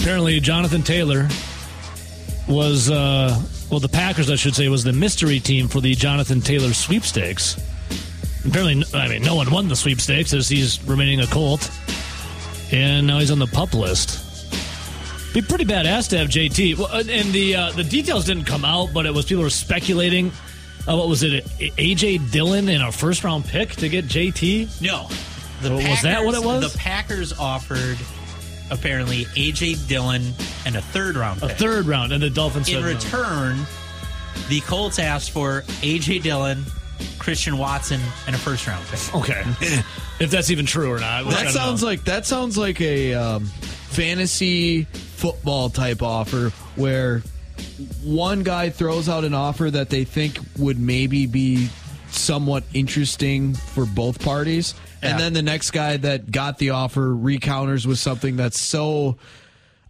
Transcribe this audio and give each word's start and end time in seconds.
apparently 0.00 0.40
Jonathan 0.40 0.82
Taylor 0.82 1.28
was, 2.48 2.90
uh, 2.90 3.40
well, 3.70 3.80
the 3.80 3.88
Packers, 3.88 4.30
I 4.30 4.36
should 4.36 4.54
say, 4.54 4.68
was 4.68 4.82
the 4.82 4.92
mystery 4.92 5.40
team 5.40 5.68
for 5.68 5.80
the 5.80 5.94
Jonathan 5.94 6.40
Taylor 6.40 6.72
sweepstakes. 6.72 7.60
Apparently, 8.46 8.82
I 8.94 9.08
mean, 9.08 9.22
no 9.22 9.34
one 9.34 9.50
won 9.50 9.68
the 9.68 9.76
sweepstakes 9.76 10.32
as 10.32 10.48
he's 10.48 10.82
remaining 10.84 11.20
a 11.20 11.26
Colt, 11.26 11.70
and 12.72 13.06
now 13.06 13.18
he's 13.18 13.30
on 13.30 13.38
the 13.38 13.46
pup 13.46 13.74
list. 13.74 14.26
Be 15.34 15.42
pretty 15.42 15.66
badass 15.66 16.08
to 16.08 16.18
have 16.18 16.28
JT. 16.28 16.78
Well, 16.78 16.88
and 16.92 17.32
the 17.32 17.54
uh, 17.54 17.70
the 17.72 17.84
details 17.84 18.24
didn't 18.24 18.46
come 18.46 18.64
out, 18.64 18.88
but 18.92 19.06
it 19.06 19.14
was 19.14 19.26
people 19.26 19.44
were 19.44 19.50
speculating. 19.50 20.32
Uh, 20.88 20.96
what 20.96 21.08
was 21.08 21.22
it? 21.22 21.44
AJ 21.44 22.32
Dillon 22.32 22.68
in 22.68 22.80
a 22.80 22.90
first 22.90 23.22
round 23.22 23.44
pick 23.44 23.72
to 23.76 23.88
get 23.88 24.06
JT? 24.06 24.80
No. 24.80 25.06
The 25.60 25.68
so 25.68 25.76
Packers, 25.76 25.90
was 25.90 26.02
that 26.02 26.24
what 26.24 26.34
it 26.34 26.42
was? 26.42 26.72
The 26.72 26.78
Packers 26.78 27.38
offered 27.38 27.98
apparently 28.70 29.24
AJ 29.26 29.86
Dillon 29.88 30.22
and 30.66 30.76
a 30.76 30.82
third 30.82 31.16
round 31.16 31.40
pick. 31.40 31.50
A 31.50 31.54
third 31.54 31.86
round, 31.86 32.12
and 32.12 32.22
the 32.22 32.30
Dolphins. 32.30 32.68
In 32.68 32.84
return, 32.84 33.58
no. 33.58 33.66
the 34.48 34.60
Colts 34.60 34.98
asked 34.98 35.30
for 35.30 35.62
AJ 35.82 36.22
Dillon, 36.22 36.64
Christian 37.18 37.58
Watson, 37.58 38.00
and 38.26 38.34
a 38.34 38.38
first 38.38 38.66
round 38.66 38.84
pick. 38.86 39.14
Okay, 39.14 39.42
if 40.20 40.30
that's 40.30 40.50
even 40.50 40.66
true 40.66 40.92
or 40.92 41.00
not. 41.00 41.24
That 41.30 41.50
sounds 41.50 41.82
know. 41.82 41.88
like 41.88 42.04
that 42.04 42.26
sounds 42.26 42.56
like 42.56 42.80
a 42.80 43.14
um, 43.14 43.44
fantasy 43.44 44.84
football 44.84 45.70
type 45.70 46.02
offer 46.02 46.50
where 46.76 47.22
one 48.02 48.42
guy 48.42 48.70
throws 48.70 49.08
out 49.08 49.24
an 49.24 49.34
offer 49.34 49.70
that 49.70 49.90
they 49.90 50.04
think 50.04 50.38
would 50.58 50.78
maybe 50.78 51.26
be 51.26 51.68
somewhat 52.10 52.64
interesting 52.74 53.54
for 53.54 53.86
both 53.86 54.22
parties. 54.22 54.74
Yeah. 55.02 55.10
And 55.10 55.20
then 55.20 55.32
the 55.32 55.42
next 55.42 55.70
guy 55.70 55.96
that 55.98 56.30
got 56.30 56.58
the 56.58 56.70
offer 56.70 57.14
recounters 57.14 57.86
with 57.86 57.98
something 57.98 58.36
that's 58.36 58.58
so 58.58 59.16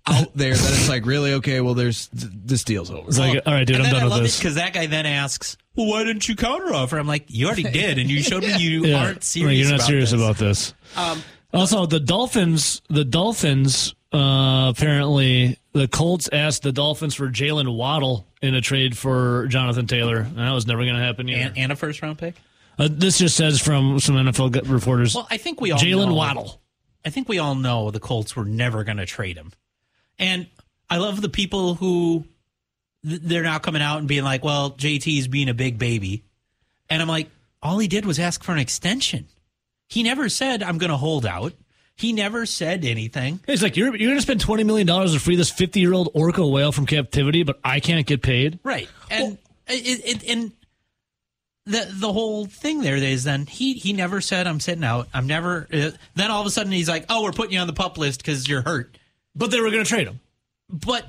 out 0.07 0.35
there 0.35 0.55
that 0.55 0.73
it's 0.73 0.89
like 0.89 1.07
really 1.07 1.35
okay. 1.35 1.61
Well, 1.61 1.75
there's 1.75 2.09
this 2.13 2.65
deal's 2.65 2.91
over. 2.91 3.09
It's 3.09 3.19
like, 3.19 3.43
all 3.47 3.53
right, 3.53 3.67
dude, 3.67 3.81
I'm 3.81 3.91
done 3.91 4.05
with 4.05 4.23
this. 4.23 4.39
Because 4.39 4.55
that 4.55 4.73
guy 4.73 4.87
then 4.87 5.07
asks, 5.07 5.57
"Well, 5.77 5.87
why 5.87 6.05
didn't 6.05 6.29
you 6.29 6.37
counter 6.37 6.75
offer?" 6.75 6.99
I'm 6.99 7.07
like, 7.07 7.25
"You 7.29 7.47
already 7.47 7.65
did, 7.65 7.99
and 7.99 8.11
you 8.11 8.23
showed 8.23 8.43
me 8.43 8.57
you 8.59 8.87
yeah. 8.87 9.05
aren't 9.05 9.25
serious. 9.25 9.49
Right, 9.49 9.57
you're 9.57 9.79
not 9.79 9.87
serious 9.87 10.11
this. 10.11 10.21
about 10.21 10.37
this." 10.37 10.75
Um, 10.97 11.23
also, 11.53 11.87
the 11.87 12.01
Dolphins, 12.01 12.81
the 12.89 13.05
Dolphins 13.05 13.95
uh, 14.13 14.73
apparently, 14.75 15.59
the 15.73 15.87
Colts 15.87 16.29
asked 16.33 16.63
the 16.63 16.73
Dolphins 16.73 17.15
for 17.15 17.29
Jaylen 17.29 17.77
Waddle 17.77 18.27
in 18.43 18.55
a 18.55 18.61
trade 18.61 18.97
for 18.97 19.47
Jonathan 19.49 19.87
Taylor. 19.87 20.19
And 20.19 20.39
that 20.39 20.51
was 20.51 20.67
never 20.67 20.83
going 20.83 20.97
to 20.97 21.03
happen 21.03 21.29
and, 21.29 21.57
and, 21.57 21.71
a 21.71 21.77
first 21.77 22.03
round 22.03 22.19
pick? 22.19 22.35
Uh, 22.81 22.89
this 22.91 23.19
just 23.19 23.37
says 23.37 23.61
from 23.61 24.01
some 24.01 24.17
NFL 24.17 24.67
reporters. 24.69 25.15
Well, 25.15 25.29
I 25.31 25.37
think 25.37 25.61
we 25.61 25.71
all 25.71 25.79
Jaylen 25.79 26.15
Waddle. 26.15 26.63
I 27.05 27.11
think 27.11 27.29
we 27.29 27.39
all 27.39 27.55
know 27.55 27.91
the 27.91 28.01
Colts 28.01 28.35
were 28.35 28.45
never 28.45 28.85
going 28.85 28.97
to 28.97 29.07
trade 29.07 29.37
him. 29.37 29.53
And 30.19 30.47
I 30.89 30.97
love 30.97 31.21
the 31.21 31.29
people 31.29 31.75
who 31.75 32.25
they're 33.03 33.43
now 33.43 33.59
coming 33.59 33.83
out 33.83 33.99
and 33.99 34.09
being 34.09 34.25
like, 34.25 34.43
well, 34.43 34.71
JT's 34.73 35.29
being 35.29 35.51
a 35.51 35.55
big 35.55 35.79
baby. 35.79 36.25
And 36.89 37.03
I'm 37.03 37.09
like, 37.09 37.31
all 37.63 37.79
he 37.79 37.87
did 37.87 38.07
was 38.07 38.19
ask 38.19 38.43
for 38.43 38.53
an 38.53 38.59
extension. 38.59 39.29
He 39.89 40.03
never 40.03 40.29
said, 40.29 40.63
I'm 40.63 40.79
going 40.79 40.91
to 40.91 40.97
hold 40.97 41.27
out. 41.27 41.53
He 41.97 42.15
never 42.15 42.47
said 42.47 42.87
anything. 42.87 43.41
He's 43.47 43.63
like, 43.63 43.77
you're, 43.77 43.95
you're 43.95 44.09
going 44.09 44.19
to 44.19 44.23
spend 44.23 44.43
$20 44.43 44.65
million 44.65 44.87
to 44.87 45.19
free 45.19 45.37
this 45.37 45.51
50 45.51 45.81
year 45.81 45.93
old 45.93 46.09
orca 46.15 46.47
whale 46.47 46.73
from 46.73 46.87
captivity, 46.87 47.43
but 47.43 47.61
I 47.63 47.81
can't 47.81 48.07
get 48.07 48.23
paid. 48.23 48.59
Right. 48.65 48.89
And, 49.11 49.23
well, 49.23 49.39
it, 49.69 50.23
it, 50.23 50.31
and 50.31 50.53
the 51.71 51.89
the 51.91 52.13
whole 52.13 52.47
thing 52.47 52.81
there 52.81 52.97
is 52.97 53.25
then 53.25 53.47
he 53.47 53.75
he 53.75 53.93
never 53.93 54.21
said 54.21 54.47
I'm 54.47 54.61
sitting 54.61 54.85
out. 54.85 55.09
I'm 55.15 55.27
never. 55.27 55.67
Uh, 55.73 55.91
then 56.15 56.31
all 56.31 56.41
of 56.41 56.47
a 56.47 56.51
sudden 56.51 56.73
he's 56.73 56.89
like, 56.89 57.07
oh, 57.09 57.23
we're 57.23 57.33
putting 57.33 57.53
you 57.53 57.61
on 57.61 57.67
the 57.67 57.73
pup 57.73 57.97
list 57.99 58.21
because 58.21 58.49
you're 58.49 58.63
hurt. 58.63 58.97
But 59.35 59.51
they 59.51 59.61
were 59.61 59.71
going 59.71 59.85
to 59.85 59.89
trade 59.89 60.09
him. 60.09 60.21
But 60.69 61.07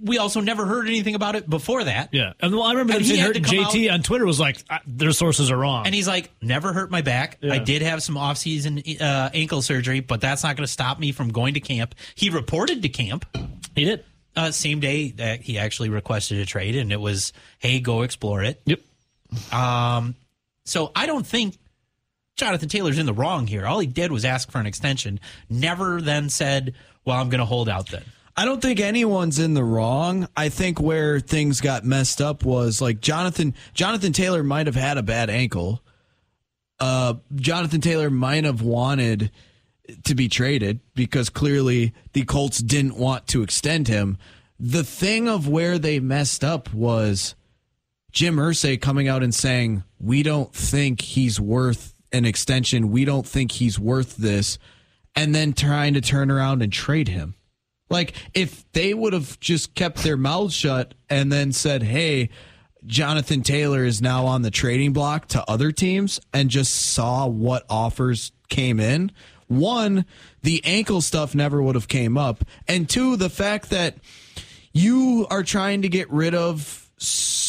we 0.00 0.16
also 0.18 0.40
never 0.40 0.64
heard 0.64 0.86
anything 0.86 1.14
about 1.14 1.36
it 1.36 1.48
before 1.48 1.84
that. 1.84 2.08
Yeah, 2.12 2.32
and 2.40 2.54
well, 2.54 2.62
I 2.62 2.72
remember 2.72 2.94
and 2.94 3.20
hurt, 3.20 3.36
JT 3.36 3.88
out, 3.88 3.94
on 3.94 4.02
Twitter 4.02 4.24
was 4.24 4.40
like, 4.40 4.58
"Their 4.86 5.12
sources 5.12 5.50
are 5.50 5.56
wrong," 5.56 5.84
and 5.84 5.94
he's 5.94 6.08
like, 6.08 6.30
"Never 6.40 6.72
hurt 6.72 6.90
my 6.90 7.02
back. 7.02 7.38
Yeah. 7.40 7.52
I 7.52 7.58
did 7.58 7.82
have 7.82 8.02
some 8.02 8.16
off-season 8.16 8.82
uh, 9.00 9.30
ankle 9.34 9.60
surgery, 9.60 10.00
but 10.00 10.20
that's 10.20 10.42
not 10.42 10.56
going 10.56 10.66
to 10.66 10.72
stop 10.72 10.98
me 10.98 11.12
from 11.12 11.30
going 11.30 11.54
to 11.54 11.60
camp." 11.60 11.94
He 12.14 12.30
reported 12.30 12.82
to 12.82 12.88
camp. 12.88 13.26
He 13.74 13.84
did. 13.84 14.04
Uh, 14.34 14.50
same 14.50 14.80
day 14.80 15.10
that 15.10 15.42
he 15.42 15.58
actually 15.58 15.90
requested 15.90 16.38
a 16.38 16.46
trade, 16.46 16.76
and 16.76 16.90
it 16.90 17.00
was, 17.00 17.34
"Hey, 17.58 17.80
go 17.80 18.02
explore 18.02 18.42
it." 18.42 18.62
Yep. 18.64 18.80
Um, 19.50 20.14
so 20.64 20.92
I 20.94 21.06
don't 21.06 21.26
think 21.26 21.56
Jonathan 22.36 22.68
Taylor's 22.68 22.98
in 22.98 23.06
the 23.06 23.12
wrong 23.12 23.46
here. 23.46 23.66
All 23.66 23.78
he 23.78 23.86
did 23.86 24.12
was 24.12 24.24
ask 24.24 24.50
for 24.50 24.58
an 24.58 24.66
extension. 24.66 25.20
Never 25.48 26.00
then 26.00 26.28
said, 26.28 26.74
"Well, 27.04 27.18
I'm 27.18 27.28
going 27.28 27.40
to 27.40 27.44
hold 27.44 27.68
out 27.68 27.88
then." 27.88 28.04
I 28.36 28.46
don't 28.46 28.62
think 28.62 28.80
anyone's 28.80 29.38
in 29.38 29.52
the 29.54 29.64
wrong. 29.64 30.26
I 30.36 30.48
think 30.48 30.80
where 30.80 31.20
things 31.20 31.60
got 31.60 31.84
messed 31.84 32.22
up 32.22 32.44
was 32.44 32.80
like 32.80 33.00
Jonathan 33.00 33.54
Jonathan 33.74 34.12
Taylor 34.12 34.42
might 34.42 34.66
have 34.66 34.76
had 34.76 34.96
a 34.96 35.02
bad 35.02 35.28
ankle. 35.28 35.82
Uh, 36.80 37.14
Jonathan 37.34 37.80
Taylor 37.80 38.10
might 38.10 38.44
have 38.44 38.62
wanted 38.62 39.30
to 40.04 40.14
be 40.14 40.28
traded 40.28 40.80
because 40.94 41.28
clearly 41.28 41.92
the 42.12 42.24
Colts 42.24 42.58
didn't 42.58 42.96
want 42.96 43.26
to 43.28 43.42
extend 43.42 43.88
him. 43.88 44.16
The 44.58 44.84
thing 44.84 45.28
of 45.28 45.48
where 45.48 45.78
they 45.78 46.00
messed 46.00 46.42
up 46.42 46.72
was 46.72 47.34
Jim 48.12 48.36
Irsay 48.36 48.80
coming 48.80 49.08
out 49.08 49.22
and 49.22 49.34
saying, 49.34 49.84
"We 49.98 50.22
don't 50.22 50.54
think 50.54 51.00
he's 51.00 51.40
worth 51.40 51.94
an 52.12 52.24
extension. 52.24 52.90
We 52.90 53.04
don't 53.04 53.26
think 53.26 53.52
he's 53.52 53.78
worth 53.78 54.16
this," 54.16 54.58
and 55.16 55.34
then 55.34 55.54
trying 55.54 55.94
to 55.94 56.00
turn 56.00 56.30
around 56.30 56.62
and 56.62 56.72
trade 56.72 57.08
him. 57.08 57.34
Like 57.88 58.14
if 58.34 58.64
they 58.72 58.94
would 58.94 59.12
have 59.12 59.40
just 59.40 59.74
kept 59.74 60.02
their 60.02 60.16
mouths 60.16 60.54
shut 60.54 60.94
and 61.10 61.32
then 61.32 61.52
said, 61.52 61.82
"Hey, 61.82 62.28
Jonathan 62.86 63.42
Taylor 63.42 63.84
is 63.84 64.02
now 64.02 64.26
on 64.26 64.42
the 64.42 64.50
trading 64.50 64.92
block 64.92 65.28
to 65.28 65.50
other 65.50 65.72
teams," 65.72 66.20
and 66.32 66.50
just 66.50 66.74
saw 66.74 67.26
what 67.26 67.64
offers 67.70 68.32
came 68.48 68.78
in, 68.80 69.10
one, 69.46 70.04
the 70.42 70.62
ankle 70.64 71.00
stuff 71.00 71.34
never 71.34 71.62
would 71.62 71.74
have 71.74 71.88
came 71.88 72.18
up, 72.18 72.44
and 72.68 72.88
two, 72.88 73.16
the 73.16 73.30
fact 73.30 73.70
that 73.70 73.96
you 74.72 75.26
are 75.30 75.42
trying 75.42 75.82
to 75.82 75.88
get 75.88 76.10
rid 76.10 76.34
of 76.34 76.90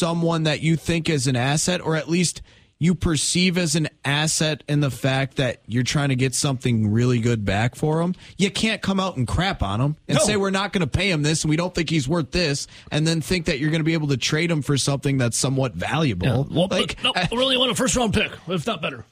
someone 0.04 0.44
that 0.44 0.60
you 0.60 0.76
think 0.76 1.10
is 1.10 1.28
an 1.28 1.38
asset, 1.38 1.80
or 1.80 1.96
at 1.96 2.10
least 2.10 2.42
you 2.78 2.94
perceive 2.94 3.58
as 3.58 3.74
an 3.78 3.88
asset 4.04 4.62
in 4.68 4.82
the 4.82 4.92
fact 4.92 5.38
that 5.38 5.62
you're 5.66 5.84
trying 5.84 6.10
to 6.10 6.16
get 6.16 6.36
something 6.36 6.92
really 6.92 7.22
good 7.22 7.46
back 7.46 7.74
for 7.74 8.02
him, 8.02 8.14
you 8.38 8.52
can't 8.52 8.82
come 8.82 9.00
out 9.00 9.16
and 9.16 9.26
crap 9.26 9.64
on 9.64 9.80
him 9.80 9.96
and 10.10 10.18
no. 10.18 10.24
say 10.26 10.36
we're 10.36 10.50
not 10.50 10.74
going 10.74 10.82
to 10.82 10.88
pay 10.88 11.10
him 11.10 11.24
this 11.24 11.46
and 11.46 11.50
we 11.50 11.56
don't 11.56 11.74
think 11.74 11.90
he's 11.90 12.06
worth 12.06 12.32
this, 12.32 12.68
and 12.92 13.08
then 13.08 13.22
think 13.22 13.46
that 13.46 13.60
you're 13.60 13.70
going 13.70 13.80
to 13.80 13.86
be 13.86 13.94
able 13.94 14.10
to 14.10 14.18
trade 14.18 14.52
him 14.52 14.62
for 14.62 14.78
something 14.78 15.18
that's 15.18 15.38
somewhat 15.38 15.74
valuable. 15.74 16.28
Yeah. 16.28 16.44
Well, 16.58 16.68
like, 16.70 17.02
no, 17.02 17.14
I 17.16 17.30
really 17.32 17.58
want 17.58 17.72
a 17.72 17.76
first 17.76 17.96
round 17.96 18.14
pick, 18.14 18.34
if 18.50 18.68
not 18.68 18.82
better. 18.82 19.06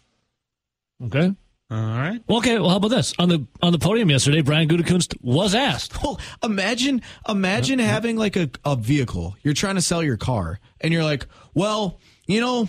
Okay. 1.06 1.34
All 1.72 1.78
right. 1.78 2.22
Well, 2.28 2.40
okay. 2.40 2.60
Well, 2.60 2.70
how 2.70 2.76
about 2.76 2.90
this 2.90 3.14
on 3.18 3.30
the 3.30 3.48
on 3.62 3.72
the 3.72 3.80
podium 3.80 4.10
yesterday? 4.10 4.42
Brian 4.42 4.68
Gutekunst 4.68 5.16
was 5.22 5.56
asked. 5.56 6.04
Well, 6.04 6.20
imagine 6.44 7.02
imagine 7.30 7.80
uh, 7.80 7.84
uh. 7.84 7.88
having 7.88 8.18
like 8.18 8.36
a, 8.36 8.50
a 8.66 8.76
vehicle. 8.76 9.38
You're 9.42 9.54
trying 9.54 9.76
to 9.76 9.82
sell 9.82 10.04
your 10.04 10.18
car, 10.18 10.60
and 10.82 10.92
you're 10.92 11.06
like, 11.06 11.28
well, 11.54 11.98
you 12.28 12.42
know, 12.42 12.68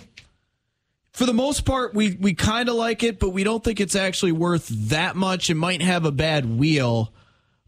for 1.11 1.25
the 1.25 1.33
most 1.33 1.65
part, 1.65 1.93
we, 1.93 2.13
we 2.13 2.33
kind 2.33 2.69
of 2.69 2.75
like 2.75 3.03
it, 3.03 3.19
but 3.19 3.29
we 3.29 3.43
don't 3.43 3.63
think 3.63 3.79
it's 3.79 3.95
actually 3.95 4.31
worth 4.31 4.67
that 4.89 5.15
much. 5.15 5.49
It 5.49 5.55
might 5.55 5.81
have 5.81 6.05
a 6.05 6.11
bad 6.11 6.45
wheel 6.45 7.13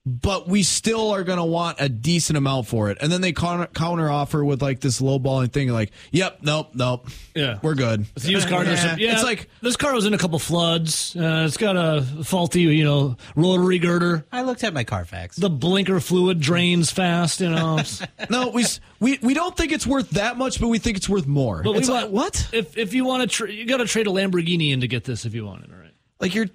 but 0.05 0.47
we 0.47 0.61
still 0.61 1.11
are 1.11 1.23
going 1.23 1.39
to 1.39 1.43
want 1.43 1.77
a 1.81 1.89
decent 1.89 2.37
amount 2.37 2.67
for 2.67 2.91
it. 2.91 2.99
And 3.01 3.11
then 3.11 3.21
they 3.21 3.31
counter, 3.33 3.65
counter 3.67 4.09
offer 4.09 4.45
with 4.45 4.61
like 4.61 4.79
this 4.79 5.01
low 5.01 5.17
balling 5.17 5.49
thing, 5.49 5.69
like, 5.69 5.91
yep, 6.11 6.39
nope, 6.43 6.69
nope. 6.75 7.07
Yeah. 7.33 7.57
We're 7.63 7.73
good. 7.73 8.05
It's 8.15 8.27
used 8.27 8.47
car. 8.47 8.63
Yeah. 8.63 8.95
yeah. 8.97 9.13
It's 9.13 9.23
like 9.23 9.49
this 9.61 9.75
car 9.75 9.93
was 9.95 10.05
in 10.05 10.13
a 10.13 10.17
couple 10.19 10.37
floods. 10.37 11.15
Uh, 11.15 11.45
it's 11.47 11.57
got 11.57 11.75
a 11.75 12.03
faulty, 12.23 12.61
you 12.61 12.83
know, 12.83 13.17
rotary 13.35 13.79
girder. 13.79 14.25
I 14.31 14.43
looked 14.43 14.63
at 14.63 14.75
my 14.75 14.83
Carfax. 14.83 15.37
The 15.37 15.49
blinker 15.49 15.99
fluid 15.99 16.39
drains 16.39 16.91
fast, 16.91 17.41
you 17.41 17.49
know. 17.49 17.81
no, 18.29 18.49
we, 18.49 18.63
we 18.99 19.17
we 19.23 19.33
don't 19.33 19.57
think 19.57 19.71
it's 19.71 19.87
worth 19.87 20.11
that 20.11 20.37
much, 20.37 20.59
but 20.59 20.67
we 20.67 20.77
think 20.77 20.97
it's 20.97 21.09
worth 21.09 21.25
more. 21.25 21.63
But 21.63 21.77
it's 21.77 21.89
like, 21.89 22.03
want, 22.03 22.13
what? 22.13 22.49
If 22.53 22.77
if 22.77 22.93
you 22.93 23.05
want 23.05 23.23
to, 23.23 23.27
tra- 23.27 23.51
you 23.51 23.65
got 23.65 23.77
to 23.77 23.85
trade 23.85 24.05
a 24.05 24.11
Lamborghini 24.11 24.71
in 24.71 24.81
to 24.81 24.87
get 24.87 25.03
this 25.03 25.25
if 25.25 25.33
you 25.33 25.45
want 25.45 25.63
it, 25.63 25.71
all 25.71 25.79
right? 25.79 25.93
Like 26.19 26.35
you're 26.35 26.47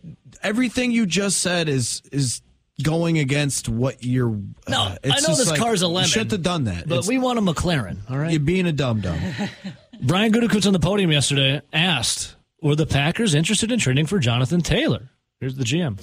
everything 0.43 0.93
you 0.93 1.05
just 1.05 1.39
said 1.39 1.69
is 1.69 2.03
is 2.13 2.43
going 2.83 3.19
against 3.19 3.69
what 3.69 4.03
you're. 4.05 4.31
Uh, 4.31 4.71
no, 4.71 4.97
I 5.05 5.21
know 5.21 5.35
this 5.35 5.51
like, 5.51 5.61
car's 5.61 5.83
a 5.83 5.89
lemon. 5.89 6.09
Should 6.09 6.31
have 6.33 6.43
done 6.43 6.65
that. 6.65 6.89
But 6.89 6.99
it's, 6.99 7.09
we 7.09 7.19
want 7.19 7.39
a 7.39 7.43
McLaren. 7.43 7.99
All 8.11 8.19
right, 8.19 8.33
you're 8.33 8.41
being 8.41 8.67
a 8.67 8.73
dumb 8.73 9.01
dumb. 9.01 9.19
Brian 10.03 10.33
Gutekunst 10.33 10.67
on 10.67 10.73
the 10.73 10.79
podium 10.79 11.11
yesterday 11.13 11.63
asked, 11.73 12.37
"Were 12.63 12.77
the 12.77 12.87
Packers 12.87 13.35
interested 13.35 13.71
in 13.71 13.79
trading 13.79 14.07
for 14.07 14.19
Jonathan 14.19 14.61
Taylor?" 14.61 15.11
Here's 15.41 15.55
the 15.55 15.65
GM. 15.65 15.97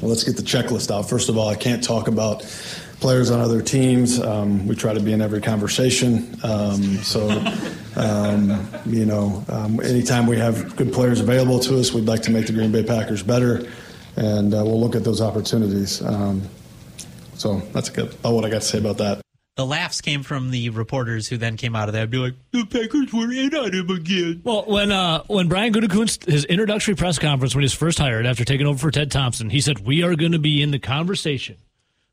Well, 0.00 0.08
let's 0.08 0.22
get 0.22 0.36
the 0.36 0.42
checklist 0.42 0.88
out. 0.88 1.08
First 1.08 1.28
of 1.28 1.36
all, 1.36 1.48
I 1.48 1.56
can't 1.56 1.82
talk 1.82 2.06
about 2.06 2.42
players 3.00 3.28
on 3.28 3.40
other 3.40 3.60
teams. 3.60 4.20
Um, 4.20 4.68
we 4.68 4.76
try 4.76 4.94
to 4.94 5.00
be 5.00 5.12
in 5.12 5.20
every 5.20 5.40
conversation. 5.40 6.38
Um, 6.44 6.80
so, 6.98 7.28
um, 7.96 8.68
you 8.86 9.04
know, 9.04 9.44
um, 9.48 9.80
anytime 9.80 10.28
we 10.28 10.38
have 10.38 10.76
good 10.76 10.92
players 10.92 11.18
available 11.18 11.58
to 11.58 11.80
us, 11.80 11.92
we'd 11.92 12.04
like 12.04 12.22
to 12.22 12.30
make 12.30 12.46
the 12.46 12.52
Green 12.52 12.70
Bay 12.70 12.84
Packers 12.84 13.24
better 13.24 13.66
and 14.16 14.54
uh, 14.54 14.62
we'll 14.64 14.80
look 14.80 14.94
at 14.96 15.04
those 15.04 15.20
opportunities. 15.20 16.02
Um, 16.02 16.42
So 17.36 17.58
that's 17.72 17.90
good. 17.90 18.12
About 18.14 18.34
what 18.34 18.44
I 18.44 18.48
got 18.50 18.62
to 18.62 18.66
say 18.68 18.78
about 18.78 18.98
that. 18.98 19.20
The 19.56 19.66
laughs 19.66 20.00
came 20.00 20.22
from 20.24 20.50
the 20.50 20.70
reporters 20.70 21.28
who 21.28 21.36
then 21.36 21.56
came 21.56 21.76
out 21.76 21.88
of 21.88 21.92
there 21.92 22.02
and 22.02 22.10
be 22.10 22.18
like, 22.18 22.34
the 22.50 22.64
Packers 22.64 23.12
were 23.12 23.30
in 23.32 23.54
on 23.54 23.72
him 23.72 23.88
again. 23.90 24.40
Well, 24.44 24.64
when 24.66 24.90
uh, 24.90 25.22
when 25.28 25.46
Brian 25.48 25.72
Gutekunst 25.72 26.26
his 26.26 26.44
introductory 26.44 26.94
press 26.96 27.18
conference 27.20 27.54
when 27.54 27.62
he 27.62 27.66
was 27.66 27.72
first 27.74 27.98
hired 27.98 28.26
after 28.26 28.44
taking 28.44 28.66
over 28.66 28.78
for 28.78 28.90
Ted 28.90 29.12
Thompson, 29.12 29.50
he 29.50 29.60
said 29.60 29.78
we 29.86 30.02
are 30.02 30.16
going 30.16 30.32
to 30.32 30.38
be 30.40 30.60
in 30.62 30.70
the 30.72 30.80
conversation 30.80 31.56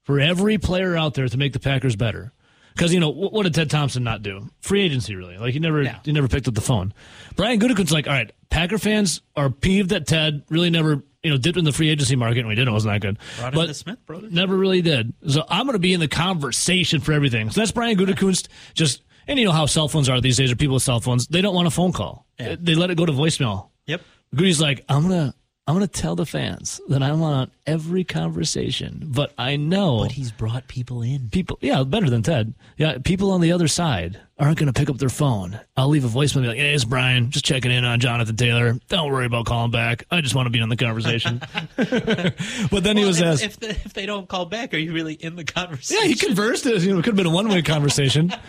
for 0.03 0.19
every 0.19 0.57
player 0.59 0.95
out 0.95 1.13
there 1.15 1.27
to 1.27 1.37
make 1.37 1.53
the 1.53 1.59
Packers 1.59 1.95
better. 1.95 2.31
Because 2.75 2.93
you 2.93 2.99
know 2.99 3.09
what, 3.09 3.33
what 3.33 3.43
did 3.43 3.55
Ted 3.55 3.69
Thompson 3.71 4.03
not 4.03 4.21
do? 4.23 4.49
Free 4.61 4.81
agency, 4.83 5.15
really? 5.15 5.37
Like 5.37 5.53
he 5.53 5.59
never 5.59 5.81
Yeah. 5.81 5.99
he 6.05 6.11
never 6.11 6.27
picked 6.27 6.47
up 6.47 6.53
the 6.53 6.61
phone. 6.61 6.93
Brian 7.35 7.59
Gutekunst's 7.59 7.91
like, 7.91 8.07
all 8.07 8.13
right, 8.13 8.31
Packer 8.51 8.77
fans 8.77 9.21
are 9.35 9.49
peeved 9.49 9.89
that 9.89 10.05
Ted 10.07 10.43
really 10.49 10.69
never 10.69 11.03
you 11.23 11.31
know 11.31 11.37
dipped 11.37 11.57
in 11.57 11.65
the 11.65 11.71
free 11.71 11.89
agency 11.89 12.15
market, 12.15 12.39
and 12.39 12.47
we 12.47 12.55
didn't. 12.55 12.69
It 12.69 12.73
wasn't 12.73 12.93
that 12.95 13.01
good. 13.01 13.17
Brought 13.39 13.53
but 13.53 13.67
the 13.67 13.73
Smith 13.73 14.05
brothers. 14.05 14.31
Never 14.31 14.55
really 14.55 14.81
did. 14.81 15.13
So 15.27 15.43
I'm 15.49 15.65
going 15.65 15.73
to 15.73 15.79
be 15.79 15.93
in 15.93 15.99
the 15.99 16.07
conversation 16.07 16.99
for 16.99 17.13
everything. 17.13 17.49
So 17.49 17.61
that's 17.61 17.71
Brian 17.71 17.97
Gutekunst. 17.97 18.47
Just 18.73 19.03
and 19.27 19.37
you 19.39 19.45
know 19.45 19.51
how 19.51 19.65
cell 19.65 19.87
phones 19.87 20.09
are 20.09 20.19
these 20.21 20.37
days, 20.37 20.51
or 20.51 20.55
people 20.55 20.75
with 20.75 20.83
cell 20.83 20.99
phones. 20.99 21.27
They 21.27 21.41
don't 21.41 21.55
want 21.55 21.67
a 21.67 21.71
phone 21.71 21.91
call. 21.91 22.25
Yeah. 22.39 22.55
They 22.59 22.75
let 22.75 22.89
it 22.91 22.97
go 22.97 23.05
to 23.05 23.11
voicemail. 23.11 23.69
Yep. 23.87 24.01
Goody's 24.33 24.61
like, 24.61 24.83
I'm 24.89 25.03
gonna 25.03 25.35
I'm 25.67 25.75
gonna 25.75 25.87
tell 25.87 26.15
the 26.15 26.25
fans 26.25 26.81
that 26.89 27.03
I'm 27.03 27.21
on 27.21 27.51
every 27.67 28.03
conversation, 28.03 29.03
but 29.05 29.31
I 29.37 29.57
know 29.57 29.99
But 29.99 30.11
he's 30.11 30.31
brought 30.31 30.67
people 30.67 31.01
in. 31.03 31.29
people 31.29 31.59
yeah, 31.61 31.83
better 31.83 32.09
than 32.09 32.23
Ted. 32.23 32.55
Yeah, 32.77 32.97
people 32.97 33.31
on 33.31 33.41
the 33.41 33.51
other 33.51 33.67
side 33.67 34.19
aren't 34.39 34.57
gonna 34.57 34.73
pick 34.73 34.89
up 34.89 34.97
their 34.97 35.07
phone. 35.07 35.59
I'll 35.77 35.87
leave 35.87 36.03
a 36.03 36.07
voicemail 36.07 36.37
and 36.37 36.43
be 36.43 36.47
like, 36.49 36.57
Hey, 36.57 36.73
it's 36.73 36.83
Brian, 36.83 37.29
just 37.29 37.45
checking 37.45 37.71
in 37.71 37.85
on 37.85 37.99
Jonathan 37.99 38.35
Taylor. 38.35 38.79
Don't 38.89 39.11
worry 39.11 39.27
about 39.27 39.45
calling 39.45 39.71
back. 39.71 40.05
I 40.09 40.21
just 40.21 40.33
want 40.33 40.47
to 40.47 40.49
be 40.49 40.61
on 40.61 40.69
the 40.69 40.75
conversation. 40.77 41.39
but 41.75 42.83
then 42.83 42.97
he 42.97 43.05
was 43.05 43.21
if, 43.21 43.25
asked 43.27 43.43
if, 43.43 43.59
the, 43.59 43.69
if 43.69 43.93
they 43.93 44.07
don't 44.07 44.27
call 44.27 44.45
back, 44.47 44.73
are 44.73 44.77
you 44.77 44.93
really 44.93 45.13
in 45.13 45.35
the 45.35 45.43
conversation? 45.43 46.01
Yeah, 46.01 46.07
he 46.07 46.15
conversed. 46.15 46.65
It 46.65 46.81
you 46.81 46.93
know, 46.93 46.99
it 46.99 47.03
could 47.03 47.11
have 47.11 47.17
been 47.17 47.27
a 47.27 47.29
one 47.29 47.47
way 47.47 47.61
conversation. 47.61 48.33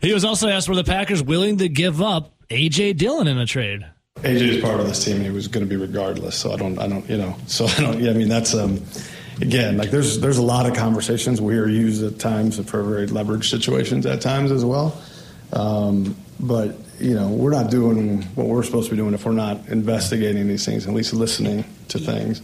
He 0.00 0.12
was 0.12 0.24
also 0.24 0.48
asked 0.50 0.68
were 0.68 0.74
the 0.74 0.84
Packers 0.84 1.22
willing 1.22 1.56
to 1.58 1.68
give 1.68 2.02
up 2.02 2.34
AJ 2.50 2.98
Dillon 2.98 3.26
in 3.26 3.38
a 3.38 3.46
trade. 3.46 3.86
AJ 4.24 4.40
is 4.40 4.62
part 4.62 4.80
of 4.80 4.86
this 4.86 5.04
team, 5.04 5.16
and 5.16 5.24
he 5.24 5.30
was 5.30 5.48
going 5.48 5.64
to 5.64 5.68
be 5.68 5.76
regardless. 5.76 6.36
So 6.36 6.52
I 6.52 6.56
don't, 6.56 6.78
I 6.78 6.88
don't, 6.88 7.08
you 7.08 7.16
know, 7.16 7.36
so 7.46 7.66
I 7.66 7.80
don't. 7.80 8.00
Yeah, 8.00 8.10
I 8.10 8.14
mean, 8.14 8.28
that's 8.28 8.54
um, 8.54 8.82
again, 9.40 9.76
like 9.76 9.90
there's 9.90 10.20
there's 10.20 10.38
a 10.38 10.42
lot 10.42 10.66
of 10.66 10.74
conversations 10.74 11.40
we 11.40 11.58
are 11.58 11.68
used 11.68 12.02
at 12.02 12.18
times 12.18 12.58
for 12.68 12.82
very 12.82 13.06
leveraged 13.06 13.50
situations 13.50 14.06
at 14.06 14.20
times 14.20 14.50
as 14.50 14.64
well. 14.64 15.00
Um, 15.52 16.16
but 16.40 16.76
you 17.00 17.14
know, 17.14 17.28
we're 17.28 17.50
not 17.50 17.70
doing 17.70 18.22
what 18.34 18.46
we're 18.46 18.62
supposed 18.62 18.88
to 18.88 18.94
be 18.94 18.96
doing 18.96 19.14
if 19.14 19.24
we're 19.24 19.32
not 19.32 19.68
investigating 19.68 20.46
these 20.48 20.64
things, 20.64 20.86
at 20.86 20.94
least 20.94 21.12
listening 21.12 21.64
to 21.88 21.98
things. 21.98 22.42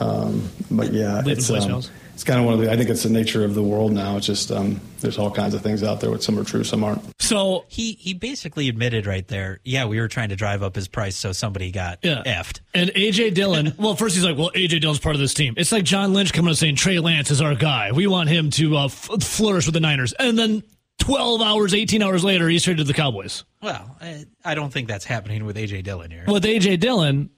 Um, 0.00 0.48
but 0.70 0.92
yeah, 0.92 1.22
it's 1.26 1.50
um. 1.50 1.82
It's 2.18 2.24
kind 2.24 2.40
of 2.40 2.46
one 2.46 2.54
of 2.54 2.60
the. 2.60 2.68
I 2.68 2.76
think 2.76 2.90
it's 2.90 3.04
the 3.04 3.10
nature 3.10 3.44
of 3.44 3.54
the 3.54 3.62
world 3.62 3.92
now. 3.92 4.16
It's 4.16 4.26
just 4.26 4.50
um, 4.50 4.80
there's 4.98 5.18
all 5.18 5.30
kinds 5.30 5.54
of 5.54 5.62
things 5.62 5.84
out 5.84 6.00
there. 6.00 6.10
Which 6.10 6.22
some 6.22 6.36
are 6.36 6.42
true, 6.42 6.64
some 6.64 6.82
aren't. 6.82 7.00
So 7.20 7.64
He 7.68 7.92
he 7.92 8.12
basically 8.12 8.68
admitted 8.68 9.06
right 9.06 9.26
there. 9.28 9.60
Yeah, 9.62 9.84
we 9.84 10.00
were 10.00 10.08
trying 10.08 10.30
to 10.30 10.34
drive 10.36 10.64
up 10.64 10.74
his 10.74 10.88
price 10.88 11.14
so 11.14 11.30
somebody 11.30 11.70
got 11.70 12.00
Yeah. 12.02 12.24
effed. 12.26 12.58
And 12.74 12.90
AJ 12.90 13.34
Dillon, 13.34 13.72
well, 13.78 13.94
first 13.94 14.16
he's 14.16 14.24
like, 14.24 14.36
well, 14.36 14.50
AJ 14.52 14.80
Dillon's 14.80 14.98
part 14.98 15.14
of 15.14 15.20
this 15.20 15.32
team. 15.32 15.54
It's 15.56 15.70
like 15.70 15.84
John 15.84 16.12
Lynch 16.12 16.32
coming 16.32 16.48
and 16.48 16.58
saying 16.58 16.74
Trey 16.74 16.98
Lance 16.98 17.30
is 17.30 17.40
our 17.40 17.54
guy. 17.54 17.92
We 17.92 18.08
want 18.08 18.28
him 18.30 18.50
to 18.50 18.76
uh, 18.76 18.84
f- 18.86 19.10
flourish 19.22 19.66
with 19.66 19.74
the 19.74 19.80
Niners. 19.80 20.12
And 20.14 20.36
then 20.36 20.64
12 20.98 21.40
hours, 21.40 21.72
18 21.72 22.02
hours 22.02 22.24
later, 22.24 22.48
he's 22.48 22.64
traded 22.64 22.78
to 22.78 22.92
the 22.92 22.94
Cowboys. 22.94 23.44
Well, 23.62 23.96
I, 24.00 24.24
I 24.44 24.56
don't 24.56 24.72
think 24.72 24.88
that's 24.88 25.04
happening 25.04 25.44
with 25.44 25.54
AJ 25.56 25.84
Dillon 25.84 26.10
here. 26.10 26.24
With 26.26 26.42
AJ 26.42 26.80
Dillon, 26.80 27.30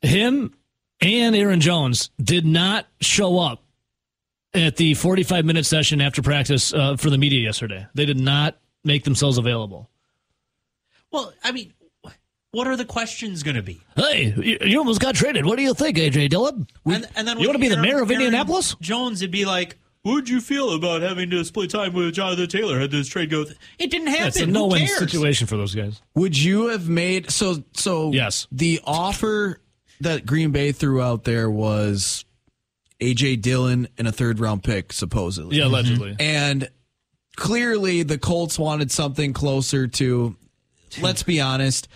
him 0.00 0.54
and 1.02 1.36
Aaron 1.36 1.60
Jones 1.60 2.08
did 2.22 2.46
not 2.46 2.86
show 3.02 3.38
up 3.38 3.62
at 4.54 4.76
the 4.76 4.94
45 4.94 5.44
minute 5.44 5.66
session 5.66 6.00
after 6.00 6.22
practice 6.22 6.72
uh, 6.74 6.96
for 6.96 7.10
the 7.10 7.18
media 7.18 7.40
yesterday. 7.40 7.86
They 7.94 8.04
did 8.06 8.20
not 8.20 8.58
make 8.84 9.04
themselves 9.04 9.38
available. 9.38 9.88
Well, 11.10 11.32
I 11.44 11.52
mean, 11.52 11.72
what 12.52 12.66
are 12.66 12.76
the 12.76 12.84
questions 12.84 13.42
going 13.42 13.56
to 13.56 13.62
be? 13.62 13.80
Hey, 13.96 14.34
you, 14.36 14.58
you 14.60 14.78
almost 14.78 15.00
got 15.00 15.14
traded. 15.14 15.46
What 15.46 15.56
do 15.56 15.62
you 15.62 15.74
think, 15.74 15.96
AJ 15.96 16.30
Dillon? 16.30 16.66
And, 16.84 17.06
and 17.16 17.26
then 17.26 17.38
you 17.38 17.48
want 17.48 17.56
to 17.56 17.60
be 17.60 17.68
the 17.68 17.80
mayor 17.80 18.02
of 18.02 18.10
Aaron 18.10 18.22
Indianapolis? 18.22 18.74
Jones, 18.80 19.22
it'd 19.22 19.30
be 19.30 19.44
like, 19.44 19.78
"What'd 20.02 20.28
you 20.28 20.40
feel 20.40 20.74
about 20.74 21.00
having 21.02 21.30
to 21.30 21.44
split 21.44 21.70
time 21.70 21.92
with 21.94 22.14
Jonathan 22.14 22.48
Taylor? 22.48 22.78
Had 22.78 22.90
this 22.90 23.08
trade 23.08 23.30
go? 23.30 23.44
Th-? 23.44 23.56
It 23.78 23.90
didn't 23.90 24.08
happen. 24.08 24.26
It's 24.28 24.40
a 24.40 24.46
Who 24.46 24.52
no-win 24.52 24.86
situation 24.86 25.46
for 25.46 25.56
those 25.56 25.74
guys. 25.74 26.02
Would 26.14 26.36
you 26.38 26.68
have 26.68 26.88
made 26.88 27.30
so 27.30 27.62
so 27.74 28.12
Yes. 28.12 28.46
the 28.52 28.80
offer 28.84 29.60
that 30.00 30.26
Green 30.26 30.50
Bay 30.50 30.72
threw 30.72 31.00
out 31.00 31.24
there 31.24 31.50
was 31.50 32.24
AJ 33.02 33.42
Dillon 33.42 33.88
and 33.98 34.06
a 34.06 34.12
third 34.12 34.38
round 34.38 34.62
pick 34.62 34.92
supposedly. 34.92 35.58
Yeah, 35.58 35.66
allegedly. 35.66 36.12
Mm-hmm. 36.12 36.22
And 36.22 36.68
clearly 37.36 38.02
the 38.02 38.18
Colts 38.18 38.58
wanted 38.58 38.90
something 38.90 39.32
closer 39.32 39.88
to 39.88 40.36
let's 41.00 41.22
be 41.22 41.40
honest, 41.40 41.88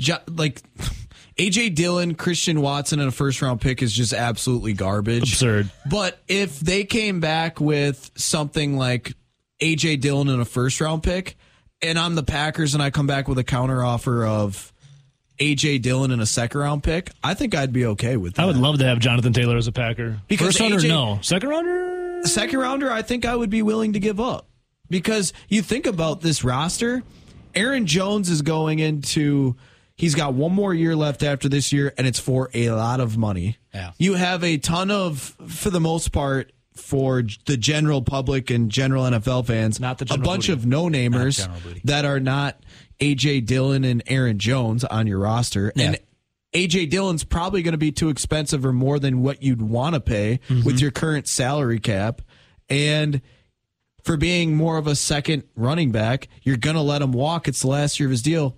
jo- 0.00 0.18
like 0.28 0.60
AJ 1.38 1.74
Dillon, 1.74 2.14
Christian 2.14 2.60
Watson 2.60 3.00
and 3.00 3.08
a 3.08 3.12
first 3.12 3.40
round 3.42 3.60
pick 3.60 3.82
is 3.82 3.92
just 3.92 4.12
absolutely 4.12 4.72
garbage. 4.72 5.32
Absurd. 5.32 5.70
But 5.88 6.20
if 6.28 6.60
they 6.60 6.84
came 6.84 7.20
back 7.20 7.60
with 7.60 8.10
something 8.16 8.76
like 8.76 9.14
AJ 9.60 10.00
Dillon 10.00 10.28
and 10.28 10.42
a 10.42 10.44
first 10.44 10.80
round 10.80 11.02
pick, 11.02 11.36
and 11.82 11.98
I'm 11.98 12.14
the 12.14 12.22
Packers 12.22 12.74
and 12.74 12.82
I 12.82 12.90
come 12.90 13.06
back 13.06 13.28
with 13.28 13.38
a 13.38 13.44
counter 13.44 13.82
offer 13.82 14.26
of 14.26 14.72
AJ 15.40 15.82
Dillon 15.82 16.10
and 16.10 16.20
a 16.22 16.26
second 16.26 16.60
round 16.60 16.82
pick, 16.82 17.10
I 17.24 17.34
think 17.34 17.54
I'd 17.54 17.72
be 17.72 17.86
okay 17.86 18.16
with 18.16 18.34
that. 18.34 18.42
I 18.42 18.46
would 18.46 18.56
love 18.56 18.78
to 18.78 18.84
have 18.84 18.98
Jonathan 19.00 19.32
Taylor 19.32 19.56
as 19.56 19.66
a 19.66 19.72
Packer. 19.72 20.20
Because 20.28 20.48
First 20.48 20.60
rounder, 20.60 20.76
AJ 20.78 20.88
no. 20.88 21.18
Second 21.22 21.48
rounder? 21.48 22.22
second 22.24 22.58
rounder, 22.58 22.92
I 22.92 23.00
think 23.02 23.24
I 23.24 23.34
would 23.34 23.48
be 23.50 23.62
willing 23.62 23.94
to 23.94 23.98
give 23.98 24.20
up. 24.20 24.46
Because 24.90 25.32
you 25.48 25.62
think 25.62 25.86
about 25.86 26.20
this 26.20 26.44
roster, 26.44 27.02
Aaron 27.54 27.86
Jones 27.86 28.28
is 28.28 28.42
going 28.42 28.78
into 28.78 29.56
he's 29.96 30.14
got 30.14 30.34
one 30.34 30.52
more 30.52 30.74
year 30.74 30.94
left 30.96 31.22
after 31.22 31.48
this 31.48 31.72
year, 31.72 31.94
and 31.96 32.06
it's 32.06 32.18
for 32.20 32.50
a 32.52 32.70
lot 32.70 33.00
of 33.00 33.16
money. 33.16 33.56
Yeah. 33.72 33.92
You 33.98 34.14
have 34.14 34.44
a 34.44 34.58
ton 34.58 34.90
of, 34.90 35.20
for 35.46 35.70
the 35.70 35.80
most 35.80 36.10
part, 36.12 36.52
for 36.74 37.22
the 37.46 37.56
general 37.56 38.02
public 38.02 38.50
and 38.50 38.70
general 38.70 39.04
NFL 39.04 39.46
fans, 39.46 39.78
Not 39.80 39.98
the 39.98 40.12
a 40.12 40.18
bunch 40.18 40.48
booty. 40.48 40.52
of 40.52 40.66
no 40.66 40.84
namers 40.88 41.38
Not 41.38 41.46
general 41.46 41.60
booty. 41.60 41.80
that 41.84 42.04
are 42.04 42.20
not 42.20 42.60
AJ 43.00 43.46
Dillon 43.46 43.84
and 43.84 44.02
Aaron 44.06 44.38
Jones 44.38 44.84
on 44.84 45.06
your 45.06 45.18
roster. 45.18 45.72
Yeah. 45.74 45.84
And 45.86 45.98
AJ 46.52 46.90
Dillon's 46.90 47.24
probably 47.24 47.62
going 47.62 47.72
to 47.72 47.78
be 47.78 47.92
too 47.92 48.08
expensive 48.08 48.64
or 48.66 48.72
more 48.72 48.98
than 48.98 49.22
what 49.22 49.42
you'd 49.42 49.62
want 49.62 49.94
to 49.94 50.00
pay 50.00 50.40
Mm-hmm. 50.48 50.64
with 50.66 50.80
your 50.80 50.90
current 50.90 51.26
salary 51.28 51.78
cap. 51.80 52.22
And 52.68 53.20
for 54.04 54.16
being 54.16 54.54
more 54.56 54.76
of 54.78 54.86
a 54.86 54.94
second 54.96 55.44
running 55.56 55.90
back, 55.92 56.28
you're 56.42 56.56
going 56.56 56.76
to 56.76 56.82
let 56.82 57.02
him 57.02 57.12
walk. 57.12 57.48
It's 57.48 57.60
the 57.62 57.68
last 57.68 58.00
year 58.00 58.06
of 58.06 58.10
his 58.10 58.22
deal. 58.22 58.56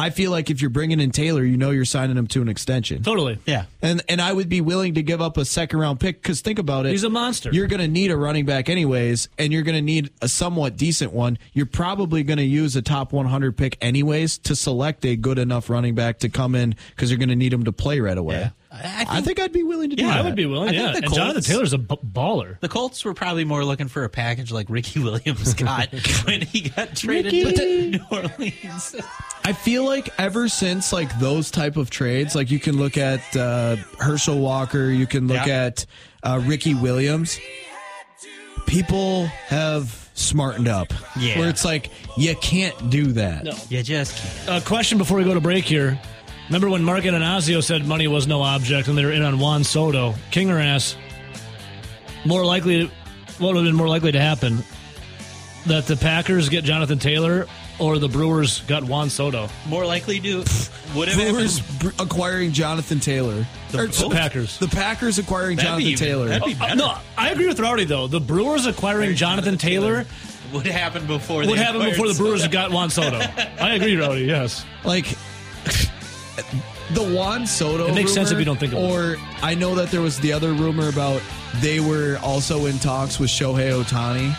I 0.00 0.10
feel 0.10 0.30
like 0.30 0.48
if 0.48 0.60
you're 0.60 0.70
bringing 0.70 1.00
in 1.00 1.10
Taylor, 1.10 1.44
you 1.44 1.56
know 1.56 1.70
you're 1.70 1.84
signing 1.84 2.16
him 2.16 2.28
to 2.28 2.40
an 2.40 2.48
extension. 2.48 3.02
Totally. 3.02 3.38
Yeah. 3.46 3.64
And 3.82 4.00
and 4.08 4.20
I 4.20 4.32
would 4.32 4.48
be 4.48 4.60
willing 4.60 4.94
to 4.94 5.02
give 5.02 5.20
up 5.20 5.36
a 5.36 5.44
second 5.44 5.80
round 5.80 5.98
pick 5.98 6.22
because 6.22 6.40
think 6.40 6.60
about 6.60 6.86
it. 6.86 6.90
He's 6.90 7.02
a 7.02 7.10
monster. 7.10 7.50
You're 7.52 7.66
going 7.66 7.80
to 7.80 7.88
need 7.88 8.12
a 8.12 8.16
running 8.16 8.46
back 8.46 8.68
anyways, 8.68 9.28
and 9.38 9.52
you're 9.52 9.62
going 9.62 9.74
to 9.74 9.82
need 9.82 10.10
a 10.22 10.28
somewhat 10.28 10.76
decent 10.76 11.12
one. 11.12 11.36
You're 11.52 11.66
probably 11.66 12.22
going 12.22 12.38
to 12.38 12.44
use 12.44 12.76
a 12.76 12.82
top 12.82 13.12
100 13.12 13.56
pick 13.56 13.76
anyways 13.80 14.38
to 14.38 14.54
select 14.54 15.04
a 15.04 15.16
good 15.16 15.38
enough 15.38 15.68
running 15.68 15.96
back 15.96 16.20
to 16.20 16.28
come 16.28 16.54
in 16.54 16.76
because 16.90 17.10
you're 17.10 17.18
going 17.18 17.28
to 17.30 17.36
need 17.36 17.52
him 17.52 17.64
to 17.64 17.72
play 17.72 17.98
right 17.98 18.18
away. 18.18 18.38
Yeah. 18.38 18.50
I, 18.70 19.06
I 19.08 19.20
think, 19.22 19.40
I'd 19.40 19.52
be 19.52 19.62
willing 19.62 19.90
to 19.90 19.96
do 19.96 20.02
Yeah, 20.02 20.10
that. 20.10 20.18
I 20.18 20.22
would 20.22 20.36
be 20.36 20.44
willing. 20.44 20.68
I 20.68 20.72
think 20.72 20.82
yeah. 20.94 21.00
the 21.00 21.06
And 21.06 21.14
Jonathan 21.14 21.42
Taylor's 21.42 21.72
a 21.72 21.78
b- 21.78 21.96
baller. 22.06 22.60
The 22.60 22.68
Colts 22.68 23.02
were 23.04 23.14
probably 23.14 23.44
more 23.44 23.64
looking 23.64 23.88
for 23.88 24.04
a 24.04 24.10
package 24.10 24.52
like 24.52 24.68
Ricky 24.68 25.00
Williams 25.02 25.54
got 25.54 25.88
when 26.26 26.42
he 26.42 26.68
got 26.68 26.94
traded 26.94 27.32
Ricky. 27.32 27.54
to 27.54 27.90
New 27.98 28.04
Orleans. 28.10 28.96
I 29.44 29.54
feel 29.54 29.84
like 29.86 30.10
ever 30.18 30.48
since 30.48 30.92
like 30.92 31.18
those 31.18 31.50
type 31.50 31.76
of 31.78 31.88
trades, 31.88 32.34
like 32.34 32.50
you 32.50 32.60
can 32.60 32.76
look 32.76 32.98
at 32.98 33.34
uh, 33.34 33.76
Herschel 33.98 34.38
Walker, 34.38 34.90
you 34.90 35.06
can 35.06 35.28
look 35.28 35.46
Yeah. 35.46 35.64
at 35.66 35.86
uh, 36.22 36.40
Ricky 36.44 36.74
Williams. 36.74 37.38
People 38.66 39.26
have 39.46 40.10
smartened 40.14 40.68
up. 40.68 40.92
Yeah. 41.18 41.38
Where 41.38 41.48
it's 41.48 41.64
like 41.64 41.90
you 42.18 42.34
can't 42.36 42.90
do 42.90 43.12
that. 43.12 43.44
No. 43.44 43.54
You 43.70 43.82
just 43.82 44.16
can't. 44.46 44.62
A 44.62 44.66
question 44.66 44.98
before 44.98 45.16
we 45.16 45.24
go 45.24 45.32
to 45.32 45.40
break 45.40 45.64
here. 45.64 45.98
Remember 46.48 46.70
when 46.70 46.82
Mark 46.82 47.04
Attanasio 47.04 47.62
said 47.62 47.86
money 47.86 48.08
was 48.08 48.26
no 48.26 48.40
object 48.42 48.88
and 48.88 48.96
they 48.96 49.04
were 49.04 49.12
in 49.12 49.22
on 49.22 49.38
Juan 49.38 49.64
Soto? 49.64 50.14
Kinger 50.30 50.62
asked, 50.64 50.96
more 52.24 52.44
likely, 52.44 52.86
what 53.38 53.48
would 53.54 53.56
have 53.56 53.64
been 53.64 53.74
more 53.76 53.88
likely 53.88 54.12
to 54.12 54.20
happen? 54.20 54.64
That 55.66 55.86
the 55.86 55.96
Packers 55.96 56.48
get 56.48 56.64
Jonathan 56.64 56.98
Taylor 56.98 57.46
or 57.78 57.98
the 57.98 58.08
Brewers 58.08 58.62
got 58.62 58.82
Juan 58.84 59.10
Soto? 59.10 59.48
more 59.66 59.84
likely 59.84 60.18
to 60.20 60.38
would 60.94 61.08
have 61.08 61.18
Brewers 61.18 61.60
br- 61.60 61.88
acquiring 61.98 62.52
Jonathan 62.52 62.98
Taylor. 63.00 63.46
The- 63.70 63.80
Or, 63.80 63.86
the 63.88 64.08
Packers. 64.10 64.56
The 64.58 64.68
Packers 64.68 65.18
acquiring 65.18 65.56
That'd 65.56 65.68
Jonathan 65.68 65.84
be 65.84 65.90
even- 65.92 66.06
Taylor. 66.06 66.28
that'd 66.28 66.44
be 66.44 66.64
Uh, 66.64 66.74
no, 66.74 66.96
I 67.18 67.28
agree 67.30 67.46
with 67.46 67.60
Rowdy, 67.60 67.84
though. 67.84 68.06
The 68.06 68.20
Brewers 68.20 68.64
acquiring 68.64 69.14
Jonathan 69.16 69.58
Taylor 69.58 70.06
would 70.54 70.66
happen 70.66 71.06
before 71.06 71.40
would 71.40 71.50
they 71.50 71.62
happen 71.62 71.82
before 71.82 72.08
the 72.08 72.14
Brewers 72.14 72.40
Soto. 72.40 72.52
got 72.52 72.70
Juan 72.70 72.88
Soto. 72.88 73.18
I 73.60 73.74
agree, 73.74 73.96
Rowdy, 73.96 74.22
yes. 74.22 74.64
like 74.84 75.04
the 76.98 77.14
Juan 77.14 77.46
Soto. 77.46 77.86
It 77.86 77.94
makes 77.94 78.12
sense 78.12 78.32
if 78.32 78.38
you 78.38 78.44
don't 78.44 78.58
think 78.58 78.72
about 78.72 78.82
it. 78.82 78.90
Or 78.90 79.16
I 79.40 79.54
know 79.54 79.74
that 79.76 79.90
there 79.90 80.00
was 80.00 80.18
the 80.18 80.32
other 80.32 80.52
rumor 80.52 80.88
about 80.88 81.22
they 81.60 81.78
were 81.80 82.18
also 82.22 82.66
in 82.66 82.78
talks 82.78 83.20
with 83.20 83.30
Shohei 83.30 83.70
Ohtani, 83.70 84.34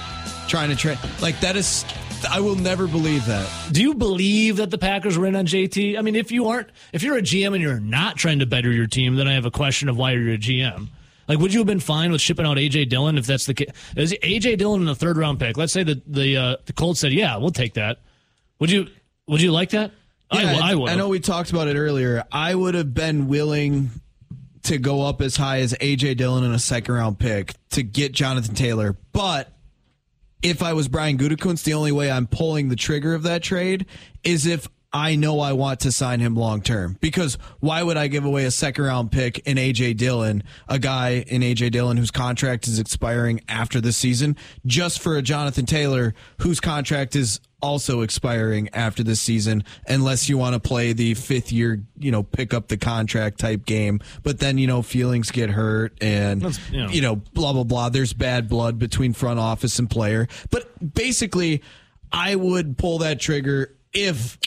trying 0.49 0.69
to 0.69 0.75
trade. 0.75 0.99
Like 1.21 1.39
that 1.39 1.55
is, 1.55 1.85
I 2.29 2.41
will 2.41 2.55
never 2.55 2.85
believe 2.85 3.25
that. 3.27 3.49
Do 3.71 3.81
you 3.81 3.95
believe 3.95 4.57
that 4.57 4.71
the 4.71 4.77
Packers 4.77 5.17
were 5.17 5.25
in 5.25 5.35
on 5.37 5.45
JT? 5.45 5.97
I 5.97 6.01
mean, 6.01 6.15
if 6.15 6.31
you 6.31 6.47
aren't, 6.47 6.69
if 6.91 7.01
you're 7.01 7.17
a 7.17 7.21
GM 7.21 7.53
and 7.53 7.61
you're 7.61 7.79
not 7.79 8.17
trying 8.17 8.39
to 8.39 8.45
better 8.45 8.71
your 8.71 8.87
team, 8.87 9.15
then 9.15 9.27
I 9.27 9.33
have 9.33 9.45
a 9.45 9.51
question 9.51 9.87
of 9.87 9.97
why 9.97 10.11
you're 10.11 10.33
a 10.33 10.37
GM. 10.37 10.89
Like, 11.29 11.39
would 11.39 11.53
you 11.53 11.59
have 11.59 11.67
been 11.67 11.79
fine 11.79 12.11
with 12.11 12.19
shipping 12.19 12.45
out 12.45 12.57
AJ 12.57 12.89
Dillon 12.89 13.17
if 13.17 13.25
that's 13.25 13.45
the 13.45 13.53
case? 13.53 13.69
Is 13.95 14.13
AJ 14.13 14.57
Dillon 14.57 14.81
in 14.81 14.87
the 14.87 14.95
third 14.95 15.15
round 15.15 15.39
pick? 15.39 15.55
Let's 15.55 15.71
say 15.71 15.83
the 15.83 16.01
the 16.05 16.35
uh, 16.35 16.55
the 16.65 16.73
Colts 16.73 16.99
said, 16.99 17.13
"Yeah, 17.13 17.37
we'll 17.37 17.51
take 17.51 17.75
that." 17.75 17.99
Would 18.59 18.71
you 18.71 18.87
Would 19.27 19.41
you 19.41 19.51
like 19.51 19.69
that? 19.69 19.91
Yeah, 20.31 20.59
I, 20.61 20.71
I 20.71 20.75
would. 20.75 20.89
I 20.89 20.95
know 20.95 21.09
we 21.09 21.19
talked 21.19 21.51
about 21.51 21.67
it 21.67 21.75
earlier. 21.75 22.23
I 22.31 22.53
would 22.53 22.75
have 22.75 22.93
been 22.93 23.27
willing 23.27 23.89
to 24.63 24.77
go 24.77 25.03
up 25.03 25.21
as 25.21 25.35
high 25.35 25.61
as 25.61 25.73
AJ 25.73 26.17
Dillon 26.17 26.43
in 26.43 26.51
a 26.51 26.59
second 26.59 26.93
round 26.93 27.17
pick 27.17 27.53
to 27.71 27.83
get 27.83 28.11
Jonathan 28.11 28.55
Taylor, 28.55 28.97
but 29.13 29.51
if 30.41 30.63
I 30.63 30.73
was 30.73 30.87
Brian 30.87 31.17
Gutekunst, 31.17 31.63
the 31.63 31.73
only 31.73 31.91
way 31.91 32.09
I'm 32.09 32.27
pulling 32.27 32.69
the 32.69 32.75
trigger 32.75 33.13
of 33.13 33.23
that 33.23 33.43
trade 33.43 33.85
is 34.23 34.45
if 34.45 34.67
I 34.91 35.15
know 35.15 35.39
I 35.39 35.53
want 35.53 35.81
to 35.81 35.91
sign 35.91 36.19
him 36.19 36.35
long 36.35 36.61
term. 36.61 36.97
Because 36.99 37.37
why 37.59 37.83
would 37.83 37.97
I 37.97 38.07
give 38.07 38.25
away 38.25 38.45
a 38.45 38.51
second 38.51 38.85
round 38.85 39.11
pick 39.11 39.39
in 39.39 39.57
AJ 39.57 39.97
Dillon, 39.97 40.43
a 40.67 40.79
guy 40.79 41.23
in 41.27 41.41
AJ 41.41 41.71
Dillon 41.71 41.97
whose 41.97 42.11
contract 42.11 42.67
is 42.67 42.79
expiring 42.79 43.41
after 43.47 43.79
the 43.81 43.91
season, 43.91 44.35
just 44.65 44.99
for 44.99 45.15
a 45.17 45.21
Jonathan 45.21 45.65
Taylor 45.65 46.15
whose 46.39 46.59
contract 46.59 47.15
is 47.15 47.39
also 47.61 48.01
expiring 48.01 48.69
after 48.73 49.03
this 49.03 49.21
season, 49.21 49.63
unless 49.87 50.29
you 50.29 50.37
want 50.37 50.53
to 50.53 50.59
play 50.59 50.93
the 50.93 51.13
fifth 51.13 51.51
year, 51.51 51.83
you 51.97 52.11
know, 52.11 52.23
pick 52.23 52.53
up 52.53 52.67
the 52.67 52.77
contract 52.77 53.39
type 53.39 53.65
game. 53.65 53.99
But 54.23 54.39
then, 54.39 54.57
you 54.57 54.67
know, 54.67 54.81
feelings 54.81 55.31
get 55.31 55.49
hurt 55.49 55.97
and, 56.01 56.41
you 56.71 56.81
know. 56.81 56.89
you 56.89 57.01
know, 57.01 57.15
blah, 57.33 57.53
blah, 57.53 57.63
blah. 57.63 57.89
There's 57.89 58.13
bad 58.13 58.47
blood 58.47 58.79
between 58.79 59.13
front 59.13 59.39
office 59.39 59.79
and 59.79 59.89
player. 59.89 60.27
But 60.49 60.93
basically, 60.93 61.61
I 62.11 62.35
would 62.35 62.77
pull 62.77 62.99
that 62.99 63.19
trigger 63.19 63.75
if 63.93 64.37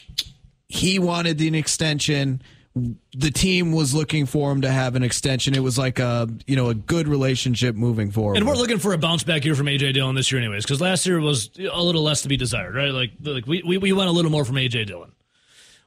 he 0.68 0.98
wanted 0.98 1.40
an 1.40 1.54
extension. 1.54 2.42
The 2.74 3.30
team 3.30 3.72
was 3.72 3.94
looking 3.94 4.24
for 4.24 4.50
him 4.50 4.62
to 4.62 4.70
have 4.70 4.94
an 4.96 5.02
extension. 5.02 5.54
It 5.54 5.62
was 5.62 5.76
like 5.76 5.98
a 5.98 6.28
you 6.46 6.56
know 6.56 6.68
a 6.68 6.74
good 6.74 7.06
relationship 7.06 7.74
moving 7.76 8.10
forward. 8.10 8.38
And 8.38 8.46
we're 8.46 8.54
looking 8.54 8.78
for 8.78 8.92
a 8.92 8.98
bounce 8.98 9.24
back 9.24 9.44
year 9.44 9.54
from 9.54 9.66
AJ 9.66 9.94
Dillon 9.94 10.14
this 10.14 10.32
year, 10.32 10.40
anyways, 10.40 10.64
because 10.64 10.80
last 10.80 11.04
year 11.06 11.20
was 11.20 11.50
a 11.58 11.82
little 11.82 12.02
less 12.02 12.22
to 12.22 12.28
be 12.28 12.36
desired, 12.36 12.74
right? 12.74 12.92
Like, 12.92 13.12
like 13.20 13.46
we, 13.46 13.62
we 13.62 13.78
we 13.78 13.92
want 13.92 14.08
a 14.08 14.12
little 14.12 14.30
more 14.30 14.44
from 14.44 14.56
AJ 14.56 14.86
Dillon. 14.86 15.12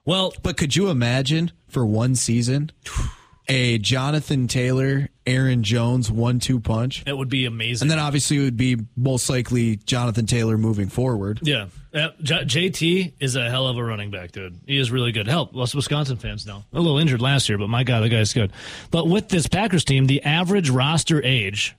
Well, 0.06 0.34
but 0.44 0.58
could 0.58 0.76
you 0.76 0.90
imagine 0.90 1.52
for 1.68 1.86
one 1.86 2.14
season 2.16 2.72
a 3.48 3.78
Jonathan 3.78 4.48
Taylor, 4.48 5.10
Aaron 5.26 5.64
Jones 5.64 6.12
one-two 6.12 6.60
punch? 6.60 7.04
That 7.06 7.18
would 7.18 7.30
be 7.30 7.46
amazing. 7.46 7.86
And 7.86 7.92
then 7.92 8.00
obviously 8.00 8.38
it 8.38 8.42
would 8.42 8.58
be 8.58 8.78
most 8.98 9.30
likely 9.30 9.76
Jonathan 9.78 10.26
Taylor 10.26 10.58
moving 10.58 10.90
forward. 10.90 11.40
yeah, 11.44 11.68
Uh, 11.94 12.10
J- 12.22 12.44
JT 12.46 13.14
is 13.20 13.36
a 13.36 13.50
hell 13.50 13.68
of 13.68 13.78
a 13.78 13.84
running 13.84 14.12
back, 14.12 14.32
dude. 14.32 14.60
He 14.66 14.78
is 14.78 14.92
really 14.92 15.12
good. 15.12 15.28
Help, 15.28 15.56
us 15.56 15.74
Wisconsin 15.76 16.18
fans 16.18 16.46
know. 16.46 16.64
A 16.74 16.80
little 16.80 16.98
injured 16.98 17.22
last 17.22 17.48
year, 17.48 17.58
but 17.58 17.70
my 17.70 17.84
God, 17.84 18.02
the 18.02 18.10
guy's 18.10 18.34
good. 18.34 18.52
But 18.92 19.08
with 19.08 19.30
this 19.30 19.48
Packers 19.48 19.84
team, 19.86 20.08
the 20.08 20.22
average 20.24 20.70
roster 20.70 21.24
age 21.24 21.76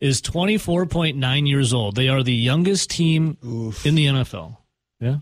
is 0.00 0.22
24.9 0.22 1.48
years 1.48 1.72
old. 1.74 1.96
They 1.96 2.08
are 2.08 2.22
the 2.22 2.34
youngest 2.34 2.90
team 2.90 3.36
in 3.84 3.94
the 3.94 4.06
NFL. 4.06 4.56
Yeah. 5.00 5.16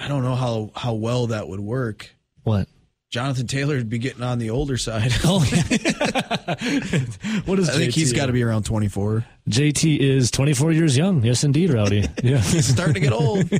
I 0.00 0.06
don't 0.08 0.22
know 0.22 0.34
how 0.36 0.70
how 0.76 0.94
well 0.94 1.26
that 1.28 1.48
would 1.48 1.58
work. 1.60 2.14
What? 2.44 2.68
Jonathan 3.10 3.46
Taylor 3.46 3.76
would 3.76 3.88
be 3.88 3.98
getting 3.98 4.22
on 4.22 4.38
the 4.38 4.50
older 4.50 4.76
side. 4.76 5.12
Oh, 5.24 5.40
what 7.46 7.58
is 7.58 7.68
I 7.68 7.72
think 7.72 7.94
he's 7.94 8.12
got 8.12 8.26
to 8.26 8.32
be 8.32 8.42
around 8.42 8.64
24. 8.64 9.24
JT 9.48 9.98
is 9.98 10.30
24 10.30 10.72
years 10.72 10.96
young. 10.96 11.22
Yes, 11.22 11.44
indeed, 11.44 11.70
Rowdy. 11.70 12.06
Yeah. 12.22 12.38
He's 12.38 12.66
starting 12.66 12.94
to 12.94 13.00
get 13.00 13.12
old. 13.12 13.50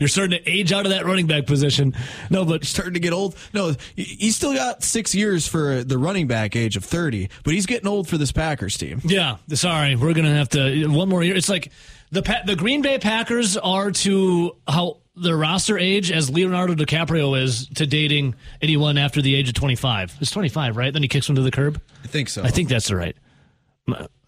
You're 0.00 0.08
starting 0.08 0.38
to 0.42 0.50
age 0.50 0.72
out 0.72 0.84
of 0.84 0.90
that 0.90 1.04
running 1.06 1.26
back 1.26 1.46
position. 1.46 1.94
No, 2.30 2.44
but 2.44 2.62
he's 2.62 2.70
starting 2.70 2.94
to 2.94 3.00
get 3.00 3.12
old. 3.12 3.36
No, 3.54 3.74
he- 3.94 4.02
he's 4.04 4.36
still 4.36 4.54
got 4.54 4.82
six 4.82 5.14
years 5.14 5.46
for 5.46 5.84
the 5.84 5.98
running 5.98 6.26
back 6.26 6.56
age 6.56 6.76
of 6.76 6.84
30, 6.84 7.28
but 7.44 7.54
he's 7.54 7.66
getting 7.66 7.88
old 7.88 8.08
for 8.08 8.18
this 8.18 8.32
Packers 8.32 8.76
team. 8.76 9.00
yeah, 9.04 9.36
sorry, 9.54 9.96
we're 9.96 10.14
gonna 10.14 10.34
have 10.34 10.48
to 10.50 10.86
one 10.88 11.08
more 11.08 11.22
year. 11.22 11.36
It's 11.36 11.48
like 11.48 11.70
the 12.10 12.22
Pa- 12.22 12.42
the 12.46 12.56
Green 12.56 12.82
Bay 12.82 12.98
Packers 12.98 13.56
are 13.56 13.90
to 13.92 14.56
how 14.66 14.98
their 15.20 15.36
roster 15.36 15.78
age 15.78 16.10
as 16.10 16.30
Leonardo 16.30 16.74
DiCaprio 16.74 17.40
is 17.40 17.68
to 17.70 17.86
dating 17.86 18.34
anyone 18.62 18.98
after 18.98 19.20
the 19.22 19.34
age 19.34 19.48
of 19.48 19.54
25. 19.54 20.16
It's 20.20 20.30
25, 20.30 20.76
right? 20.76 20.92
Then 20.92 21.02
he 21.02 21.08
kicks 21.08 21.28
him 21.28 21.34
to 21.36 21.42
the 21.42 21.50
curb. 21.50 21.80
I 22.04 22.06
think 22.06 22.28
so. 22.28 22.42
I 22.42 22.48
think 22.48 22.68
that's 22.68 22.88
the 22.88 22.96
right. 22.96 23.16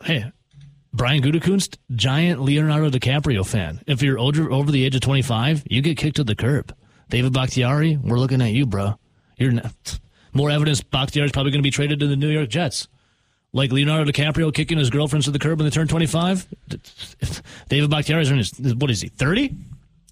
Hey, 0.03 0.33
Brian 0.93 1.23
Gutekunst, 1.23 1.77
giant 1.95 2.41
Leonardo 2.41 2.91
DiCaprio 2.91 3.47
fan. 3.47 3.81
If 3.87 4.03
you're 4.03 4.19
over, 4.19 4.51
over 4.51 4.73
the 4.73 4.85
age 4.85 4.95
of 4.95 5.03
25, 5.03 5.65
you 5.71 5.83
get 5.83 5.97
kicked 5.97 6.17
to 6.17 6.25
the 6.25 6.35
curb. 6.35 6.75
David 7.09 7.33
Bakhtiari, 7.33 7.97
we're 7.97 8.19
looking 8.19 8.43
at 8.43 8.53
you, 8.53 8.67
bro. 8.67 8.99
You're 9.37 9.53
not, 9.53 10.01
more 10.33 10.51
evidence 10.51 10.83
Bakhtiari's 10.83 11.33
probably 11.33 11.53
going 11.53 11.63
to 11.63 11.67
be 11.67 11.71
traded 11.71 12.01
to 12.01 12.07
the 12.07 12.17
New 12.17 12.29
York 12.29 12.49
Jets. 12.49 12.89
Like 13.53 13.73
Leonardo 13.73 14.11
DiCaprio 14.11 14.55
kicking 14.55 14.79
his 14.79 14.91
girlfriends 14.91 15.27
to 15.27 15.33
the 15.33 15.39
curb 15.39 15.59
when 15.59 15.67
they 15.67 15.71
turn 15.71 15.89
25. 15.89 16.47
David 17.69 17.91
Bakhtiari's 17.91 18.31
in 18.31 18.39
his, 18.39 18.53
what 18.77 18.91
is 18.91 19.01
he, 19.01 19.09
30? 19.09 19.55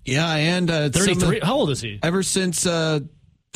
Yeah, 0.09 0.35
and 0.35 0.71
uh, 0.71 0.91
some 0.93 1.03
of- 1.13 1.19
33? 1.21 1.41
How 1.41 1.55
old 1.57 1.71
is 1.71 1.81
he? 1.81 1.99
ever 2.03 2.23
since, 2.23 2.67
uh, 2.67 3.01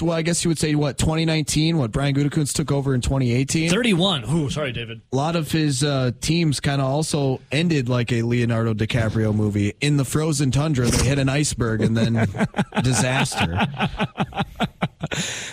well, 0.00 0.12
I 0.16 0.22
guess 0.22 0.42
you 0.44 0.48
would 0.48 0.58
say 0.58 0.74
what 0.74 0.98
2019, 0.98 1.78
what 1.78 1.92
Brian 1.92 2.14
Gutekunst 2.14 2.54
took 2.54 2.72
over 2.72 2.94
in 2.94 3.00
2018. 3.02 3.70
31. 3.70 4.24
Ooh, 4.30 4.50
sorry, 4.50 4.72
David. 4.72 5.00
A 5.12 5.16
lot 5.16 5.36
of 5.36 5.52
his 5.52 5.84
uh, 5.84 6.10
teams 6.20 6.58
kind 6.60 6.80
of 6.80 6.88
also 6.88 7.40
ended 7.52 7.88
like 7.88 8.10
a 8.10 8.22
Leonardo 8.22 8.74
DiCaprio 8.74 9.34
movie. 9.34 9.74
In 9.80 9.98
the 9.98 10.04
frozen 10.04 10.50
tundra, 10.50 10.86
they 10.86 11.04
hit 11.08 11.18
an 11.18 11.28
iceberg 11.28 11.82
and 11.82 11.96
then 11.96 12.14
disaster. 12.82 13.66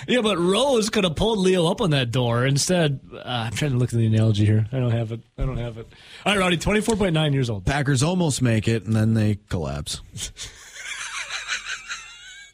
Yeah, 0.08 0.22
but 0.22 0.38
Rose 0.40 0.90
could 0.90 1.04
have 1.04 1.16
pulled 1.16 1.40
Leo 1.40 1.68
up 1.68 1.82
on 1.82 1.92
that 1.92 2.10
door. 2.12 2.46
Instead, 2.46 3.02
uh, 3.14 3.22
I'm 3.26 3.52
trying 3.52 3.72
to 3.72 3.78
look 3.78 3.92
at 3.94 4.00
the 4.00 4.06
analogy 4.06 4.46
here. 4.46 4.66
I 4.72 4.80
don't 4.80 4.92
have 4.92 5.12
it. 5.12 5.20
I 5.38 5.46
don't 5.46 5.58
have 5.58 5.78
it. 5.78 5.88
All 6.26 6.34
right, 6.34 6.40
Roddy, 6.40 6.58
24.9 6.58 7.34
years 7.34 7.50
old. 7.50 7.66
Packers 7.66 8.02
almost 8.02 8.42
make 8.42 8.68
it 8.68 8.86
and 8.86 8.96
then 8.96 9.14
they 9.14 9.38
collapse. 9.50 10.02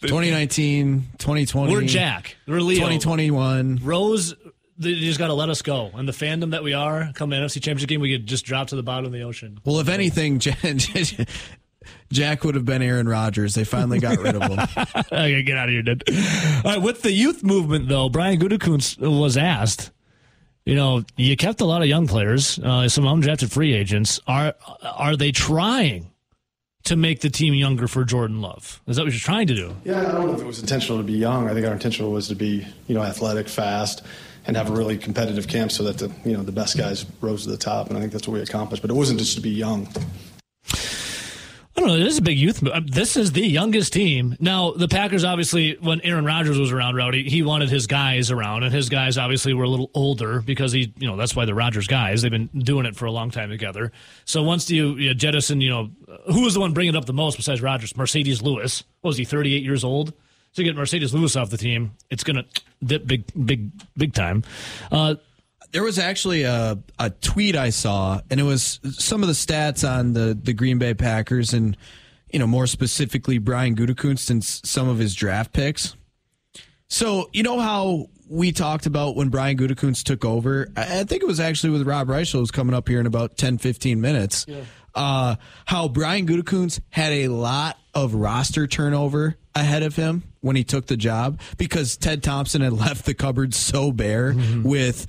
2019, 0.01 1.07
2020. 1.17 1.73
We're 1.73 1.81
Jack. 1.81 2.37
We're 2.47 2.59
Leo. 2.61 2.77
2021. 2.77 3.79
Rose, 3.83 4.35
they 4.77 4.95
just 4.95 5.19
got 5.19 5.27
to 5.27 5.33
let 5.33 5.49
us 5.49 5.61
go. 5.61 5.91
And 5.93 6.07
the 6.07 6.13
fandom 6.13 6.51
that 6.51 6.63
we 6.63 6.73
are, 6.73 7.11
come 7.13 7.31
NFC 7.31 7.55
Championship 7.55 7.89
game, 7.89 8.01
we 8.01 8.11
could 8.11 8.27
just 8.27 8.45
drop 8.45 8.67
to 8.67 8.75
the 8.75 8.83
bottom 8.83 9.05
of 9.05 9.11
the 9.11 9.21
ocean. 9.21 9.59
Well, 9.63 9.79
if 9.79 9.89
anything, 9.89 10.39
Jack 12.11 12.43
would 12.43 12.55
have 12.55 12.65
been 12.65 12.81
Aaron 12.81 13.07
Rodgers. 13.07 13.55
They 13.55 13.63
finally 13.63 13.99
got 13.99 14.17
rid 14.17 14.35
of 14.35 14.41
him. 14.43 14.55
Gotta 15.09 15.43
get 15.43 15.57
out 15.57 15.69
of 15.69 15.73
here, 15.73 15.81
dude. 15.81 16.03
All 16.63 16.71
right, 16.71 16.81
with 16.81 17.01
the 17.01 17.11
youth 17.11 17.43
movement, 17.43 17.87
though, 17.87 18.09
Brian 18.09 18.39
Gutekunst 18.39 18.99
was 18.99 19.37
asked. 19.37 19.91
You 20.65 20.73
know, 20.73 21.03
you 21.15 21.37
kept 21.37 21.61
a 21.61 21.65
lot 21.65 21.83
of 21.83 21.87
young 21.87 22.07
players, 22.07 22.57
uh, 22.57 22.89
some 22.89 23.03
undrafted 23.03 23.51
free 23.51 23.73
agents. 23.73 24.19
Are 24.27 24.55
are 24.81 25.15
they 25.15 25.31
trying 25.31 26.11
to 26.85 26.95
make 26.95 27.19
the 27.21 27.29
team 27.29 27.53
younger 27.53 27.87
for 27.87 28.03
Jordan 28.03 28.41
Love? 28.41 28.81
Is 28.87 28.95
that 28.95 29.03
what 29.03 29.11
you're 29.11 29.19
trying 29.19 29.47
to 29.47 29.55
do? 29.55 29.75
Yeah, 29.83 29.99
I 29.99 30.11
don't 30.11 30.27
know 30.27 30.33
if 30.33 30.41
it 30.41 30.45
was 30.45 30.59
intentional 30.59 30.99
to 30.99 31.03
be 31.03 31.13
young. 31.13 31.49
I 31.49 31.53
think 31.53 31.65
our 31.65 31.73
intention 31.73 32.09
was 32.11 32.27
to 32.29 32.35
be, 32.35 32.65
you 32.87 32.95
know, 32.95 33.03
athletic, 33.03 33.49
fast, 33.49 34.03
and 34.47 34.55
have 34.55 34.69
a 34.69 34.73
really 34.73 34.97
competitive 34.97 35.47
camp 35.47 35.71
so 35.71 35.83
that 35.83 35.97
the, 35.97 36.11
you 36.27 36.37
know, 36.37 36.43
the 36.43 36.51
best 36.51 36.77
guys 36.77 37.05
rose 37.21 37.43
to 37.43 37.49
the 37.49 37.57
top. 37.57 37.89
And 37.89 37.97
I 37.97 38.01
think 38.01 38.13
that's 38.13 38.27
what 38.27 38.35
we 38.35 38.41
accomplished. 38.41 38.81
But 38.81 38.91
it 38.91 38.95
wasn't 38.95 39.19
just 39.19 39.35
to 39.35 39.41
be 39.41 39.49
young. 39.49 39.87
I 41.77 41.81
don't 41.81 41.89
know. 41.89 41.97
This 41.97 42.13
is 42.13 42.19
a 42.19 42.21
big 42.21 42.37
youth. 42.39 42.65
uh, 42.65 42.79
This 42.85 43.17
is 43.17 43.33
the 43.33 43.45
youngest 43.45 43.91
team. 43.91 44.37
Now, 44.39 44.71
the 44.71 44.87
Packers, 44.87 45.25
obviously, 45.25 45.75
when 45.81 45.99
Aaron 46.01 46.23
Rodgers 46.23 46.57
was 46.57 46.71
around, 46.71 46.95
Rowdy, 46.95 47.27
he 47.29 47.43
wanted 47.43 47.69
his 47.69 47.85
guys 47.85 48.31
around, 48.31 48.63
and 48.63 48.73
his 48.73 48.87
guys 48.87 49.17
obviously 49.17 49.53
were 49.53 49.65
a 49.65 49.69
little 49.69 49.91
older 49.93 50.39
because 50.41 50.71
he, 50.71 50.93
you 50.97 51.05
know, 51.07 51.17
that's 51.17 51.35
why 51.35 51.43
they're 51.43 51.53
Rodgers 51.53 51.87
guys. 51.87 52.21
They've 52.21 52.31
been 52.31 52.47
doing 52.57 52.85
it 52.85 52.95
for 52.95 53.05
a 53.05 53.11
long 53.11 53.29
time 53.29 53.49
together. 53.49 53.91
So 54.23 54.41
once 54.41 54.71
you, 54.71 54.95
you 54.95 55.13
jettison, 55.13 55.59
you 55.59 55.69
know, 55.69 55.89
who 56.31 56.43
was 56.43 56.53
the 56.53 56.61
one 56.61 56.71
bringing 56.71 56.93
it 56.95 56.97
up 56.97 57.05
the 57.05 57.13
most 57.13 57.35
besides 57.35 57.61
Rodgers? 57.61 57.91
Marcedes 57.93 58.41
Lewis. 58.41 58.85
What 59.01 59.09
was 59.09 59.17
he, 59.17 59.25
38 59.25 59.61
years 59.61 59.83
old? 59.83 60.13
So 60.53 60.61
you 60.61 60.71
get 60.71 60.79
Marcedes 60.81 61.11
Lewis 61.11 61.35
off 61.35 61.49
the 61.49 61.57
team, 61.57 61.91
it's 62.09 62.23
going 62.23 62.37
to 62.37 62.45
dip 62.85 63.05
big, 63.05 63.25
big, 63.45 63.71
big 63.97 64.13
time. 64.13 64.43
Uh, 64.89 65.15
There 65.75 65.83
was 65.83 65.99
actually 65.99 66.43
a, 66.43 66.79
a 66.97 67.09
tweet 67.09 67.57
I 67.57 67.69
saw, 67.69 68.21
and 68.31 68.39
it 68.39 68.43
was 68.43 68.79
some 68.97 69.21
of 69.23 69.27
the 69.27 69.33
stats 69.33 69.85
on 69.85 70.13
the, 70.13 70.33
the 70.41 70.53
Green 70.53 70.77
Bay 70.77 70.93
Packers, 70.93 71.53
and 71.53 71.75
you 72.31 72.39
know 72.39 72.47
more 72.47 72.65
specifically 72.65 73.39
Brian 73.39 73.75
Gutekunst 73.75 74.29
and 74.29 74.41
some 74.41 74.87
of 74.87 74.99
his 74.99 75.13
draft 75.13 75.51
picks. 75.51 75.97
So 76.87 77.29
you 77.33 77.43
know 77.43 77.59
how 77.59 78.05
we 78.29 78.53
talked 78.53 78.85
about 78.85 79.17
when 79.17 79.27
Brian 79.27 79.57
Gutekunst 79.57 80.03
took 80.03 80.23
over. 80.23 80.69
I, 80.77 81.01
I 81.01 81.03
think 81.03 81.21
it 81.21 81.27
was 81.27 81.41
actually 81.41 81.71
with 81.71 81.85
Rob 81.85 82.07
Reischel, 82.07 82.39
who's 82.39 82.51
coming 82.51 82.73
up 82.73 82.87
here 82.87 83.01
in 83.01 83.05
about 83.05 83.35
10, 83.35 83.57
15 83.57 83.99
minutes. 83.99 84.45
uh, 84.95 85.35
how 85.65 85.89
Brian 85.89 86.25
Gutekunst 86.25 86.79
had 86.89 87.11
a 87.11 87.27
lot 87.27 87.77
of 87.93 88.15
roster 88.15 88.65
turnover 88.65 89.35
ahead 89.53 89.83
of 89.83 89.97
him 89.97 90.23
when 90.39 90.55
he 90.55 90.63
took 90.63 90.85
the 90.87 90.95
job 90.95 91.39
because 91.57 91.97
Ted 91.97 92.23
Thompson 92.23 92.61
had 92.61 92.71
left 92.85 93.05
the 93.05 93.13
cupboard 93.13 93.53
so 93.53 93.91
bare 93.91 94.33
with 94.63 95.05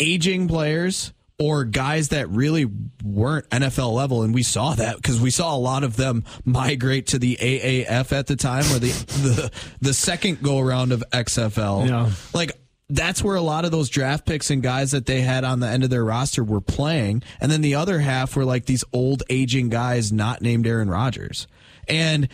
aging 0.00 0.48
players 0.48 1.12
or 1.40 1.64
guys 1.64 2.10
that 2.10 2.28
really 2.28 2.66
weren't 3.02 3.48
NFL 3.48 3.94
level, 3.94 4.22
and 4.22 4.34
we 4.34 4.42
saw 4.42 4.74
that 4.74 4.96
because 4.96 5.18
we 5.18 5.30
saw 5.30 5.56
a 5.56 5.58
lot 5.58 5.84
of 5.84 5.96
them 5.96 6.22
migrate 6.44 7.06
to 7.08 7.18
the 7.18 7.38
AAF 7.40 8.12
at 8.12 8.26
the 8.26 8.36
time, 8.36 8.64
or 8.64 8.78
the 8.78 8.88
the 9.22 9.50
the 9.80 9.94
second 9.94 10.42
go 10.42 10.58
around 10.58 10.92
of 10.92 11.02
XFL. 11.12 11.88
Yeah. 11.88 12.10
Like 12.34 12.52
that's 12.90 13.24
where 13.24 13.36
a 13.36 13.40
lot 13.40 13.64
of 13.64 13.70
those 13.70 13.88
draft 13.88 14.26
picks 14.26 14.50
and 14.50 14.62
guys 14.62 14.90
that 14.90 15.06
they 15.06 15.22
had 15.22 15.44
on 15.44 15.60
the 15.60 15.66
end 15.68 15.82
of 15.82 15.88
their 15.88 16.04
roster 16.04 16.44
were 16.44 16.60
playing, 16.60 17.22
and 17.40 17.50
then 17.50 17.62
the 17.62 17.74
other 17.74 18.00
half 18.00 18.36
were 18.36 18.44
like 18.44 18.66
these 18.66 18.84
old 18.92 19.22
aging 19.30 19.70
guys 19.70 20.12
not 20.12 20.42
named 20.42 20.66
Aaron 20.66 20.90
Rodgers. 20.90 21.46
And 21.88 22.28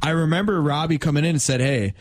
I 0.00 0.10
remember 0.10 0.62
Robbie 0.62 0.98
coming 0.98 1.24
in 1.24 1.30
and 1.30 1.42
said, 1.42 1.60
"Hey." 1.60 1.94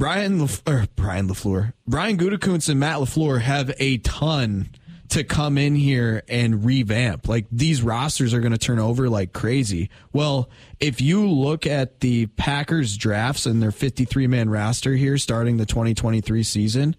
Brian 0.00 0.40
Lef- 0.40 0.62
or 0.66 0.86
Brian 0.96 1.28
Lafleur, 1.28 1.74
Brian 1.86 2.16
Gutekunst 2.16 2.70
and 2.70 2.80
Matt 2.80 3.00
Lafleur 3.00 3.42
have 3.42 3.70
a 3.78 3.98
ton 3.98 4.70
to 5.10 5.22
come 5.24 5.58
in 5.58 5.74
here 5.74 6.22
and 6.26 6.64
revamp. 6.64 7.28
Like 7.28 7.44
these 7.52 7.82
rosters 7.82 8.32
are 8.32 8.40
going 8.40 8.52
to 8.52 8.58
turn 8.58 8.78
over 8.78 9.10
like 9.10 9.34
crazy. 9.34 9.90
Well, 10.10 10.48
if 10.78 11.02
you 11.02 11.28
look 11.28 11.66
at 11.66 12.00
the 12.00 12.26
Packers 12.28 12.96
drafts 12.96 13.44
and 13.44 13.62
their 13.62 13.72
53 13.72 14.26
man 14.26 14.48
roster 14.48 14.94
here 14.94 15.18
starting 15.18 15.58
the 15.58 15.66
2023 15.66 16.44
season, 16.44 16.96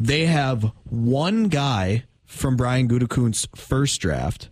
they 0.00 0.26
have 0.26 0.72
one 0.82 1.44
guy 1.44 2.06
from 2.24 2.56
Brian 2.56 2.88
Gutekunst's 2.88 3.46
first 3.54 4.00
draft, 4.00 4.50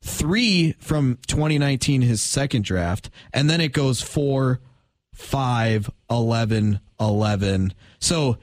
three 0.00 0.76
from 0.78 1.18
2019 1.26 2.02
his 2.02 2.22
second 2.22 2.62
draft, 2.62 3.10
and 3.32 3.50
then 3.50 3.60
it 3.60 3.72
goes 3.72 4.00
four, 4.00 4.60
five, 5.12 5.90
11, 6.08 6.78
11. 7.00 7.72
So 8.00 8.38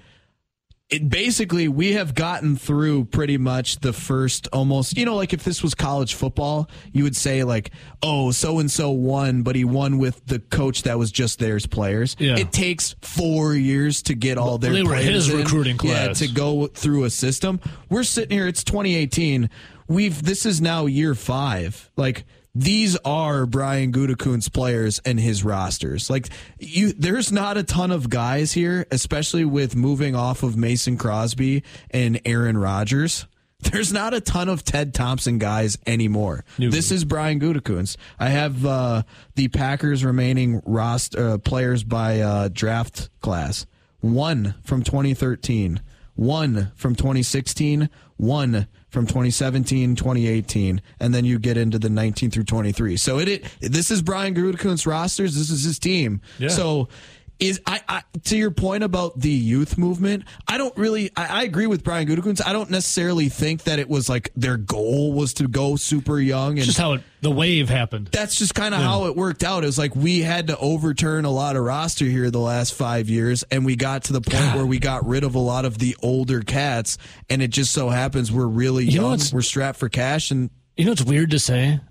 it 0.90 1.10
basically 1.10 1.68
we 1.68 1.94
have 1.94 2.14
gotten 2.14 2.56
through 2.56 3.06
pretty 3.06 3.38
much 3.38 3.80
the 3.80 3.94
first 3.94 4.48
almost 4.54 4.96
you 4.98 5.06
know 5.06 5.16
like 5.16 5.34
if 5.34 5.44
this 5.44 5.64
was 5.64 5.74
college 5.74 6.14
football 6.14 6.70
you 6.92 7.04
would 7.04 7.16
say 7.16 7.44
like 7.46 7.72
oh 8.04 8.30
so 8.32 8.60
and 8.60 8.70
so 8.70 8.92
won 8.92 9.42
but 9.44 9.56
he 9.56 9.64
won 9.64 9.98
with 9.98 10.24
the 10.28 10.38
coach 10.40 10.84
that 10.84 11.00
was 11.00 11.10
just 11.12 11.40
theirs 11.40 11.66
players 11.66 12.16
Yeah. 12.20 12.38
it 12.38 12.52
takes 12.52 12.96
four 13.02 13.56
years 13.56 14.04
to 14.04 14.14
get 14.14 14.38
all 14.38 14.58
their 14.60 14.74
they 14.74 14.84
were 14.84 14.96
his 14.96 15.30
in. 15.30 15.38
recruiting 15.38 15.80
yeah 15.82 16.08
class. 16.08 16.20
to 16.20 16.28
go 16.28 16.68
through 16.68 17.06
a 17.06 17.10
system 17.10 17.60
we're 17.90 18.04
sitting 18.04 18.38
here 18.38 18.48
it's 18.48 18.64
2018 18.66 19.50
we've 19.88 20.22
this 20.22 20.46
is 20.46 20.62
now 20.62 20.86
year 20.86 21.16
five 21.16 21.90
like 21.96 22.26
these 22.56 22.96
are 22.98 23.46
Brian 23.46 23.92
Gutekunst's 23.92 24.50
players 24.50 25.00
and 25.06 25.20
his 25.20 25.44
rosters. 25.44 26.10
Like 26.10 26.30
you, 26.60 26.94
there's 26.94 27.32
not 27.32 27.58
a 27.58 27.64
ton 27.64 27.92
of 27.92 28.10
guys 28.10 28.52
here, 28.52 28.86
especially 28.92 29.46
with 29.46 29.76
moving 29.76 30.16
off 30.16 30.44
of 30.44 30.56
Mason 30.56 30.98
Crosby 30.98 31.64
and 31.90 32.22
Aaron 32.26 32.58
Rodgers. 32.58 33.26
There's 33.72 33.94
not 33.94 34.14
a 34.14 34.20
ton 34.20 34.50
of 34.50 34.64
Ted 34.64 34.94
Thompson 34.94 35.38
guys 35.38 35.78
anymore. 35.88 36.44
This 36.58 36.92
is 36.92 37.06
Brian 37.06 37.40
Gutekunst. 37.40 37.96
I 38.20 38.30
have 38.30 38.66
uh, 38.66 39.04
the 39.36 39.48
Packers 39.48 40.04
remaining 40.04 40.62
roster 40.66 41.30
uh, 41.30 41.38
players 41.38 41.84
by 41.84 42.20
uh, 42.20 42.50
draft 42.52 43.10
class. 43.22 43.66
One 44.02 44.56
from 44.64 44.84
2013, 44.84 45.82
one 46.16 46.74
from 46.76 46.96
2016, 46.96 47.90
one 48.18 48.68
from 48.94 49.08
2017, 49.08 49.96
2018, 49.96 50.80
and 51.00 51.16
then 51.16 51.26
you 51.26 51.40
get 51.40 51.58
into 51.58 51.80
the 51.80 51.90
19 51.90 52.30
through 52.30 52.44
23. 52.44 52.96
So 52.96 53.18
it, 53.18 53.28
it 53.28 53.44
this 53.60 53.90
is 53.90 54.04
Brian 54.04 54.36
Gutekunst's 54.36 54.86
rosters. 54.86 55.36
This 55.36 55.50
is 55.50 55.64
his 55.64 55.80
team. 55.80 56.22
Yeah. 56.38 56.50
So 56.50 56.90
is 57.44 57.60
I, 57.68 57.82
I 57.90 58.02
to 58.26 58.38
your 58.38 58.52
point 58.52 58.84
about 58.84 59.20
the 59.20 59.30
youth 59.30 59.78
movement? 59.78 60.24
I 60.48 60.58
don't 60.58 60.76
really. 60.78 61.12
I, 61.16 61.42
I 61.42 61.44
agree 61.44 61.68
with 61.68 61.84
Brian 61.84 62.08
Gutekunst. 62.08 62.42
I 62.46 62.54
don't 62.54 62.70
necessarily 62.70 63.28
think 63.28 63.64
that 63.64 63.80
it 63.80 63.90
was 63.90 64.08
like 64.08 64.32
their 64.36 64.56
goal 64.58 65.12
was 65.12 65.34
to 65.36 65.48
go 65.48 65.76
super 65.76 66.20
young 66.20 66.58
and 66.58 66.66
Just 66.66 66.78
how 66.78 66.94
it, 66.94 67.02
the 67.22 67.30
wave 67.32 67.68
happened. 67.70 68.08
that's 68.12 68.38
just 68.38 68.56
kind 68.56 68.74
of 68.74 68.82
how 68.82 69.08
it 69.08 69.16
worked 69.18 69.44
out. 69.44 69.64
It 69.64 69.68
was 69.68 69.78
like 69.78 69.94
we 69.96 70.22
had 70.22 70.48
to 70.48 70.58
overturn 70.58 71.26
a 71.26 71.32
lot 71.32 71.56
of 71.58 71.64
roster 71.64 72.06
here 72.06 72.32
the 72.32 72.40
last 72.40 72.74
five 72.74 73.10
years, 73.10 73.44
and 73.52 73.66
we 73.66 73.76
got 73.76 74.06
to 74.06 74.14
the 74.14 74.22
point 74.22 74.56
where 74.56 74.66
we 74.66 74.80
got 74.80 75.06
rid 75.06 75.24
of 75.26 75.36
a 75.36 75.40
lot 75.40 75.66
of 75.66 75.78
the 75.78 75.98
older 76.02 76.42
cats, 76.42 76.98
and 77.30 77.42
it 77.42 77.50
just 77.50 77.74
so 77.74 77.90
happens 77.90 78.32
we're 78.32 78.46
really 78.48 78.86
You 78.86 79.02
young, 79.02 79.20
we're 79.34 79.42
strapped 79.42 79.80
for 79.80 79.90
cash, 79.90 80.32
and 80.32 80.50
You 80.78 80.86
know 80.86 80.92
what's 80.92 81.04
weird 81.04 81.32
to 81.32 81.40
say? 81.40 81.82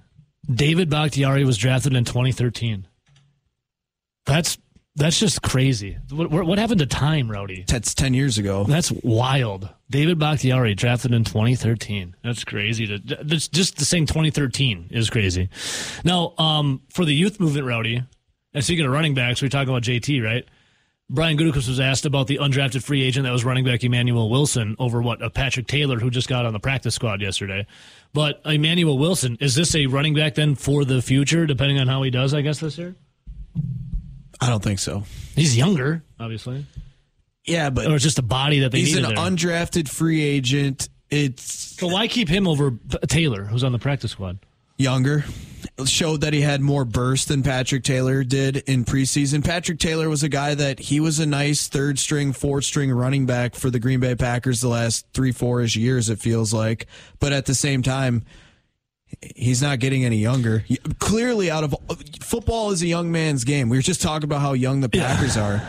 David 0.50 0.88
Bakhtiari 0.90 1.44
was 1.44 1.56
drafted 1.58 1.94
in 1.94 2.04
2013. 2.04 2.86
That's 4.26 4.56
that's 4.94 5.18
just 5.18 5.42
crazy. 5.42 5.96
What, 6.10 6.30
what 6.30 6.58
happened 6.58 6.80
to 6.80 6.86
time, 6.86 7.30
Rowdy? 7.30 7.64
that's 7.66 7.94
ten 7.94 8.12
years 8.12 8.38
ago. 8.38 8.64
That's 8.64 8.92
wild. 8.92 9.68
David 9.90 10.18
Bakhtiari 10.18 10.74
drafted 10.74 11.12
in 11.12 11.24
2013. 11.24 12.16
That's 12.22 12.44
crazy. 12.44 12.86
To 12.86 12.98
that's 13.24 13.48
just 13.48 13.76
the 13.76 13.84
same 13.84 14.06
2013 14.06 14.88
is 14.90 15.10
crazy. 15.10 15.48
Now, 16.04 16.34
um, 16.38 16.82
for 16.90 17.04
the 17.04 17.14
youth 17.14 17.40
movement, 17.40 17.66
Rowdy, 17.66 18.02
and 18.54 18.64
speaking 18.64 18.84
of 18.84 18.92
running 18.92 19.14
backs, 19.14 19.40
we 19.40 19.48
talk 19.48 19.68
about 19.68 19.82
JT, 19.82 20.22
right? 20.22 20.44
Brian 21.10 21.36
Gutekunst 21.36 21.68
was 21.68 21.80
asked 21.80 22.06
about 22.06 22.26
the 22.26 22.38
undrafted 22.38 22.82
free 22.82 23.02
agent 23.02 23.24
that 23.24 23.32
was 23.32 23.44
running 23.44 23.66
back 23.66 23.84
Emmanuel 23.84 24.30
Wilson 24.30 24.76
over 24.78 25.02
what 25.02 25.22
a 25.22 25.28
Patrick 25.28 25.66
Taylor 25.66 25.98
who 25.98 26.08
just 26.10 26.26
got 26.26 26.46
on 26.46 26.54
the 26.54 26.60
practice 26.60 26.94
squad 26.94 27.20
yesterday. 27.20 27.66
But 28.14 28.40
Emmanuel 28.46 28.96
Wilson 28.96 29.36
is 29.40 29.54
this 29.54 29.74
a 29.74 29.86
running 29.86 30.14
back 30.14 30.36
then 30.36 30.54
for 30.54 30.86
the 30.86 31.02
future, 31.02 31.44
depending 31.44 31.78
on 31.78 31.86
how 31.86 32.02
he 32.02 32.10
does? 32.10 32.32
I 32.32 32.40
guess 32.40 32.60
this 32.60 32.78
year 32.78 32.94
I 34.42 34.48
don't 34.50 34.62
think 34.62 34.78
so. 34.78 35.04
he's 35.36 35.56
younger, 35.56 36.02
obviously, 36.20 36.66
Yeah, 37.46 37.70
but 37.70 37.86
or 37.86 37.94
it's 37.94 38.04
just 38.04 38.18
a 38.18 38.22
body 38.22 38.60
that 38.60 38.72
they 38.72 38.80
he's 38.80 38.96
an 38.96 39.02
there. 39.04 39.14
undrafted 39.16 39.88
free 39.88 40.20
agent. 40.22 40.88
It's 41.10 41.76
so 41.78 41.88
why 41.88 42.08
keep 42.08 42.28
him 42.28 42.46
over 42.48 42.78
Taylor, 43.08 43.44
who's 43.44 43.64
on 43.64 43.72
the 43.72 43.78
practice 43.78 44.10
squad? 44.12 44.38
younger. 44.78 45.24
Showed 45.84 46.22
that 46.22 46.32
he 46.32 46.40
had 46.40 46.60
more 46.60 46.84
burst 46.84 47.28
than 47.28 47.42
Patrick 47.44 47.84
Taylor 47.84 48.24
did 48.24 48.56
in 48.56 48.84
preseason. 48.84 49.44
Patrick 49.44 49.78
Taylor 49.78 50.08
was 50.08 50.22
a 50.24 50.28
guy 50.28 50.54
that 50.56 50.80
he 50.80 50.98
was 50.98 51.20
a 51.20 51.26
nice 51.26 51.68
third 51.68 51.98
string, 52.00 52.32
fourth 52.32 52.64
string 52.64 52.90
running 52.90 53.24
back 53.26 53.54
for 53.54 53.70
the 53.70 53.78
Green 53.78 54.00
Bay 54.00 54.16
Packers 54.16 54.60
the 54.60 54.68
last 54.68 55.06
three, 55.14 55.30
four 55.30 55.60
ish 55.60 55.76
years, 55.76 56.10
it 56.10 56.18
feels 56.18 56.52
like. 56.52 56.86
But 57.20 57.32
at 57.32 57.46
the 57.46 57.54
same 57.54 57.82
time, 57.82 58.24
he's 59.20 59.60
not 59.62 59.78
getting 59.78 60.04
any 60.04 60.18
younger. 60.18 60.64
Clearly, 60.98 61.50
out 61.50 61.64
of 61.64 61.74
football 62.20 62.70
is 62.70 62.82
a 62.82 62.86
young 62.86 63.10
man's 63.12 63.44
game. 63.44 63.68
We 63.68 63.76
were 63.78 63.82
just 63.82 64.02
talking 64.02 64.24
about 64.24 64.40
how 64.40 64.52
young 64.52 64.80
the 64.80 64.88
Packers 64.88 65.36
are. 65.36 65.60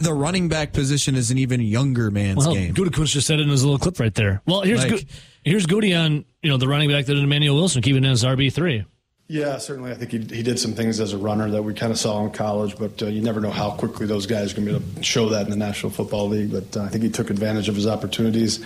The 0.00 0.12
running 0.12 0.48
back 0.48 0.72
position 0.74 1.14
is 1.14 1.30
an 1.30 1.38
even 1.38 1.60
younger 1.60 2.10
man's 2.10 2.38
Well, 2.44 2.54
game. 2.54 2.74
Gutekunst 2.74 3.06
just 3.12 3.26
said 3.26 3.38
it 3.40 3.44
in 3.44 3.48
his 3.48 3.64
little 3.64 3.78
clip 3.78 3.98
right 3.98 4.14
there. 4.14 4.42
Well, 4.46 4.60
here's 4.60 4.80
Like- 4.82 4.90
Gu- 4.90 5.06
here's 5.42 5.64
Goody 5.64 5.94
on 5.94 6.24
you 6.42 6.50
know 6.50 6.58
the 6.58 6.68
running 6.68 6.90
back 6.90 7.06
that 7.06 7.16
Emmanuel 7.16 7.56
Wilson, 7.56 7.80
keeping 7.80 8.04
it 8.04 8.08
as 8.10 8.22
RB 8.22 8.52
three. 8.52 8.84
Yeah, 9.28 9.56
certainly. 9.58 9.90
I 9.90 9.94
think 9.94 10.12
he, 10.12 10.18
he 10.36 10.42
did 10.44 10.58
some 10.60 10.74
things 10.74 11.00
as 11.00 11.12
a 11.12 11.18
runner 11.18 11.50
that 11.50 11.62
we 11.62 11.74
kind 11.74 11.90
of 11.90 11.98
saw 11.98 12.24
in 12.24 12.30
college, 12.30 12.76
but 12.78 13.02
uh, 13.02 13.06
you 13.06 13.20
never 13.22 13.40
know 13.40 13.50
how 13.50 13.70
quickly 13.72 14.06
those 14.06 14.24
guys 14.26 14.52
are 14.52 14.56
going 14.56 14.68
to 14.68 14.72
be 14.78 14.84
able 14.84 14.94
to 14.98 15.02
show 15.02 15.28
that 15.30 15.46
in 15.46 15.50
the 15.50 15.56
National 15.56 15.90
Football 15.90 16.28
League. 16.28 16.52
But 16.52 16.76
uh, 16.76 16.84
I 16.84 16.88
think 16.88 17.02
he 17.02 17.10
took 17.10 17.28
advantage 17.30 17.68
of 17.68 17.74
his 17.74 17.88
opportunities. 17.88 18.64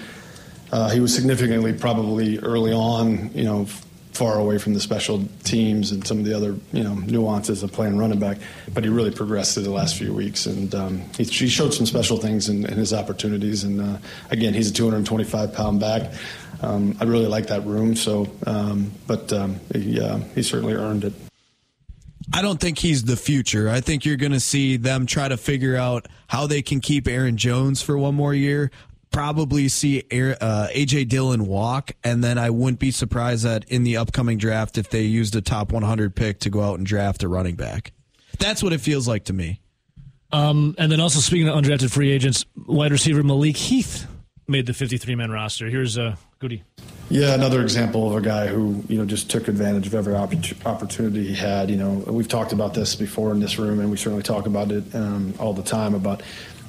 Uh, 0.70 0.90
he 0.90 1.00
was 1.00 1.14
significantly, 1.14 1.72
probably 1.72 2.38
early 2.40 2.72
on, 2.74 3.30
you 3.34 3.44
know, 3.44 3.62
f- 3.62 3.86
far 4.12 4.38
away 4.38 4.58
from 4.58 4.74
the 4.74 4.80
special 4.80 5.24
teams 5.44 5.92
and 5.92 6.06
some 6.06 6.18
of 6.18 6.24
the 6.24 6.34
other, 6.34 6.56
you 6.72 6.82
know, 6.82 6.94
nuances 6.94 7.62
of 7.62 7.72
playing 7.72 7.96
running 7.96 8.18
back. 8.18 8.38
But 8.72 8.84
he 8.84 8.90
really 8.90 9.10
progressed 9.10 9.54
through 9.54 9.64
the 9.64 9.70
last 9.70 9.96
few 9.96 10.12
weeks, 10.12 10.46
and 10.46 10.74
um, 10.74 11.02
he, 11.16 11.24
he 11.24 11.48
showed 11.48 11.72
some 11.72 11.86
special 11.86 12.16
things 12.16 12.48
in, 12.48 12.64
in 12.66 12.76
his 12.76 12.92
opportunities. 12.92 13.64
And 13.64 13.80
uh, 13.80 13.98
again, 14.30 14.54
he's 14.54 14.70
a 14.70 14.74
225 14.74 15.54
pound 15.54 15.80
back. 15.80 16.12
Um, 16.62 16.96
I 17.00 17.04
really 17.04 17.26
like 17.26 17.46
that 17.46 17.64
room. 17.64 17.96
So, 17.96 18.28
um, 18.46 18.92
but 19.06 19.32
um, 19.32 19.60
he 19.72 20.00
uh, 20.00 20.18
he 20.34 20.42
certainly 20.42 20.74
earned 20.74 21.04
it. 21.04 21.14
I 22.32 22.42
don't 22.42 22.60
think 22.60 22.78
he's 22.78 23.04
the 23.04 23.16
future. 23.16 23.68
I 23.68 23.80
think 23.80 24.04
you're 24.04 24.16
going 24.16 24.32
to 24.32 24.40
see 24.40 24.76
them 24.76 25.06
try 25.06 25.26
to 25.26 25.36
figure 25.36 25.76
out 25.76 26.06
how 26.28 26.46
they 26.46 26.62
can 26.62 26.80
keep 26.80 27.08
Aaron 27.08 27.36
Jones 27.36 27.82
for 27.82 27.98
one 27.98 28.14
more 28.14 28.34
year. 28.34 28.70
Probably 29.12 29.68
see 29.68 30.04
Aaron- 30.10 30.36
uh, 30.40 30.68
AJ 30.72 31.08
Dillon 31.08 31.46
walk, 31.46 31.92
and 32.04 32.22
then 32.22 32.38
I 32.38 32.50
wouldn't 32.50 32.78
be 32.78 32.90
surprised 32.92 33.44
that 33.44 33.64
in 33.68 33.82
the 33.82 33.96
upcoming 33.96 34.38
draft, 34.38 34.78
if 34.78 34.88
they 34.90 35.02
used 35.02 35.34
a 35.34 35.40
top 35.40 35.72
100 35.72 36.14
pick 36.14 36.38
to 36.40 36.50
go 36.50 36.62
out 36.62 36.78
and 36.78 36.86
draft 36.86 37.22
a 37.24 37.28
running 37.28 37.56
back. 37.56 37.92
That's 38.38 38.62
what 38.62 38.72
it 38.72 38.80
feels 38.80 39.08
like 39.08 39.24
to 39.24 39.32
me. 39.32 39.60
Um, 40.32 40.76
and 40.78 40.92
then 40.92 41.00
also 41.00 41.18
speaking 41.18 41.48
of 41.48 41.56
undrafted 41.56 41.90
free 41.90 42.10
agents, 42.12 42.46
wide 42.66 42.92
receiver 42.92 43.22
Malik 43.24 43.56
Heath 43.56 44.06
made 44.46 44.66
the 44.66 44.74
53 44.74 45.14
man 45.16 45.30
roster. 45.30 45.66
Here's 45.68 45.98
uh, 45.98 46.16
Goody. 46.38 46.62
Yeah, 47.08 47.34
another 47.34 47.62
example 47.62 48.08
of 48.08 48.14
a 48.16 48.20
guy 48.20 48.46
who 48.46 48.84
you 48.88 48.96
know 48.96 49.04
just 49.04 49.28
took 49.28 49.48
advantage 49.48 49.88
of 49.88 49.94
every 49.94 50.14
oppor- 50.14 50.64
opportunity 50.64 51.26
he 51.26 51.34
had. 51.34 51.68
You 51.68 51.76
know, 51.76 51.90
we've 52.06 52.28
talked 52.28 52.52
about 52.52 52.72
this 52.74 52.94
before 52.94 53.32
in 53.32 53.40
this 53.40 53.58
room, 53.58 53.80
and 53.80 53.90
we 53.90 53.96
certainly 53.96 54.22
talk 54.22 54.46
about 54.46 54.70
it 54.70 54.84
um, 54.94 55.34
all 55.40 55.52
the 55.52 55.62
time. 55.62 55.94
About 55.94 56.22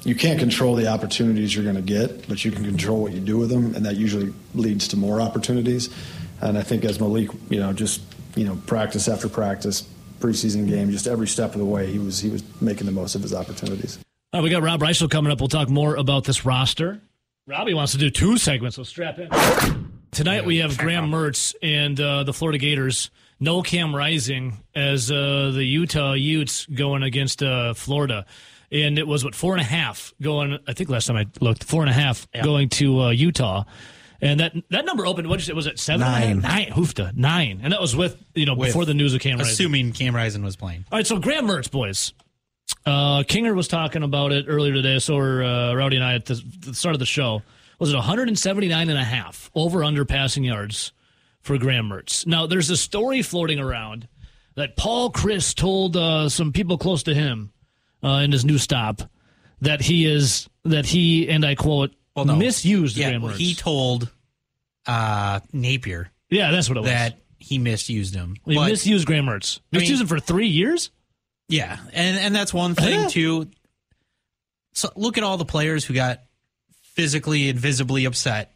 you 0.04 0.14
can't 0.14 0.38
control 0.38 0.74
the 0.74 0.88
opportunities 0.88 1.54
you're 1.54 1.64
going 1.64 1.76
to 1.76 1.82
get, 1.82 2.28
but 2.28 2.44
you 2.44 2.50
can 2.50 2.64
control 2.64 3.02
what 3.02 3.12
you 3.12 3.20
do 3.20 3.38
with 3.38 3.50
them, 3.50 3.74
and 3.74 3.86
that 3.86 3.96
usually 3.96 4.32
leads 4.54 4.88
to 4.88 4.96
more 4.96 5.20
opportunities. 5.20 5.90
And 6.40 6.58
I 6.58 6.62
think 6.62 6.84
as 6.84 6.98
Malik, 6.98 7.30
you 7.50 7.60
know, 7.60 7.72
just 7.72 8.00
you 8.34 8.44
know, 8.44 8.56
practice 8.66 9.08
after 9.08 9.28
practice, 9.28 9.86
preseason 10.18 10.68
game, 10.68 10.90
just 10.90 11.06
every 11.06 11.28
step 11.28 11.52
of 11.52 11.58
the 11.58 11.64
way, 11.64 11.90
he 11.90 11.98
was 11.98 12.18
he 12.18 12.30
was 12.30 12.42
making 12.60 12.86
the 12.86 12.92
most 12.92 13.14
of 13.14 13.22
his 13.22 13.34
opportunities. 13.34 13.98
All 14.32 14.40
right, 14.40 14.44
we 14.44 14.50
got 14.50 14.62
Rob 14.62 14.80
Reischel 14.80 15.10
coming 15.10 15.30
up. 15.30 15.40
We'll 15.40 15.48
talk 15.48 15.68
more 15.68 15.94
about 15.96 16.24
this 16.24 16.44
roster. 16.44 17.00
Robbie 17.46 17.74
wants 17.74 17.92
to 17.92 17.98
do 17.98 18.08
two 18.08 18.38
segments, 18.38 18.76
so 18.76 18.82
strap 18.82 19.18
in. 19.18 19.28
Tonight 20.12 20.44
we 20.44 20.58
have 20.58 20.78
Graham 20.78 21.10
Mertz 21.10 21.54
and 21.62 21.98
uh, 22.00 22.22
the 22.24 22.32
Florida 22.32 22.58
Gators. 22.58 23.10
No 23.40 23.62
Cam 23.62 23.94
Rising 23.94 24.58
as 24.74 25.10
uh, 25.10 25.50
the 25.52 25.64
Utah 25.64 26.12
Utes 26.12 26.66
going 26.66 27.02
against 27.02 27.42
uh, 27.42 27.74
Florida. 27.74 28.24
And 28.72 28.98
it 28.98 29.06
was, 29.06 29.24
what, 29.24 29.34
four 29.34 29.52
and 29.52 29.60
a 29.60 29.64
half 29.64 30.14
going, 30.20 30.58
I 30.66 30.72
think 30.72 30.88
last 30.88 31.06
time 31.06 31.16
I 31.16 31.26
looked, 31.40 31.62
four 31.62 31.82
and 31.82 31.90
a 31.90 31.92
half 31.92 32.26
going 32.42 32.70
to 32.70 33.00
uh, 33.02 33.10
Utah. 33.10 33.64
And 34.22 34.38
that 34.38 34.54
that 34.70 34.84
number 34.84 35.04
opened, 35.04 35.28
what 35.28 35.38
did 35.38 35.46
you 35.48 35.52
say, 35.52 35.56
was 35.56 35.66
it 35.66 35.80
seven? 35.80 36.00
Nine. 36.00 36.40
Nine, 36.40 36.68
hoofda, 36.68 37.14
nine. 37.16 37.60
And 37.62 37.72
that 37.72 37.80
was 37.80 37.94
with, 37.94 38.16
you 38.34 38.46
know, 38.46 38.54
before 38.54 38.84
the 38.84 38.94
news 38.94 39.14
of 39.14 39.20
Cam. 39.20 39.40
Assuming 39.40 39.92
Cam 39.92 40.14
Rising 40.14 40.44
was 40.44 40.54
playing. 40.56 40.84
All 40.92 40.98
right, 40.98 41.06
so 41.06 41.18
Graham 41.18 41.46
Mertz, 41.46 41.70
boys. 41.70 42.12
Uh, 42.86 43.24
Kinger 43.24 43.54
was 43.54 43.68
talking 43.68 44.02
about 44.02 44.32
it 44.32 44.46
earlier 44.48 44.72
today. 44.72 45.00
So 45.00 45.16
were 45.16 45.42
uh, 45.42 45.74
Rowdy 45.74 45.96
and 45.96 46.04
I 46.04 46.14
at 46.14 46.26
the, 46.26 46.42
the 46.60 46.74
start 46.74 46.94
of 46.94 47.00
the 47.00 47.06
show. 47.06 47.42
Was 47.78 47.92
it 47.92 47.96
179 47.96 48.88
and 48.88 48.98
a 48.98 49.04
half 49.04 49.50
over 49.56 49.82
under 49.82 50.04
passing 50.04 50.44
yards 50.44 50.92
for 51.40 51.58
Graham 51.58 51.90
Mertz? 51.90 52.24
Now, 52.24 52.46
there's 52.46 52.70
a 52.70 52.76
story 52.76 53.22
floating 53.22 53.58
around 53.58 54.06
that 54.54 54.76
Paul 54.76 55.10
Chryst 55.10 55.56
told 55.56 55.96
uh, 55.96 56.28
some 56.28 56.52
people 56.52 56.78
close 56.78 57.02
to 57.04 57.14
him 57.14 57.52
uh, 58.02 58.20
in 58.24 58.32
his 58.32 58.44
new 58.44 58.58
stop 58.58 59.02
that 59.60 59.80
he 59.80 60.06
is 60.06 60.48
that 60.64 60.86
he 60.86 61.28
and 61.28 61.44
I 61.44 61.54
quote 61.54 61.92
Well, 62.16 62.24
no. 62.24 62.36
misused 62.36 62.96
Yeah, 62.96 63.08
Graham 63.10 63.22
well, 63.22 63.32
Mertz. 63.34 63.38
he 63.38 63.54
told 63.54 64.10
uh, 64.86 65.40
Napier 65.52 66.10
yeah, 66.30 66.50
that's 66.50 66.68
what 66.68 66.78
it 66.78 66.80
was. 66.80 66.90
that 66.90 67.18
he 67.38 67.58
misused 67.58 68.14
him. 68.14 68.36
he 68.46 68.54
But- 68.54 68.68
misused 68.70 69.06
Graham 69.06 69.26
Mertz. 69.26 69.58
I 69.72 69.76
mean- 69.76 69.82
Misused 69.82 70.02
him 70.02 70.08
for 70.08 70.18
three 70.20 70.48
years. 70.48 70.90
Yeah, 71.48 71.78
and 71.92 72.16
and 72.18 72.34
that's 72.34 72.54
one 72.54 72.74
thing 72.74 73.08
too. 73.10 73.48
So 74.72 74.90
look 74.96 75.18
at 75.18 75.24
all 75.24 75.36
the 75.36 75.44
players 75.44 75.84
who 75.84 75.92
got 75.92 76.22
physically 76.94 77.48
and 77.50 77.58
visibly 77.58 78.04
upset 78.06 78.54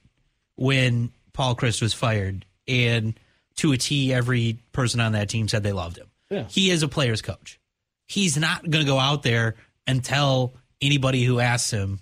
when 0.55 1.11
Paul 1.35 1.55
Chryst 1.57 1.83
was 1.83 1.93
fired, 1.93 2.47
and 2.67 3.19
to 3.57 3.73
a 3.73 3.77
T, 3.77 4.15
every 4.15 4.59
person 4.73 5.01
on 5.01 5.13
that 5.13 5.29
team 5.29 5.47
said 5.49 5.63
they 5.63 5.73
loved 5.73 5.99
him. 5.99 6.07
Yeah. 6.31 6.45
He 6.49 6.71
is 6.71 6.83
a 6.83 6.89
player's 6.89 7.21
coach. 7.23 7.61
He's 8.07 8.37
not 8.37 8.69
going 8.69 8.85
to 8.85 8.91
go 8.91 8.99
out 8.99 9.23
there 9.23 9.57
and 9.87 10.03
tell 10.05 10.55
anybody 10.81 11.25
who 11.25 11.41
asks 11.41 11.71
him. 11.71 12.01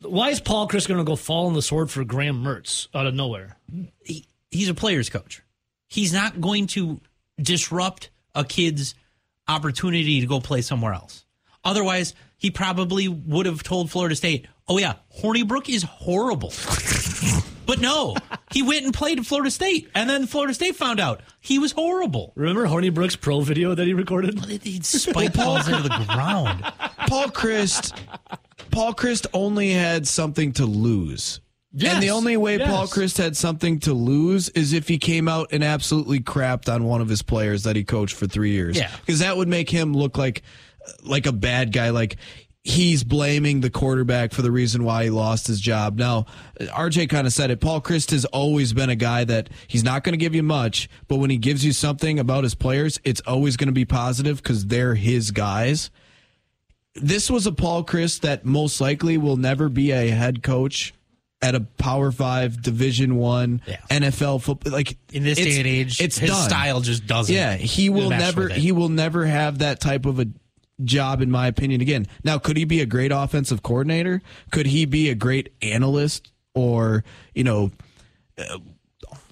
Why 0.00 0.30
is 0.30 0.40
Paul 0.40 0.68
Chryst 0.68 0.86
going 0.88 0.98
to 0.98 1.04
go 1.04 1.16
fall 1.16 1.46
on 1.46 1.54
the 1.54 1.62
sword 1.62 1.90
for 1.90 2.04
Graham 2.04 2.42
Mertz 2.44 2.88
out 2.94 3.06
of 3.06 3.14
nowhere? 3.14 3.56
He, 4.04 4.26
he's 4.50 4.68
a 4.68 4.74
player's 4.74 5.08
coach. 5.08 5.42
He's 5.88 6.12
not 6.12 6.40
going 6.40 6.66
to 6.68 7.00
disrupt 7.40 8.10
a 8.34 8.44
kid's 8.44 8.94
opportunity 9.48 10.20
to 10.20 10.26
go 10.26 10.40
play 10.40 10.60
somewhere 10.60 10.92
else. 10.92 11.24
Otherwise, 11.64 12.14
he 12.36 12.50
probably 12.50 13.08
would 13.08 13.46
have 13.46 13.62
told 13.62 13.90
Florida 13.90 14.14
State, 14.14 14.46
"Oh 14.68 14.78
yeah, 14.78 14.94
Hornibrook 15.20 15.68
is 15.68 15.82
horrible." 15.82 16.52
but 17.66 17.80
no, 17.80 18.16
he 18.52 18.62
went 18.62 18.84
and 18.84 18.94
played 18.94 19.18
at 19.18 19.26
Florida 19.26 19.50
State, 19.50 19.88
and 19.94 20.08
then 20.08 20.26
Florida 20.26 20.54
State 20.54 20.76
found 20.76 21.00
out 21.00 21.20
he 21.40 21.58
was 21.58 21.72
horrible. 21.72 22.32
Remember 22.34 22.66
Hornibrook's 22.66 23.16
pro 23.16 23.40
video 23.40 23.74
that 23.74 23.86
he 23.86 23.94
recorded? 23.94 24.38
He 24.62 24.80
spiked 24.82 25.36
balls 25.36 25.68
into 25.68 25.82
the 25.82 26.04
ground. 26.08 26.62
Paul 27.08 27.28
Chryst, 27.28 27.96
Paul 28.70 28.94
Chryst 28.94 29.26
only 29.32 29.70
had 29.70 30.06
something 30.06 30.52
to 30.54 30.66
lose. 30.66 31.40
Yes, 31.76 31.94
and 31.94 32.02
the 32.02 32.10
only 32.10 32.36
way 32.36 32.56
yes. 32.56 32.70
Paul 32.70 32.86
Chryst 32.86 33.18
had 33.18 33.36
something 33.36 33.80
to 33.80 33.92
lose 33.92 34.48
is 34.50 34.72
if 34.72 34.86
he 34.86 34.96
came 34.96 35.26
out 35.26 35.48
and 35.50 35.64
absolutely 35.64 36.20
crapped 36.20 36.72
on 36.72 36.84
one 36.84 37.00
of 37.00 37.08
his 37.08 37.22
players 37.22 37.64
that 37.64 37.74
he 37.74 37.82
coached 37.82 38.14
for 38.14 38.28
three 38.28 38.52
years. 38.52 38.76
Yeah. 38.78 38.92
because 39.00 39.18
that 39.18 39.36
would 39.36 39.48
make 39.48 39.68
him 39.68 39.92
look 39.92 40.16
like 40.16 40.42
like 41.02 41.26
a 41.26 41.32
bad 41.32 41.72
guy. 41.72 41.90
Like 41.90 42.16
he's 42.64 43.04
blaming 43.04 43.60
the 43.60 43.68
quarterback 43.70 44.32
for 44.32 44.40
the 44.42 44.50
reason 44.50 44.82
why 44.84 45.04
he 45.04 45.10
lost 45.10 45.46
his 45.46 45.60
job. 45.60 45.98
Now, 45.98 46.24
RJ 46.58 47.10
kind 47.10 47.26
of 47.26 47.32
said 47.32 47.50
it. 47.50 47.60
Paul 47.60 47.80
Chryst 47.82 48.10
has 48.10 48.24
always 48.24 48.72
been 48.72 48.88
a 48.90 48.96
guy 48.96 49.22
that 49.24 49.50
he's 49.68 49.84
not 49.84 50.02
going 50.02 50.14
to 50.14 50.16
give 50.18 50.34
you 50.34 50.42
much, 50.42 50.88
but 51.06 51.16
when 51.16 51.28
he 51.30 51.36
gives 51.36 51.64
you 51.64 51.72
something 51.72 52.18
about 52.18 52.42
his 52.42 52.54
players, 52.54 52.98
it's 53.04 53.20
always 53.26 53.56
going 53.58 53.68
to 53.68 53.72
be 53.72 53.84
positive 53.84 54.38
because 54.42 54.66
they're 54.66 54.94
his 54.94 55.30
guys 55.30 55.90
this 56.96 57.28
was 57.28 57.44
a 57.44 57.50
Paul 57.50 57.82
Chryst 57.84 58.20
that 58.20 58.44
most 58.44 58.80
likely 58.80 59.18
will 59.18 59.36
never 59.36 59.68
be 59.68 59.90
a 59.90 60.10
head 60.10 60.44
coach 60.44 60.94
at 61.42 61.56
a 61.56 61.60
Power 61.60 62.12
Five, 62.12 62.62
Division 62.62 63.16
One, 63.16 63.62
Yeah. 63.66 63.78
NFL 63.90 64.40
football. 64.42 64.72
Like 64.72 64.96
In 65.12 65.24
this 65.24 65.36
day 65.36 65.58
and 65.58 65.66
age, 65.66 66.00
it's 66.00 66.16
his 66.18 66.30
done. 66.30 66.48
style 66.48 66.80
just 66.82 67.04
doesn't. 67.04 67.34
Yeah, 67.34 67.56
he 67.56 67.90
will 67.90 68.10
never. 68.10 68.48
He 68.48 68.70
will 68.70 68.88
never 68.90 69.26
have 69.26 69.58
that 69.58 69.80
type 69.80 70.06
of 70.06 70.20
a 70.20 70.26
job, 70.82 71.20
in 71.22 71.30
my 71.30 71.46
opinion. 71.46 71.80
Again, 71.80 72.06
now 72.24 72.38
could 72.38 72.56
he 72.56 72.64
be 72.64 72.80
a 72.80 72.86
great 72.86 73.12
offensive 73.12 73.62
coordinator? 73.62 74.22
Could 74.50 74.66
he 74.66 74.84
be 74.86 75.08
a 75.10 75.14
great 75.14 75.52
analyst, 75.62 76.32
or 76.54 77.04
you 77.34 77.44
know? 77.44 77.70
uh, 78.38 78.58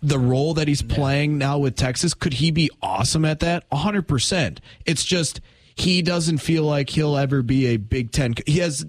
The 0.03 0.19
role 0.19 0.55
that 0.55 0.69
he's 0.69 0.83
playing 0.83 1.39
now 1.39 1.59
with 1.59 1.75
Texas, 1.77 2.15
could 2.15 2.35
he 2.35 2.51
be 2.51 2.71
awesome 2.83 3.25
at 3.25 3.41
that? 3.41 3.69
100%. 3.71 4.59
It's 4.87 5.05
just 5.05 5.41
he 5.75 6.03
doesn't 6.03 6.39
feel 6.39 6.65
like 6.65 6.91
he'll 6.91 7.17
ever 7.17 7.43
be 7.43 7.67
a 7.67 7.77
Big 7.79 8.13
Ten. 8.13 8.35
He 8.47 8.59
has 8.59 8.85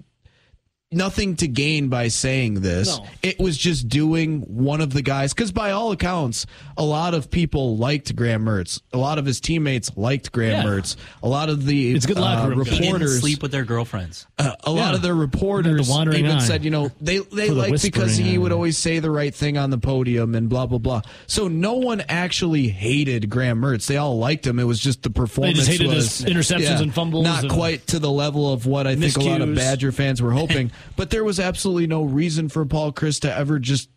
nothing 0.94 1.36
to 1.36 1.48
gain 1.48 1.88
by 1.88 2.08
saying 2.08 2.54
this. 2.60 2.98
No. 2.98 3.06
It 3.22 3.38
was 3.38 3.56
just 3.56 3.88
doing 3.88 4.40
one 4.42 4.80
of 4.80 4.92
the 4.92 5.02
guys 5.02 5.34
because 5.34 5.52
by 5.52 5.72
all 5.72 5.92
accounts, 5.92 6.46
a 6.76 6.84
lot 6.84 7.14
of 7.14 7.30
people 7.30 7.76
liked 7.76 8.14
Graham 8.16 8.44
Mertz. 8.44 8.80
A 8.92 8.98
lot 8.98 9.18
of 9.18 9.26
his 9.26 9.40
teammates 9.40 9.90
liked 9.96 10.32
Graham 10.32 10.64
Yeah. 10.64 10.70
Mertz. 10.70 10.96
A 11.22 11.28
lot 11.28 11.48
of 11.48 11.64
the 11.66 11.92
It's 11.94 12.06
good 12.06 12.18
locker 12.18 12.52
uh, 12.52 12.56
room. 12.56 12.64
He 12.64 12.70
didn't 12.72 12.84
reporters, 12.86 13.20
sleep 13.20 13.42
with 13.42 13.50
their 13.52 13.64
girlfriends. 13.64 14.26
uh, 14.38 14.52
a 14.64 14.70
lot 14.70 14.94
of 14.94 15.02
the 15.02 15.12
reporters 15.14 15.86
The 15.86 15.92
wandering 15.92 16.24
even 16.24 16.36
eye. 16.38 16.40
said, 16.40 16.64
you 16.64 16.70
know, 16.70 16.90
they 17.00 17.18
they 17.18 17.48
For 17.48 17.54
the 17.54 17.60
liked 17.60 17.82
because 17.82 18.16
he 18.16 18.34
eye. 18.34 18.38
would 18.38 18.52
always 18.52 18.78
say 18.78 18.98
the 18.98 19.10
right 19.10 19.34
thing 19.34 19.58
on 19.58 19.70
the 19.70 19.78
podium 19.78 20.34
and 20.34 20.48
blah 20.48 20.66
blah 20.66 20.78
blah. 20.78 21.02
So 21.26 21.48
no 21.48 21.74
one 21.74 22.02
actually 22.08 22.68
hated 22.68 23.28
Graham 23.30 23.60
Mertz. 23.60 23.86
They 23.86 23.96
all 23.96 24.18
liked 24.18 24.46
him. 24.46 24.58
It 24.58 24.64
was 24.64 24.78
just 24.80 25.02
the 25.02 25.10
performance 25.10 25.66
hated 25.66 25.88
was 25.88 26.18
his 26.18 26.26
interceptions 26.34 26.80
and 26.80 26.92
fumbles 26.94 27.24
not 27.24 27.44
and 27.44 27.52
quite 27.52 27.86
to 27.88 27.98
the 27.98 28.10
level 28.10 28.52
of 28.52 28.66
what 28.66 28.86
I 28.86 28.96
think 28.96 29.16
a 29.16 29.20
lot 29.20 29.40
of. 29.40 29.54
Badger 29.54 29.92
fans 29.92 30.20
were 30.20 30.32
hoping. 30.32 30.70
but 30.96 31.10
there 31.10 31.24
was 31.24 31.38
absolutely 31.40 31.86
no 31.86 32.02
reason 32.04 32.48
for 32.48 32.64
Paul 32.64 32.92
Chryst 32.92 33.20
to 33.22 33.34
ever 33.34 33.58
just 33.58 33.88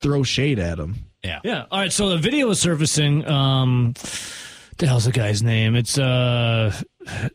throw 0.00 0.22
shade 0.22 0.58
at 0.58 0.78
him. 0.78 0.96
Yeah. 1.22 1.40
Yeah. 1.44 1.64
All 1.70 1.80
right. 1.80 1.92
So 1.92 2.10
the 2.10 2.18
video 2.18 2.50
is 2.50 2.60
surfacing. 2.60 3.26
Um, 3.26 3.94
the 4.78 4.86
hell's 4.86 5.04
the 5.04 5.12
guy's 5.12 5.42
name? 5.42 5.76
It's 5.76 5.96
uh, 5.98 6.72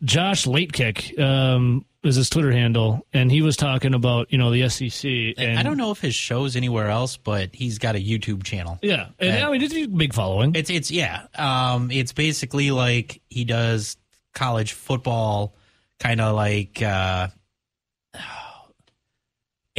Josh 0.04 0.46
Latekick. 0.46 1.18
Um, 1.20 1.86
is 2.02 2.16
his 2.16 2.30
Twitter 2.30 2.52
handle, 2.54 3.06
and 3.12 3.30
he 3.30 3.42
was 3.42 3.58
talking 3.58 3.94
about 3.94 4.32
you 4.32 4.38
know 4.38 4.52
the 4.52 4.70
SEC. 4.70 5.04
And 5.38 5.60
I 5.60 5.64
don't 5.64 5.76
know 5.76 5.92
if 5.92 6.00
his 6.00 6.16
show's 6.16 6.56
anywhere 6.56 6.88
else, 6.88 7.18
but 7.18 7.54
he's 7.54 7.78
got 7.78 7.98
a 7.98 8.00
YouTube 8.00 8.44
channel. 8.44 8.80
Yeah, 8.82 9.08
and 9.20 9.36
Yeah. 9.36 9.46
I 9.48 9.52
mean 9.52 9.62
it's 9.62 9.74
a 9.74 9.86
big 9.86 10.14
following. 10.14 10.56
It's 10.56 10.70
it's 10.70 10.90
yeah. 10.92 11.24
Um, 11.36 11.92
it's 11.92 12.14
basically 12.14 12.72
like 12.72 13.22
he 13.30 13.44
does 13.44 13.98
college 14.34 14.72
football, 14.72 15.56
kind 16.00 16.22
of 16.22 16.36
like 16.36 16.82
uh, 16.82 17.28
it- 17.28 17.34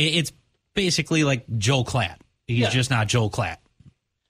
it's 0.07 0.33
basically 0.75 1.25
like 1.25 1.45
Joe 1.59 1.85
Klatt. 1.85 2.17
He's 2.47 2.59
Yeah. 2.61 2.71
just 2.71 2.91
not 2.91 3.09
Joe 3.09 3.31
Klatt. 3.31 3.57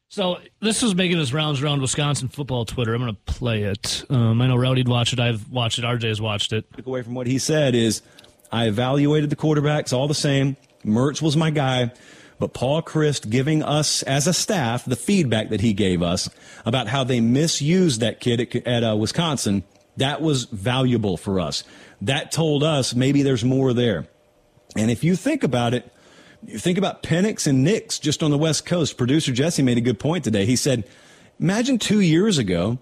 So 0.08 0.38
this 0.60 0.82
was 0.82 0.94
making 0.94 1.18
his 1.18 1.32
rounds 1.32 1.62
around 1.62 1.80
Wisconsin 1.80 2.28
football 2.28 2.64
Twitter. 2.64 2.94
I'm 2.94 3.00
going 3.00 3.14
to 3.14 3.32
play 3.32 3.62
it. 3.62 4.04
Um, 4.10 4.42
I 4.42 4.48
know 4.48 4.56
Rowdy'd 4.56 4.88
watch 4.88 5.12
it. 5.12 5.20
I've 5.20 5.48
watched 5.48 5.78
it. 5.78 5.84
RJ 5.84 6.08
has 6.08 6.20
watched 6.20 6.52
it. 6.52 6.64
took 6.74 6.86
away 6.86 7.02
from 7.02 7.14
what 7.14 7.28
he 7.28 7.38
said 7.38 7.74
is 7.76 8.02
I 8.50 8.66
evaluated 8.66 9.30
the 9.30 9.36
quarterbacks 9.36 9.92
all 9.92 10.08
the 10.08 10.14
same. 10.14 10.56
Mertz 10.84 11.22
was 11.22 11.36
my 11.36 11.50
guy, 11.50 11.92
but 12.40 12.52
Paul 12.52 12.82
Chryst 12.82 13.30
giving 13.30 13.62
us 13.62 14.02
as 14.02 14.26
a 14.26 14.32
staff 14.32 14.84
the 14.84 14.96
feedback 14.96 15.50
that 15.50 15.60
he 15.60 15.72
gave 15.72 16.02
us 16.02 16.28
about 16.66 16.88
how 16.88 17.04
they 17.04 17.20
misused 17.20 18.00
that 18.00 18.18
kid 18.18 18.40
at, 18.40 18.66
at 18.66 18.82
uh, 18.82 18.96
Wisconsin, 18.96 19.62
that 19.98 20.20
was 20.20 20.44
valuable 20.46 21.16
for 21.18 21.38
us. 21.38 21.62
That 22.00 22.32
told 22.32 22.64
us 22.64 22.94
maybe 22.96 23.22
there's 23.22 23.44
more 23.44 23.72
there. 23.72 24.08
And 24.76 24.90
if 24.90 25.04
you 25.04 25.16
think 25.16 25.42
about 25.42 25.74
it, 25.74 25.92
you 26.46 26.58
think 26.58 26.78
about 26.78 27.02
Penix 27.02 27.46
and 27.46 27.64
Nix 27.64 27.98
just 27.98 28.22
on 28.22 28.30
the 28.30 28.38
West 28.38 28.64
Coast. 28.64 28.96
Producer 28.96 29.32
Jesse 29.32 29.62
made 29.62 29.78
a 29.78 29.82
good 29.82 29.98
point 29.98 30.24
today. 30.24 30.46
He 30.46 30.56
said, 30.56 30.84
imagine 31.38 31.78
two 31.78 32.00
years 32.00 32.38
ago 32.38 32.78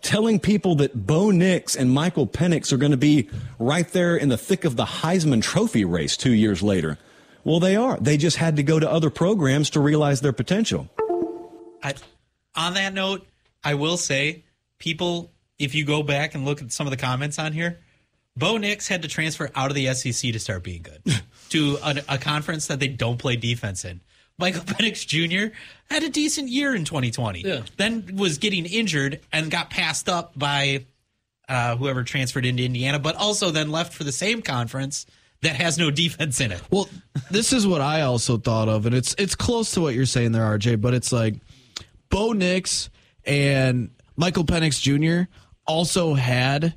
telling 0.00 0.38
people 0.38 0.76
that 0.76 1.06
Bo 1.06 1.30
Nix 1.30 1.74
and 1.74 1.90
Michael 1.90 2.26
Penix 2.26 2.72
are 2.72 2.76
going 2.76 2.92
to 2.92 2.96
be 2.96 3.28
right 3.58 3.88
there 3.88 4.16
in 4.16 4.28
the 4.28 4.38
thick 4.38 4.64
of 4.64 4.76
the 4.76 4.84
Heisman 4.84 5.42
Trophy 5.42 5.84
race 5.84 6.16
two 6.16 6.32
years 6.32 6.62
later. 6.62 6.98
Well, 7.44 7.60
they 7.60 7.76
are. 7.76 7.98
They 7.98 8.16
just 8.16 8.36
had 8.36 8.56
to 8.56 8.62
go 8.62 8.78
to 8.78 8.90
other 8.90 9.10
programs 9.10 9.70
to 9.70 9.80
realize 9.80 10.20
their 10.20 10.32
potential. 10.32 10.88
I, 11.82 11.94
on 12.54 12.74
that 12.74 12.94
note, 12.94 13.26
I 13.64 13.74
will 13.74 13.96
say, 13.96 14.44
people, 14.78 15.32
if 15.58 15.74
you 15.74 15.84
go 15.84 16.02
back 16.02 16.34
and 16.34 16.44
look 16.44 16.62
at 16.62 16.72
some 16.72 16.86
of 16.86 16.90
the 16.90 16.96
comments 16.96 17.38
on 17.38 17.52
here, 17.52 17.80
Bo 18.38 18.56
Nix 18.56 18.86
had 18.86 19.02
to 19.02 19.08
transfer 19.08 19.50
out 19.54 19.70
of 19.70 19.74
the 19.74 19.92
SEC 19.94 20.32
to 20.32 20.38
start 20.38 20.62
being 20.62 20.82
good 20.82 21.02
to 21.50 21.78
a, 21.82 22.02
a 22.08 22.18
conference 22.18 22.68
that 22.68 22.78
they 22.80 22.88
don't 22.88 23.18
play 23.18 23.36
defense 23.36 23.84
in. 23.84 24.00
Michael 24.38 24.62
Penix 24.64 25.06
Jr. 25.06 25.54
had 25.90 26.04
a 26.04 26.08
decent 26.08 26.48
year 26.48 26.74
in 26.74 26.84
2020. 26.84 27.40
Yeah. 27.40 27.62
Then 27.76 28.16
was 28.16 28.38
getting 28.38 28.64
injured 28.64 29.20
and 29.32 29.50
got 29.50 29.70
passed 29.70 30.08
up 30.08 30.38
by 30.38 30.86
uh, 31.48 31.76
whoever 31.76 32.04
transferred 32.04 32.46
into 32.46 32.62
Indiana, 32.62 32.98
but 32.98 33.16
also 33.16 33.50
then 33.50 33.70
left 33.70 33.92
for 33.92 34.04
the 34.04 34.12
same 34.12 34.42
conference 34.42 35.06
that 35.40 35.56
has 35.56 35.78
no 35.78 35.90
defense 35.90 36.40
in 36.40 36.52
it. 36.52 36.60
Well, 36.70 36.88
this 37.30 37.52
is 37.52 37.66
what 37.66 37.80
I 37.80 38.02
also 38.02 38.38
thought 38.38 38.68
of, 38.68 38.86
and 38.86 38.94
it's 38.94 39.14
it's 39.18 39.34
close 39.34 39.72
to 39.72 39.80
what 39.80 39.94
you're 39.94 40.06
saying 40.06 40.32
there, 40.32 40.42
RJ. 40.42 40.80
But 40.80 40.94
it's 40.94 41.12
like 41.12 41.36
Bo 42.10 42.32
Nix 42.32 42.90
and 43.24 43.90
Michael 44.16 44.44
Penix 44.44 44.80
Jr. 44.80 45.30
also 45.66 46.14
had 46.14 46.74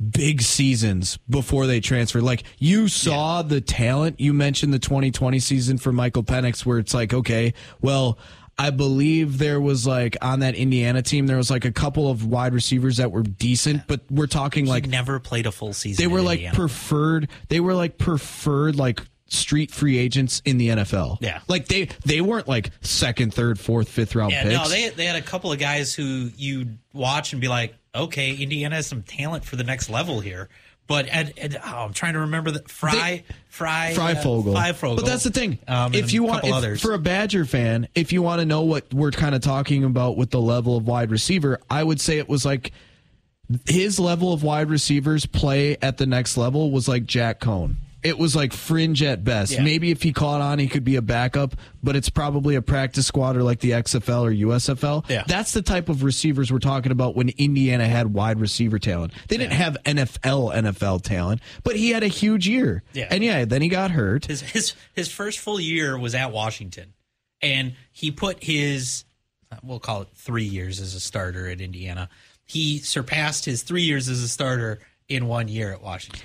big 0.00 0.40
seasons 0.42 1.18
before 1.28 1.66
they 1.66 1.80
transfer. 1.80 2.20
Like 2.20 2.44
you 2.58 2.88
saw 2.88 3.42
the 3.42 3.60
talent. 3.60 4.18
You 4.20 4.32
mentioned 4.32 4.72
the 4.72 4.78
2020 4.78 5.38
season 5.40 5.78
for 5.78 5.92
Michael 5.92 6.22
Penix, 6.24 6.64
where 6.64 6.78
it's 6.78 6.94
like, 6.94 7.12
okay, 7.14 7.54
well. 7.80 8.18
I 8.58 8.68
believe 8.68 9.38
there 9.38 9.58
was 9.58 9.86
like 9.86 10.18
on 10.20 10.40
that 10.40 10.54
Indiana 10.54 11.00
team, 11.00 11.26
there 11.26 11.38
was 11.38 11.50
like 11.50 11.64
a 11.64 11.72
couple 11.72 12.10
of 12.10 12.26
wide 12.26 12.52
receivers 12.52 12.98
that 12.98 13.10
were 13.10 13.22
decent, 13.22 13.86
but 13.86 14.02
we're 14.10 14.26
talking 14.26 14.66
like 14.66 14.86
never 14.86 15.18
played 15.18 15.46
a 15.46 15.52
full 15.52 15.72
season. 15.72 16.02
they 16.02 16.06
were 16.06 16.20
like 16.20 16.40
Indiana. 16.40 16.56
preferred 16.56 17.28
they 17.48 17.58
were 17.60 17.72
like 17.72 17.96
preferred 17.96 18.76
like 18.76 19.00
street 19.28 19.70
free 19.70 19.96
agents 19.96 20.42
in 20.44 20.58
the 20.58 20.68
NFL. 20.68 21.16
Yeah. 21.22 21.40
Like 21.48 21.68
they 21.68 21.88
they 22.04 22.20
weren't 22.20 22.48
like 22.48 22.70
second, 22.82 23.32
third, 23.32 23.58
fourth, 23.58 23.88
fifth 23.88 24.14
round 24.14 24.32
Yeah, 24.32 24.42
picks. 24.42 24.54
no, 24.54 24.68
they 24.68 24.90
they 24.90 25.06
had 25.06 25.16
a 25.16 25.22
couple 25.22 25.50
of 25.50 25.58
guys 25.58 25.94
who 25.94 26.28
you 26.36 26.66
watch 26.92 27.32
and 27.32 27.40
be 27.40 27.48
like, 27.48 27.74
okay, 27.94 28.34
Indiana 28.34 28.76
has 28.76 28.86
some 28.86 29.02
talent 29.02 29.44
for 29.44 29.56
the 29.56 29.64
next 29.64 29.90
level 29.90 30.20
here. 30.20 30.48
But 30.86 31.08
oh, 31.14 31.58
I'm 31.64 31.92
trying 31.92 32.14
to 32.14 32.20
remember 32.20 32.50
that 32.50 32.68
Fry, 32.68 33.22
Fry, 33.48 33.94
Fry 33.94 34.12
uh, 34.12 34.14
Fogel. 34.16 34.54
Fryfogle. 34.54 34.96
But 34.96 35.06
that's 35.06 35.22
the 35.22 35.30
thing. 35.30 35.60
Um, 35.68 35.94
if 35.94 36.12
you 36.12 36.24
want 36.24 36.44
if, 36.44 36.80
for 36.80 36.94
a 36.94 36.98
Badger 36.98 37.44
fan, 37.44 37.86
if 37.94 38.12
you 38.12 38.22
want 38.22 38.40
to 38.40 38.44
know 38.44 38.62
what 38.62 38.92
we're 38.92 39.12
kind 39.12 39.36
of 39.36 39.40
talking 39.40 39.84
about 39.84 40.16
with 40.16 40.30
the 40.30 40.40
level 40.40 40.76
of 40.76 40.88
wide 40.88 41.12
receiver, 41.12 41.60
I 41.70 41.84
would 41.84 42.00
say 42.00 42.18
it 42.18 42.28
was 42.28 42.44
like 42.44 42.72
his 43.68 44.00
level 44.00 44.32
of 44.32 44.42
wide 44.42 44.68
receivers 44.68 45.26
play 45.26 45.76
at 45.80 45.96
the 45.98 46.06
next 46.06 46.36
level 46.36 46.72
was 46.72 46.88
like 46.88 47.04
Jack 47.04 47.38
Cohn. 47.38 47.76
It 48.02 48.18
was 48.18 48.34
like 48.34 48.52
fringe 48.52 49.02
at 49.02 49.24
best. 49.24 49.52
Yeah. 49.52 49.62
Maybe 49.62 49.90
if 49.90 50.02
he 50.02 50.12
caught 50.12 50.40
on, 50.40 50.58
he 50.58 50.68
could 50.68 50.84
be 50.84 50.96
a 50.96 51.02
backup, 51.02 51.54
but 51.82 51.96
it's 51.96 52.08
probably 52.08 52.54
a 52.54 52.62
practice 52.62 53.06
squad 53.06 53.36
or 53.36 53.42
like 53.42 53.60
the 53.60 53.72
XFL 53.72 54.22
or 54.22 54.32
USFL. 54.48 55.08
Yeah. 55.08 55.24
That's 55.26 55.52
the 55.52 55.62
type 55.62 55.88
of 55.88 56.02
receivers 56.02 56.50
we're 56.52 56.58
talking 56.60 56.92
about 56.92 57.14
when 57.14 57.30
Indiana 57.30 57.86
had 57.86 58.14
wide 58.14 58.40
receiver 58.40 58.78
talent. 58.78 59.12
They 59.28 59.36
didn't 59.36 59.52
have 59.52 59.76
NFL 59.84 60.54
NFL 60.54 61.02
talent, 61.02 61.42
but 61.62 61.76
he 61.76 61.90
had 61.90 62.02
a 62.02 62.08
huge 62.08 62.48
year. 62.48 62.82
Yeah. 62.92 63.08
And 63.10 63.22
yeah, 63.22 63.44
then 63.44 63.62
he 63.62 63.68
got 63.68 63.90
hurt. 63.90 64.26
his 64.26 64.40
his 64.40 64.74
his 64.94 65.10
first 65.10 65.38
full 65.38 65.60
year 65.60 65.98
was 65.98 66.14
at 66.14 66.32
Washington, 66.32 66.94
and 67.42 67.74
he 67.92 68.10
put 68.10 68.42
his 68.42 69.04
we'll 69.62 69.80
call 69.80 70.02
it 70.02 70.08
three 70.14 70.44
years 70.44 70.80
as 70.80 70.94
a 70.94 71.00
starter 71.00 71.48
at 71.48 71.60
Indiana. 71.60 72.08
He 72.44 72.78
surpassed 72.78 73.44
his 73.44 73.62
three 73.62 73.82
years 73.82 74.08
as 74.08 74.22
a 74.22 74.28
starter 74.28 74.80
in 75.08 75.26
one 75.26 75.48
year 75.48 75.72
at 75.72 75.82
Washington. 75.82 76.22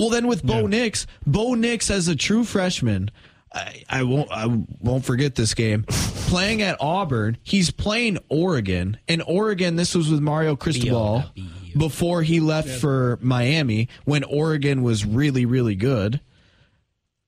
Well, 0.00 0.08
then 0.08 0.26
with 0.26 0.42
Bo 0.42 0.66
Nix, 0.66 1.06
Bo 1.26 1.52
Nix 1.52 1.90
as 1.90 2.08
a 2.08 2.16
true 2.16 2.42
freshman, 2.42 3.10
I, 3.52 3.84
I 3.90 4.02
won't 4.02 4.32
I 4.32 4.46
won't 4.80 5.04
forget 5.04 5.34
this 5.34 5.52
game. 5.52 5.84
playing 6.30 6.62
at 6.62 6.78
Auburn, 6.80 7.36
he's 7.42 7.70
playing 7.70 8.16
Oregon, 8.30 8.96
and 9.08 9.22
Oregon. 9.26 9.76
This 9.76 9.94
was 9.94 10.10
with 10.10 10.20
Mario 10.20 10.56
Cristobal 10.56 11.24
before 11.76 12.22
he 12.22 12.40
left 12.40 12.70
for 12.70 13.18
Miami 13.20 13.90
when 14.06 14.24
Oregon 14.24 14.82
was 14.82 15.04
really 15.04 15.44
really 15.44 15.74
good. 15.74 16.22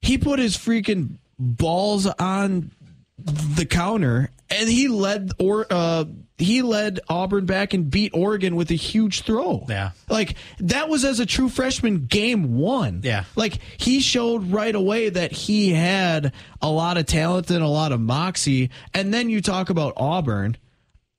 He 0.01 0.17
put 0.17 0.39
his 0.39 0.57
freaking 0.57 1.19
balls 1.39 2.07
on 2.07 2.73
the 3.19 3.67
counter 3.67 4.31
and 4.51 4.69
he 4.69 4.89
led 4.89 5.31
or 5.39 5.67
uh 5.71 6.05
he 6.39 6.63
led 6.63 6.99
Auburn 7.09 7.47
back 7.47 7.73
and 7.73 7.89
beat 7.89 8.11
Oregon 8.15 8.57
with 8.57 8.71
a 8.73 8.75
huge 8.75 9.23
throw. 9.23 9.65
Yeah. 9.69 9.93
Like 10.09 10.35
that 10.59 10.89
was 10.89 11.05
as 11.05 11.21
a 11.21 11.27
true 11.27 11.49
freshman 11.49 12.07
game 12.07 12.57
1. 12.57 13.03
Yeah. 13.05 13.25
Like 13.37 13.59
he 13.77 14.01
showed 14.01 14.51
right 14.51 14.75
away 14.75 15.09
that 15.11 15.31
he 15.31 15.71
had 15.71 16.33
a 16.61 16.69
lot 16.69 16.97
of 16.99 17.07
talent 17.07 17.51
and 17.51 17.63
a 17.63 17.69
lot 17.69 17.93
of 17.93 18.01
moxie 18.01 18.71
and 18.93 19.15
then 19.15 19.31
you 19.31 19.41
talk 19.41 19.71
about 19.71 19.93
Auburn. 19.97 20.57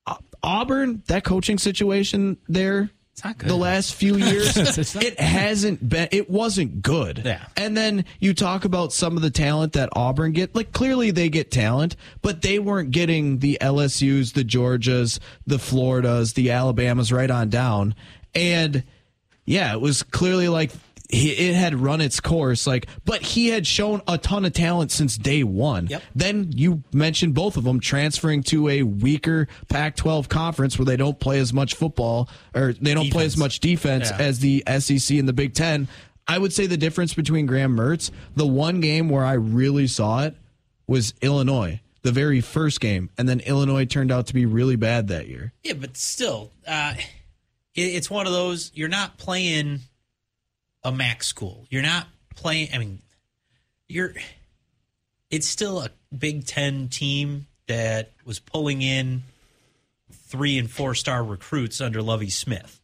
Au- 0.06 0.18
Auburn, 0.42 1.04
that 1.08 1.24
coaching 1.24 1.58
situation 1.58 2.38
there 2.50 2.82
It's 2.82 2.84
not 2.84 2.90
good. 2.90 3.00
The 3.21 3.56
last 3.56 3.93
few 3.95 4.17
years 4.17 4.58
it 4.95 5.19
hasn't 5.19 5.88
been 5.88 6.08
it 6.12 6.30
wasn't 6.30 6.82
good. 6.82 7.21
Yeah. 7.23 7.45
and 7.56 7.78
then 7.78 8.06
you 8.19 8.34
talk 8.34 8.65
about 8.65 8.91
some 8.91 9.15
of 9.15 9.21
the 9.21 9.30
talent 9.30 9.73
that 9.73 9.89
auburn 9.93 10.32
get 10.32 10.56
like 10.56 10.71
clearly 10.73 11.12
they 11.12 11.30
get 11.30 11.52
talent 11.52 11.95
but 12.21 12.41
they 12.41 12.60
weren't 12.60 12.91
getting 12.91 13.39
the 13.39 13.58
lsus 13.62 14.34
the 14.34 14.43
georgias 14.43 15.19
the 15.45 15.60
floridas 15.60 16.34
the 16.34 16.52
alabamas 16.52 17.12
right 17.12 17.32
on 17.32 17.49
down. 17.49 17.95
And 18.36 18.84
yeah 19.45 19.73
it 19.73 19.82
was 19.82 20.04
clearly 20.04 20.47
like 20.49 20.71
he, 21.10 21.32
it 21.32 21.54
had 21.56 21.76
run 21.76 22.00
its 22.02 22.20
course 22.20 22.66
like 22.66 22.88
but 23.06 23.22
he 23.22 23.48
had 23.50 23.68
shown 23.68 24.02
a 24.08 24.18
ton 24.18 24.46
of 24.46 24.54
talent 24.54 24.92
since 24.92 25.18
day 25.18 25.44
one 25.44 25.88
Yep. 25.88 26.02
then 26.16 26.52
you 26.56 26.84
mentioned 26.94 27.34
both 27.36 27.58
of 27.58 27.63
them 27.66 27.80
transferring 27.80 28.42
to 28.44 28.70
a 28.70 28.84
weaker 28.84 29.48
pac 29.68 29.96
12 29.96 30.30
conference 30.30 30.80
where 30.80 30.86
they 30.86 30.96
don't 30.98 31.20
play 31.20 31.39
as 31.39 31.52
much 31.54 31.76
football 31.76 32.30
or 32.56 32.74
they 32.74 32.94
don't 32.94 33.12
play 33.12 33.26
as 33.26 33.38
much 33.38 33.60
defense 33.60 34.10
Yeah. 34.12 34.18
as 34.26 34.39
the 34.39 34.63
SEC 34.80 35.18
and 35.20 35.28
the 35.28 35.34
Big 35.34 35.54
Ten. 35.54 35.88
I 36.26 36.38
would 36.38 36.54
say 36.54 36.68
the 36.68 36.78
difference 36.78 37.13
between 37.13 37.46
Graham 37.48 37.76
Mertz, 37.76 38.10
the 38.36 38.48
one 38.48 38.80
game 38.80 39.10
where 39.10 39.26
I 39.26 39.34
really 39.34 39.88
saw 39.88 40.24
it 40.24 40.36
was 40.88 41.13
Illinois, 41.22 41.82
the 42.02 42.13
very 42.13 42.39
first 42.39 42.80
game, 42.80 43.10
and 43.18 43.28
then 43.28 43.42
Illinois 43.42 43.84
turned 43.86 44.10
out 44.12 44.28
to 44.28 44.34
be 44.34 44.46
really 44.46 44.78
bad 44.78 45.10
that 45.10 45.28
year. 45.28 45.52
Yeah, 45.63 45.74
but 45.74 45.98
still, 45.98 46.52
uh, 46.66 46.94
it, 47.76 47.82
it's 47.82 48.10
one 48.10 48.26
of 48.26 48.32
those. 48.32 48.72
You're 48.74 48.88
not 48.88 49.18
playing 49.18 49.82
a 50.84 50.91
MAC 50.91 51.24
school. 51.24 51.65
You're 51.69 51.82
not 51.82 52.08
playing. 52.36 52.69
I 52.74 52.78
mean, 52.78 53.02
you're. 53.88 54.13
It's 55.30 55.48
still 55.48 55.82
a 55.82 55.89
Big 56.15 56.46
Ten 56.46 56.89
team 56.89 57.48
that 57.67 58.12
was 58.26 58.39
pulling 58.39 58.82
in 58.82 59.24
three 60.12 60.58
and 60.58 60.69
four 60.69 60.96
star 60.96 61.24
recruits 61.24 61.82
under 61.82 62.02
Lovie 62.02 62.30
Smith. 62.30 62.80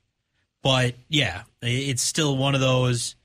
But 0.61 0.95
yeah, 1.07 1.43
it's 1.61 2.01
still 2.01 2.37
one 2.37 2.55
of 2.55 2.61
those. 2.61 3.15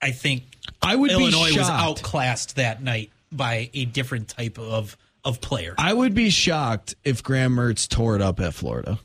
I 0.00 0.10
think 0.10 0.44
I 0.80 0.94
would 0.94 1.10
Illinois 1.10 1.50
be 1.50 1.58
was 1.58 1.66
shocked. 1.66 1.98
outclassed 2.00 2.56
that 2.56 2.82
night 2.82 3.10
by 3.32 3.70
a 3.74 3.84
different 3.84 4.28
type 4.28 4.58
of 4.58 4.96
of 5.24 5.40
player. 5.40 5.74
I 5.76 5.92
would 5.92 6.14
be 6.14 6.30
shocked 6.30 6.94
if 7.04 7.22
Graham 7.22 7.56
Mertz 7.56 7.88
tore 7.88 8.14
it 8.16 8.22
up 8.22 8.40
at 8.40 8.54
Florida. 8.54 8.98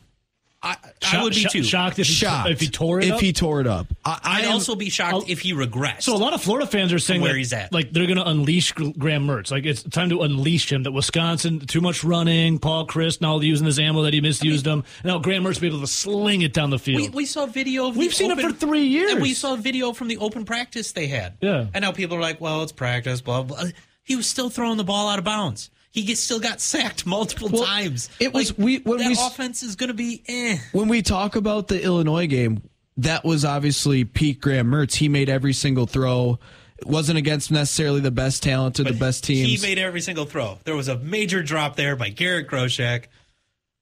I, 0.66 0.78
I 1.12 1.22
would 1.24 1.34
be 1.36 1.44
too. 1.44 1.62
Shocked 1.62 2.00
if 2.00 2.08
he, 2.08 2.14
Shocked 2.14 2.50
if 2.50 2.62
he 2.62 2.70
tore 2.70 3.00
it 3.02 3.08
if 3.08 3.14
up. 3.16 3.20
he 3.20 3.34
tore 3.34 3.60
it 3.60 3.68
up. 3.68 3.88
I, 4.06 4.20
I 4.24 4.40
I'd 4.40 4.46
am- 4.46 4.54
also 4.54 4.76
be 4.76 4.90
shocked 4.90 5.14
I'll- 5.14 5.26
if 5.28 5.42
he 5.42 5.52
regressed. 5.54 6.04
So 6.04 6.16
a 6.16 6.18
lot 6.18 6.34
of 6.34 6.42
Florida 6.42 6.66
fans 6.66 6.94
are 6.94 7.00
saying 7.00 7.20
Where 7.22 7.36
he's 7.36 7.52
at. 7.52 7.74
like 7.74 7.92
they're 7.92 8.06
going 8.06 8.18
to 8.18 8.26
unleash 8.28 8.72
Graham 8.72 9.28
Mertz. 9.28 9.52
Like 9.52 9.66
it's 9.66 9.84
time 9.84 10.10
to 10.12 10.22
unleash 10.22 10.72
him. 10.72 10.84
That 10.84 10.94
Wisconsin 10.94 11.60
too 11.60 11.82
much 11.82 12.04
running. 12.06 12.60
Paul 12.60 12.88
Chryst 12.88 13.20
now 13.20 13.40
using 13.42 13.66
his 13.66 13.78
ammo 13.78 14.04
that 14.04 14.14
he 14.14 14.22
misused 14.22 14.66
him. 14.66 14.86
Now 15.04 15.20
Graham 15.20 15.44
Mertz 15.44 15.60
be 15.60 15.68
able 15.68 15.82
to 15.82 15.88
sling 15.88 16.44
it 16.44 16.54
down 16.54 16.70
the 16.70 16.80
field. 16.80 17.02
we, 17.02 17.10
we 17.10 17.26
saw 17.26 17.46
video. 17.46 17.90
Of 17.90 17.98
We've 17.98 18.14
seen 18.14 18.32
it 18.32 18.40
for 18.40 18.54
three 18.54 18.86
years. 18.86 19.16
we 19.22 19.34
saw 19.34 19.58
video 19.58 19.92
from 19.92 20.08
the 20.08 20.18
open 20.18 20.46
practice 20.46 20.94
they 20.94 21.08
had. 21.08 21.34
Yeah. 21.42 21.66
and 21.74 21.82
now 21.84 21.92
people 21.92 22.16
are 22.16 22.22
like, 22.22 22.40
"Well, 22.40 22.64
it's 22.64 22.72
practice." 22.72 23.20
Blah 23.20 23.44
blah. 23.44 23.64
He 24.04 24.16
was 24.16 24.28
still 24.28 24.50
throwing 24.50 24.78
the 24.78 24.84
ball 24.84 25.10
out 25.10 25.20
of 25.20 25.26
bounds. 25.26 25.70
He 25.94 26.04
gets, 26.04 26.20
still 26.22 26.40
got 26.42 26.60
sacked 26.60 27.06
multiple 27.06 27.48
Well, 27.50 27.64
times. 27.66 28.10
it 28.20 28.34
was- 28.34 28.50
Like, 28.50 28.58
we- 28.58 28.78
when 28.80 28.98
that 28.98 29.08
we 29.08 29.14
offense 29.14 29.64
is 29.64 29.76
going 29.78 29.88
to 29.90 29.94
be 29.94 30.24
eh. 30.28 30.58
when 30.74 30.90
we 30.90 31.02
talk 31.02 31.36
about 31.38 31.70
the 31.70 31.82
Illinois 31.82 32.28
game, 32.28 32.62
that 32.98 33.24
was 33.24 33.46
obviously 33.46 34.04
Pete 34.04 34.42
Graham 34.42 34.68
Mertz. 34.72 34.96
He 34.96 35.08
made 35.08 35.30
every 35.30 35.54
single 35.54 35.86
throw. 35.86 36.40
It 36.80 36.88
wasn't 36.88 37.18
against 37.20 37.50
necessarily 37.52 38.02
the 38.02 38.12
best 38.12 38.44
talent 38.44 38.80
or 38.80 38.84
the 38.84 38.94
best 38.94 39.24
teams. 39.24 39.62
He 39.62 39.68
made 39.68 39.80
every 39.80 40.02
single 40.02 40.26
throw. 40.26 40.58
There 40.66 40.76
was 40.76 40.88
a 40.90 40.98
major 40.98 41.42
drop 41.42 41.76
there 41.76 41.96
by 41.96 42.10
Garrett 42.10 42.48
Groshek. 42.50 43.06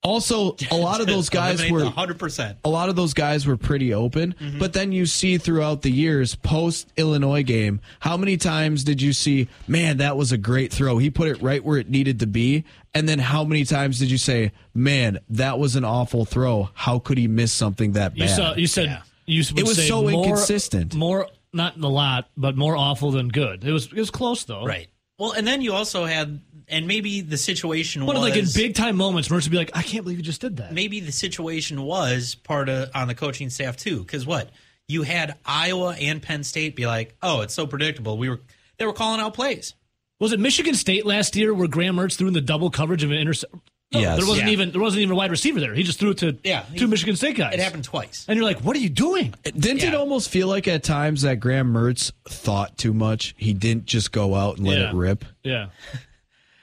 Also, 0.03 0.55
a 0.71 0.75
lot 0.77 0.99
of 1.01 1.07
those 1.07 1.29
guys 1.29 1.69
were 1.69 1.85
hundred 1.85 2.17
percent. 2.19 2.57
a 2.65 2.69
lot 2.69 2.89
of 2.89 2.95
those 2.95 3.13
guys 3.13 3.45
were 3.45 3.57
pretty 3.57 3.93
open. 3.93 4.33
Mm-hmm. 4.39 4.59
But 4.59 4.73
then 4.73 4.91
you 4.91 5.05
see 5.05 5.37
throughout 5.37 5.81
the 5.83 5.91
years 5.91 6.35
post 6.35 6.91
Illinois 6.97 7.43
game, 7.43 7.81
how 7.99 8.17
many 8.17 8.37
times 8.37 8.83
did 8.83 9.01
you 9.01 9.13
see, 9.13 9.47
man, 9.67 9.97
that 9.97 10.17
was 10.17 10.31
a 10.31 10.37
great 10.37 10.71
throw. 10.73 10.97
He 10.97 11.09
put 11.09 11.27
it 11.27 11.41
right 11.41 11.63
where 11.63 11.77
it 11.77 11.89
needed 11.89 12.19
to 12.21 12.27
be. 12.27 12.63
And 12.93 13.07
then 13.07 13.19
how 13.19 13.43
many 13.45 13.63
times 13.63 13.99
did 13.99 14.11
you 14.11 14.17
say, 14.17 14.51
man, 14.73 15.19
that 15.29 15.57
was 15.59 15.75
an 15.75 15.85
awful 15.85 16.25
throw. 16.25 16.69
How 16.73 16.99
could 16.99 17.17
he 17.17 17.27
miss 17.27 17.53
something 17.53 17.93
that 17.93 18.13
bad? 18.15 18.19
you 18.21 18.27
saw. 18.27 18.53
You 18.55 18.67
said 18.67 18.85
Yeah. 18.85 19.01
you 19.27 19.43
would 19.51 19.59
It 19.59 19.65
was 19.67 19.77
say 19.77 19.87
so 19.87 20.01
more- 20.01 20.11
inconsistent. 20.25 20.93
More 20.95 21.27
not 21.53 21.77
a 21.79 21.87
lot, 21.87 22.29
but 22.35 22.57
more 22.57 22.75
awful 22.75 23.11
than 23.11 23.27
good. 23.29 23.63
It 23.63 23.71
was 23.71 23.85
it 23.87 23.93
was 23.93 24.09
close 24.09 24.43
though. 24.45 24.65
Right. 24.65 24.87
Well, 25.19 25.33
and 25.33 25.45
then 25.45 25.61
you 25.61 25.73
also 25.73 26.05
had, 26.05 26.39
and 26.67 26.87
maybe 26.87 27.21
the 27.21 27.37
situation 27.37 28.05
One 28.05 28.15
was 28.15 28.23
of 28.25 28.29
like 28.29 28.37
in 28.41 28.47
big 28.53 28.75
time 28.75 28.95
moments, 28.95 29.29
Mertz 29.29 29.43
would 29.43 29.51
be 29.51 29.57
like, 29.57 29.71
"I 29.75 29.81
can't 29.83 30.03
believe 30.03 30.17
you 30.17 30.23
just 30.23 30.41
did 30.41 30.57
that." 30.57 30.73
maybe 30.73 30.99
the 30.99 31.11
situation 31.11 31.81
was 31.83 32.35
part 32.35 32.69
of 32.69 32.89
on 32.95 33.07
the 33.07 33.15
coaching 33.15 33.49
staff 33.49 33.77
too. 33.77 33.99
Because 33.99 34.25
what 34.25 34.49
you 34.87 35.03
had 35.03 35.35
Iowa 35.45 35.95
and 35.99 36.21
Penn 36.21 36.43
State 36.43 36.75
be 36.75 36.85
like, 36.87 37.15
"Oh, 37.21 37.41
it's 37.41 37.53
so 37.53 37.67
predictable." 37.67 38.17
We 38.17 38.29
were 38.29 38.41
they 38.77 38.85
were 38.85 38.93
calling 38.93 39.19
out 39.21 39.33
plays. 39.33 39.73
Was 40.19 40.33
it 40.33 40.39
Michigan 40.39 40.75
State 40.75 41.05
last 41.05 41.35
year 41.35 41.53
where 41.53 41.67
Graham 41.67 41.95
Mertz 41.95 42.15
threw 42.15 42.27
in 42.27 42.33
the 42.33 42.41
double 42.41 42.69
coverage 42.69 43.03
of 43.03 43.11
an 43.11 43.17
intercept? 43.17 43.53
Yes. 43.93 44.17
there 44.19 44.25
wasn't 44.27 44.47
Yeah. 44.47 44.53
even 44.53 44.71
there 44.71 44.79
wasn't 44.79 45.01
even 45.01 45.11
a 45.11 45.15
wide 45.15 45.31
receiver 45.31 45.59
there. 45.59 45.73
He 45.73 45.83
just 45.83 45.99
threw 45.99 46.11
it 46.11 46.19
to 46.19 46.37
Yeah, 46.45 46.61
two 46.77 46.85
he- 46.85 46.91
Michigan 46.91 47.17
State 47.17 47.35
guys. 47.35 47.53
It 47.55 47.59
happened 47.59 47.83
twice. 47.83 48.23
and 48.25 48.37
you're 48.37 48.45
like, 48.45 48.59
what 48.61 48.73
are 48.77 48.79
you 48.79 48.87
doing? 48.87 49.33
Didn't 49.43 49.83
it 49.83 49.93
almost 49.93 50.29
feel 50.29 50.47
like 50.47 50.65
at 50.69 50.81
times 50.83 51.23
that 51.23 51.41
Graham 51.41 51.73
Mertz 51.73 52.13
thought 52.25 52.77
too 52.77 52.93
much? 52.93 53.35
He 53.37 53.53
didn't 53.53 53.87
just 53.87 54.13
go 54.13 54.33
out 54.33 54.57
and 54.59 54.65
let 54.67 54.77
Yeah. 54.79 54.91
it 54.91 54.95
rip. 54.95 55.25
Yeah, 55.43 55.65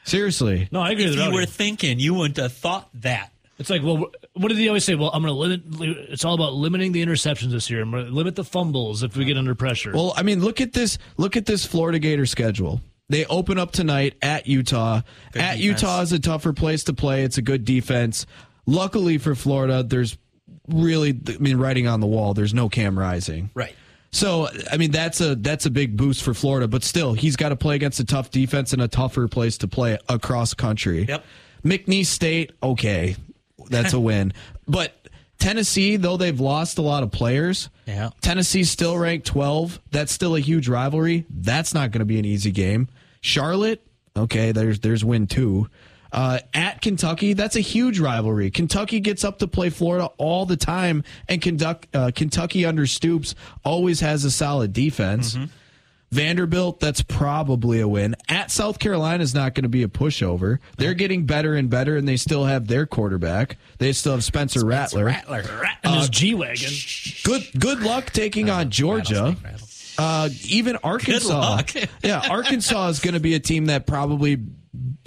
Seriously. 0.09 0.69
no, 0.73 0.81
I 0.81 0.91
agree 0.91 1.05
If 1.05 1.11
with 1.11 1.19
you 1.19 1.25
Rowdy. 1.27 1.37
were 1.37 1.47
thinking, 1.47 2.01
you 2.01 2.15
wouldn't 2.15 2.37
have 2.39 2.53
thought 2.53 2.89
that. 2.95 3.31
It's 3.59 3.71
like, 3.71 3.83
well, 3.83 4.07
what 4.35 4.49
did 4.49 4.57
he 4.59 4.69
always 4.69 4.85
say? 4.85 4.95
Well, 4.95 5.11
I'm 5.13 5.23
going 5.23 5.35
to 5.35 5.39
limit. 5.39 6.09
It's 6.11 6.25
all 6.25 6.35
about 6.35 6.55
limiting 6.55 6.93
the 6.93 7.05
interceptions 7.05 7.51
this 7.51 7.69
year. 7.69 7.83
I'm 7.83 7.91
going 7.91 8.07
to 8.07 8.13
limit 8.13 8.37
the 8.37 8.45
fumbles 8.45 9.03
if 9.03 9.17
we 9.17 9.25
get 9.25 9.37
under 9.37 9.55
pressure. 9.57 9.91
Well, 9.93 10.15
I 10.17 10.23
mean, 10.23 10.41
look 10.41 10.61
at 10.61 10.73
this. 10.73 10.97
Look 11.17 11.37
at 11.37 11.45
this 11.47 11.65
Florida 11.67 11.99
Gator 11.99 12.25
schedule. 12.27 12.81
They 13.09 13.25
open 13.27 13.59
up 13.59 13.73
tonight 13.73 14.15
at 14.23 14.47
Utah. 14.47 15.01
Good 15.33 15.43
at 15.43 15.57
defense. 15.57 15.61
Utah 15.83 16.01
is 16.03 16.13
a 16.13 16.21
tougher 16.21 16.53
place 16.53 16.85
to 16.85 16.93
play. 16.93 17.25
It's 17.25 17.39
a 17.39 17.43
good 17.43 17.65
defense. 17.65 18.27
Luckily 18.67 19.19
for 19.19 19.35
Florida, 19.35 19.83
there's 19.83 20.17
really, 20.69 21.19
I 21.29 21.39
mean, 21.39 21.57
writing 21.57 21.89
on 21.89 21.99
the 22.01 22.07
wall. 22.07 22.35
There's 22.35 22.55
no 22.55 22.69
Cam 22.69 22.97
Rising. 22.99 23.51
Right. 23.55 23.75
So, 24.11 24.49
I 24.73 24.77
mean, 24.79 24.91
that's 24.91 25.21
a 25.21 25.35
that's 25.35 25.67
a 25.67 25.71
big 25.71 25.97
boost 25.97 26.23
for 26.23 26.33
Florida. 26.35 26.67
But 26.67 26.83
still, 26.83 27.13
he's 27.13 27.37
got 27.37 27.51
to 27.51 27.57
play 27.57 27.75
against 27.77 28.01
a 28.01 28.05
tough 28.05 28.31
defense 28.31 28.73
and 28.73 28.81
a 28.81 28.89
tougher 28.89 29.29
place 29.29 29.59
to 29.59 29.69
play 29.69 29.99
across 30.09 30.55
country. 30.55 31.05
Yep. 31.09 31.25
McNeese 31.65 32.07
State, 32.07 32.53
okay, 32.63 33.17
that's 33.69 33.93
a 33.93 34.01
win. 34.01 34.33
But 34.71 34.95
Tennessee, 35.39 35.97
though 35.97 36.19
they've 36.19 36.39
lost 36.39 36.77
a 36.77 36.83
lot 36.83 37.03
of 37.03 37.11
players, 37.11 37.71
Yeah. 37.87 38.11
Tennessee's 38.21 38.71
still 38.71 38.99
ranked 38.99 39.27
12. 39.27 39.81
That's 39.91 40.13
still 40.13 40.37
a 40.37 40.41
huge 40.41 40.69
rivalry. 40.69 41.25
That's 41.31 41.73
not 41.73 41.91
going 41.91 42.01
to 42.01 42.05
be 42.05 42.19
an 42.19 42.27
easy 42.27 42.51
game. 42.51 42.89
Charlotte, 43.23 43.83
okay, 44.15 44.53
there's 44.53 44.81
there's 44.81 45.05
win 45.05 45.27
two. 45.27 45.69
Uh, 46.13 46.39
at 46.55 46.81
Kentucky, 46.81 47.33
that's 47.35 47.57
a 47.57 47.61
huge 47.61 47.99
rivalry. 48.01 48.51
Kentucky 48.51 49.01
gets 49.01 49.25
up 49.25 49.39
to 49.41 49.47
play 49.47 49.71
Florida 49.71 50.07
all 50.17 50.47
the 50.47 50.57
time, 50.57 51.05
and 51.29 51.43
conduct, 51.43 51.89
uh, 51.95 52.11
Kentucky 52.15 52.65
under 52.65 52.87
Stoops 52.87 53.35
always 53.65 54.01
has 54.01 54.25
a 54.25 54.31
solid 54.31 54.73
defense. 54.73 55.37
Vanderbilt, 56.11 56.81
that's 56.81 57.03
probably 57.03 57.81
a 57.81 57.89
win. 57.89 58.17
At 58.31 58.51
South 58.51 58.79
Carolina 58.79 59.23
is 59.23 59.35
not 59.35 59.55
going 59.55 59.65
to 59.65 59.69
be 59.69 59.83
a 59.83 59.89
pushover. 59.89 60.59
They're 60.79 60.95
getting 60.95 61.27
better 61.27 61.55
and 61.55 61.69
better, 61.69 61.97
and 61.99 62.09
they 62.09 62.17
still 62.17 62.47
have 62.47 62.67
their 62.67 62.87
quarterback. 62.87 63.59
They 63.77 63.93
still 63.93 64.13
have 64.13 64.25
Spencer, 64.25 64.65
Rattler. 64.65 65.05
Rattler. 65.05 65.43
and 65.83 65.95
uh, 65.95 65.99
his 65.99 66.09
G 66.09 66.35
wagon. 66.35 66.71
Good 67.25 67.61
good 67.61 67.81
luck 67.81 68.07
taking 68.11 68.49
on 68.49 68.71
Georgia. 68.71 69.37
Uh, 69.99 70.31
even 70.47 70.77
Arkansas. 70.77 71.39
luck. 71.39 71.71
yeah, 72.03 72.23
Arkansas 72.31 72.89
is 72.89 73.01
going 73.01 73.15
to 73.15 73.21
be 73.21 73.35
a 73.35 73.41
team 73.41 73.67
that 73.67 73.87
probably 73.87 74.39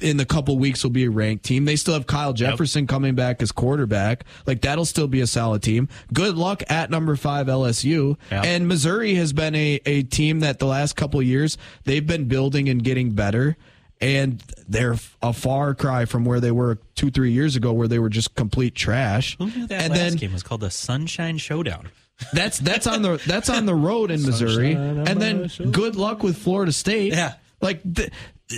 in 0.02 0.18
the 0.18 0.26
couple 0.26 0.58
weeks 0.58 0.84
will 0.84 0.92
be 0.92 1.06
a 1.06 1.10
ranked 1.10 1.46
team. 1.46 1.66
They 1.66 1.76
still 1.76 1.94
have 1.94 2.08
Kyle 2.08 2.34
Jefferson 2.34 2.88
coming 2.88 3.16
back 3.16 3.42
as 3.42 3.52
quarterback. 3.52 4.26
Like 4.46 4.62
that'll 4.62 4.86
still 4.86 5.08
be 5.08 5.22
a 5.22 5.28
solid 5.28 5.62
team. 5.64 5.90
Good 6.14 6.36
luck 6.36 6.64
at 6.70 6.90
number 6.90 7.16
five 7.16 7.48
LSU. 7.48 8.18
Yeah. 8.32 8.42
And 8.44 8.68
Missouri 8.68 9.16
has 9.16 9.34
been 9.34 9.56
a, 9.56 9.80
a 9.86 10.04
team 10.04 10.40
that 10.42 10.60
the 10.60 10.66
last 10.66 10.96
couple 10.96 11.22
years 11.22 11.58
they've 11.84 12.06
been 12.06 12.26
building 12.26 12.70
and 12.70 12.84
getting 12.84 13.12
better. 13.12 13.58
And 14.00 14.42
they're 14.68 14.96
a 15.22 15.32
far 15.32 15.76
cry 15.76 16.06
from 16.06 16.26
where 16.26 16.40
they 16.40 16.50
were 16.50 16.80
two, 16.96 17.12
three 17.12 17.32
years 17.34 17.56
ago, 17.56 17.72
where 17.72 17.88
they 17.88 18.00
were 18.00 18.10
just 18.10 18.34
complete 18.34 18.74
trash. 18.74 19.38
Who 19.38 19.46
knew 19.46 19.68
that 19.68 19.82
and 19.84 19.92
last 19.92 20.00
then 20.00 20.16
game 20.16 20.34
was 20.34 20.42
called 20.42 20.62
the 20.62 20.72
Sunshine 20.72 21.38
Showdown? 21.38 21.90
that's 22.34 22.58
that's 22.60 22.88
on 22.88 23.04
the 23.04 23.22
that's 23.28 23.50
on 23.50 23.66
the 23.68 23.76
road 23.76 24.10
in 24.10 24.22
Missouri, 24.26 24.74
Sunshine 24.74 25.08
and 25.08 25.22
then 25.22 25.72
good 25.72 25.96
luck 25.96 26.24
with 26.24 26.36
Florida 26.38 26.72
State. 26.72 27.14
Yeah. 27.14 27.36
like 27.62 27.82
th- 27.96 28.10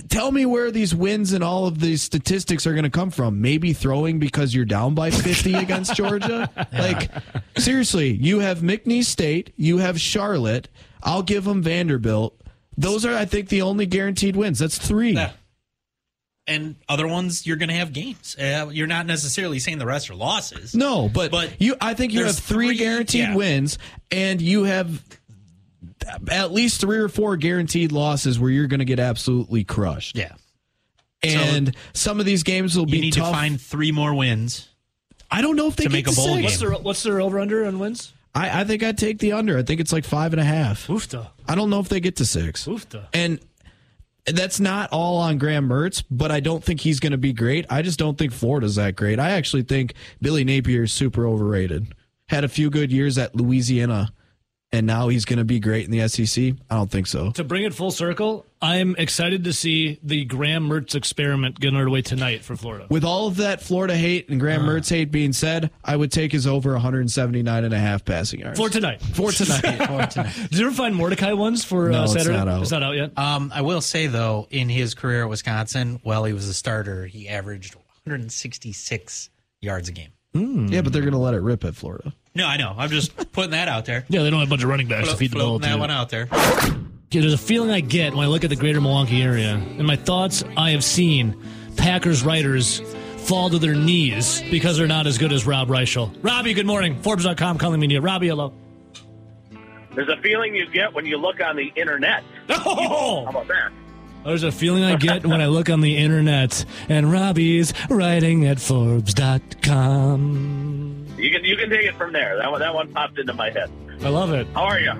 tell 0.10 0.32
me 0.32 0.46
where 0.46 0.72
these 0.72 0.94
wins 0.96 1.34
and 1.34 1.44
all 1.44 1.66
of 1.68 1.80
these 1.80 2.02
statistics 2.02 2.66
are 2.68 2.72
going 2.74 2.84
to 2.84 2.90
come 2.90 3.12
from. 3.12 3.42
Maybe 3.42 3.74
throwing 3.74 4.20
because 4.20 4.54
you're 4.54 4.66
down 4.66 4.94
by 4.96 5.12
fifty 5.12 5.54
against 5.66 5.96
Georgia. 5.96 6.50
Like 6.72 7.10
seriously, 7.58 8.12
you 8.12 8.40
have 8.40 8.60
McNeese 8.60 9.06
State, 9.06 9.54
you 9.56 9.78
have 9.78 10.00
Charlotte. 10.00 10.70
I'll 11.04 11.24
give 11.24 11.44
them 11.44 11.62
Vanderbilt. 11.62 12.40
Those 12.78 13.06
are, 13.06 13.16
I 13.16 13.26
think, 13.26 13.50
the 13.50 13.62
only 13.62 13.86
guaranteed 13.86 14.36
wins. 14.36 14.60
That's 14.60 14.78
three. 14.78 15.12
Yeah. 15.12 15.32
And 16.46 16.76
other 16.90 17.08
ones, 17.08 17.48
you're 17.48 17.56
going 17.56 17.70
to 17.70 17.76
have 17.76 17.94
games. 17.94 18.36
Uh, 18.38 18.70
you're 18.72 18.88
not 18.88 19.06
necessarily 19.06 19.60
saying 19.60 19.78
the 19.78 19.86
rest 19.86 20.10
are 20.10 20.16
losses. 20.16 20.76
No, 20.76 21.08
but, 21.08 21.32
But 21.32 21.62
you 21.62 21.76
I 21.80 21.94
think 21.94 22.12
you 22.12 22.26
have 22.26 22.36
three, 22.38 22.68
three- 22.70 22.78
guaranteed 22.78 23.22
yeah. 23.22 23.36
wins 23.36 23.78
and 24.12 24.42
you 24.42 24.64
have 24.64 25.02
at 26.30 26.52
least 26.52 26.82
three 26.82 26.98
or 26.98 27.10
four 27.10 27.38
guaranteed 27.38 27.92
losses 27.92 28.40
where 28.40 28.50
you're 28.50 28.68
going 28.68 28.80
to 28.80 28.86
get 28.86 29.00
absolutely 29.00 29.64
crushed. 29.64 30.18
Yeah. 30.18 30.34
And 31.24 31.76
some 31.94 32.20
of 32.20 32.26
these 32.26 32.44
games 32.44 32.76
will 32.78 32.86
You 32.86 32.92
be 32.92 33.02
need 33.02 33.14
tough. 33.14 33.28
to 33.30 33.34
find 33.34 33.60
three 33.62 33.92
more 33.92 34.14
wins. 34.14 34.68
I 35.32 35.42
don't 35.42 35.56
know 35.56 35.68
if 35.68 35.76
they 35.78 35.86
to 35.86 35.90
make 35.90 36.08
a 36.08 36.12
to 36.12 36.16
bowl 36.16 36.36
game. 36.36 36.44
What's 36.44 36.58
their 36.60 36.72
what's 36.72 37.04
their 37.04 37.22
over 37.22 37.40
under 37.40 37.66
on 37.66 37.80
wins? 37.80 38.14
I, 38.36 38.62
I 38.62 38.64
think 38.66 38.84
I'd 38.84 38.98
take 38.98 39.20
the 39.20 39.32
under. 39.34 39.58
I 39.58 39.64
think 39.64 39.80
it's 39.80 39.94
like 39.94 40.06
five 40.06 40.34
and 40.34 40.40
a 40.40 40.44
half. 40.44 40.88
Oofta. 40.88 41.28
I 41.48 41.56
don't 41.56 41.70
know 41.70 41.80
if 41.80 41.88
they 41.90 42.00
get 42.00 42.16
to 42.18 42.26
six. 42.26 42.66
Oofta. 42.66 43.08
And 43.14 43.40
that's 44.26 44.60
not 44.60 44.90
all 44.92 45.18
on 45.18 45.38
Graham 45.38 45.68
Mertz, 45.70 46.04
but 46.10 46.32
I 46.32 46.40
don't 46.40 46.64
think 46.64 46.80
he's 46.82 47.00
going 47.00 47.12
to 47.12 47.18
be 47.18 47.34
great. 47.34 47.66
I 47.70 47.82
just 47.82 48.00
don't 48.00 48.18
think 48.18 48.32
Florida's 48.32 48.76
that 48.76 48.96
great. 48.96 49.20
I 49.20 49.32
actually 49.32 49.64
think 49.64 49.94
Billy 50.22 50.44
Napier 50.44 50.84
is 50.84 50.94
super 50.94 51.28
overrated. 51.28 51.94
Had 52.28 52.44
a 52.44 52.48
few 52.48 52.70
good 52.70 52.92
years 52.92 53.18
at 53.18 53.36
Louisiana, 53.36 54.14
and 54.74 54.86
now 54.88 55.08
he's 55.08 55.24
going 55.24 55.38
to 55.40 55.46
be 55.46 55.60
great 55.62 55.86
in 55.86 55.92
the 55.92 56.06
SEC. 56.10 56.56
I 56.70 56.76
don't 56.76 56.92
think 56.92 57.08
so. 57.08 57.32
To 57.32 57.44
bring 57.44 57.64
it 57.64 57.74
full 57.74 57.92
circle, 57.92 58.46
I'm 58.62 58.96
excited 58.98 59.44
to 59.46 59.54
see 59.54 60.00
the 60.04 60.26
Graham 60.26 60.68
Mertz 60.68 60.96
experiment 60.96 61.60
get 61.60 61.74
underway 61.76 62.02
tonight 62.02 62.44
for 62.44 62.56
Florida. 62.56 62.88
With 62.90 63.04
all 63.04 63.28
of 63.28 63.38
that 63.38 63.62
Florida 63.62 63.96
hate 63.96 64.30
and 64.30 64.40
Graham 64.40 64.64
Mertz 64.64 64.90
hate 64.90 65.12
being 65.12 65.32
said, 65.32 65.70
I 65.86 65.96
would 65.96 66.12
take 66.12 66.32
his 66.32 66.48
over 66.48 66.72
179 66.74 67.64
and 67.64 67.74
a 67.74 67.78
half 67.80 68.04
passing 68.04 68.40
yards. 68.42 68.60
For 68.60 68.68
tonight. 68.70 69.02
For 69.14 69.32
tonight. 69.32 69.62
Did 69.62 70.58
you 70.58 70.66
ever 70.66 70.76
find 70.76 70.96
Mordecai 70.96 71.34
ones 71.34 71.64
for 71.64 71.90
No, 71.90 72.02
uh, 72.02 72.04
it's 72.06 72.14
Saturday? 72.14 72.36
not 72.36 72.48
out. 72.48 72.62
It's 72.64 72.72
not 72.72 72.82
out 72.84 72.96
yet. 72.96 73.16
Um, 73.18 73.52
I 73.54 73.62
will 73.62 73.82
say 73.82 74.08
though, 74.08 74.48
in 74.50 74.70
his 74.70 74.96
career 74.96 75.24
at 75.24 75.30
Wisconsin, 75.30 76.00
while 76.04 76.24
he 76.26 76.34
was 76.34 76.48
a 76.48 76.54
starter, 76.54 77.06
he 77.06 77.30
averaged 77.30 77.76
166 78.06 79.30
yards 79.62 79.88
a 79.90 79.92
game. 79.92 80.10
yeah, 80.34 80.82
but 80.82 80.92
they're 80.94 81.04
going 81.04 81.12
to 81.14 81.20
let 81.20 81.36
it 81.36 81.42
rip 81.42 81.64
at 81.64 81.76
Florida. 81.76 82.12
No, 82.36 82.48
I 82.48 82.58
know. 82.58 82.74
I'm 82.78 82.90
just 82.90 83.16
putting 83.32 83.52
that 83.52 83.68
out 83.68 83.86
there. 83.86 84.06
yeah, 84.10 84.24
they 84.24 84.30
don't 84.32 84.40
have 84.40 84.50
a 84.50 84.52
bunch 84.52 84.64
of 84.64 84.70
running 84.70 84.88
backs 84.88 85.10
to 85.10 85.16
feed 85.18 85.32
the 85.32 85.36
ball 85.38 85.60
Floating 85.60 85.70
that 85.70 85.76
to. 85.76 85.80
one 85.82 85.92
out 85.92 86.10
there. 86.10 86.28
Yeah, 87.12 87.22
there's 87.22 87.34
a 87.34 87.38
feeling 87.38 87.70
I 87.70 87.80
get 87.80 88.14
when 88.16 88.26
I 88.26 88.28
look 88.28 88.44
at 88.44 88.50
the 88.50 88.56
greater 88.56 88.82
Milwaukee 88.82 89.22
area. 89.22 89.54
In 89.54 89.86
my 89.86 89.96
thoughts, 89.96 90.44
I 90.58 90.72
have 90.72 90.84
seen 90.84 91.40
Packers 91.78 92.24
writers 92.24 92.82
fall 93.18 93.52
to 93.52 93.60
their 93.60 93.76
knees 93.76 94.42
because 94.50 94.78
they're 94.80 94.88
not 94.88 95.06
as 95.06 95.20
good 95.20 95.32
as 95.32 95.46
Rob 95.46 95.68
Reischel. 95.70 96.12
Robbie, 96.24 96.54
good 96.56 96.66
morning. 96.66 97.00
Forbes.com 97.04 97.60
calling 97.60 97.80
media. 97.80 98.02
Robbie, 98.02 98.30
hello. 98.30 98.52
There's 99.94 100.10
a 100.10 100.18
feeling 100.24 100.56
you 100.56 100.66
get 100.72 100.92
when 100.92 101.06
you 101.06 101.18
look 101.18 101.40
on 101.40 101.56
the 101.56 101.72
internet. 101.76 102.24
Oh! 102.50 102.56
How 102.64 102.68
Oh! 102.90 103.26
about 103.28 103.48
that? 103.48 103.72
There's 104.26 104.42
a 104.44 104.52
feeling 104.52 104.84
I 104.84 104.96
get 104.96 105.24
when 105.26 105.40
I 105.42 105.46
look 105.48 105.70
on 105.70 105.82
the 105.82 105.98
internet 105.98 106.66
and 106.90 107.12
Robbie's 107.12 107.74
writing 107.90 108.46
at 108.48 108.60
Forbes.com. 109.74 111.03
You 111.24 111.32
can 111.32 111.46
you 111.46 111.56
can 111.56 111.70
take 111.70 111.86
it 111.86 111.96
from 111.96 112.12
there. 112.12 112.38
That 112.38 112.52
one 112.52 112.60
that 112.60 112.74
one 112.74 112.92
popped 112.92 113.18
into 113.18 113.34
my 113.34 113.50
head. 113.50 113.72
I 114.02 114.10
love 114.10 114.34
it. 114.34 114.46
How 114.54 114.64
are 114.64 114.80
you? 114.80 114.92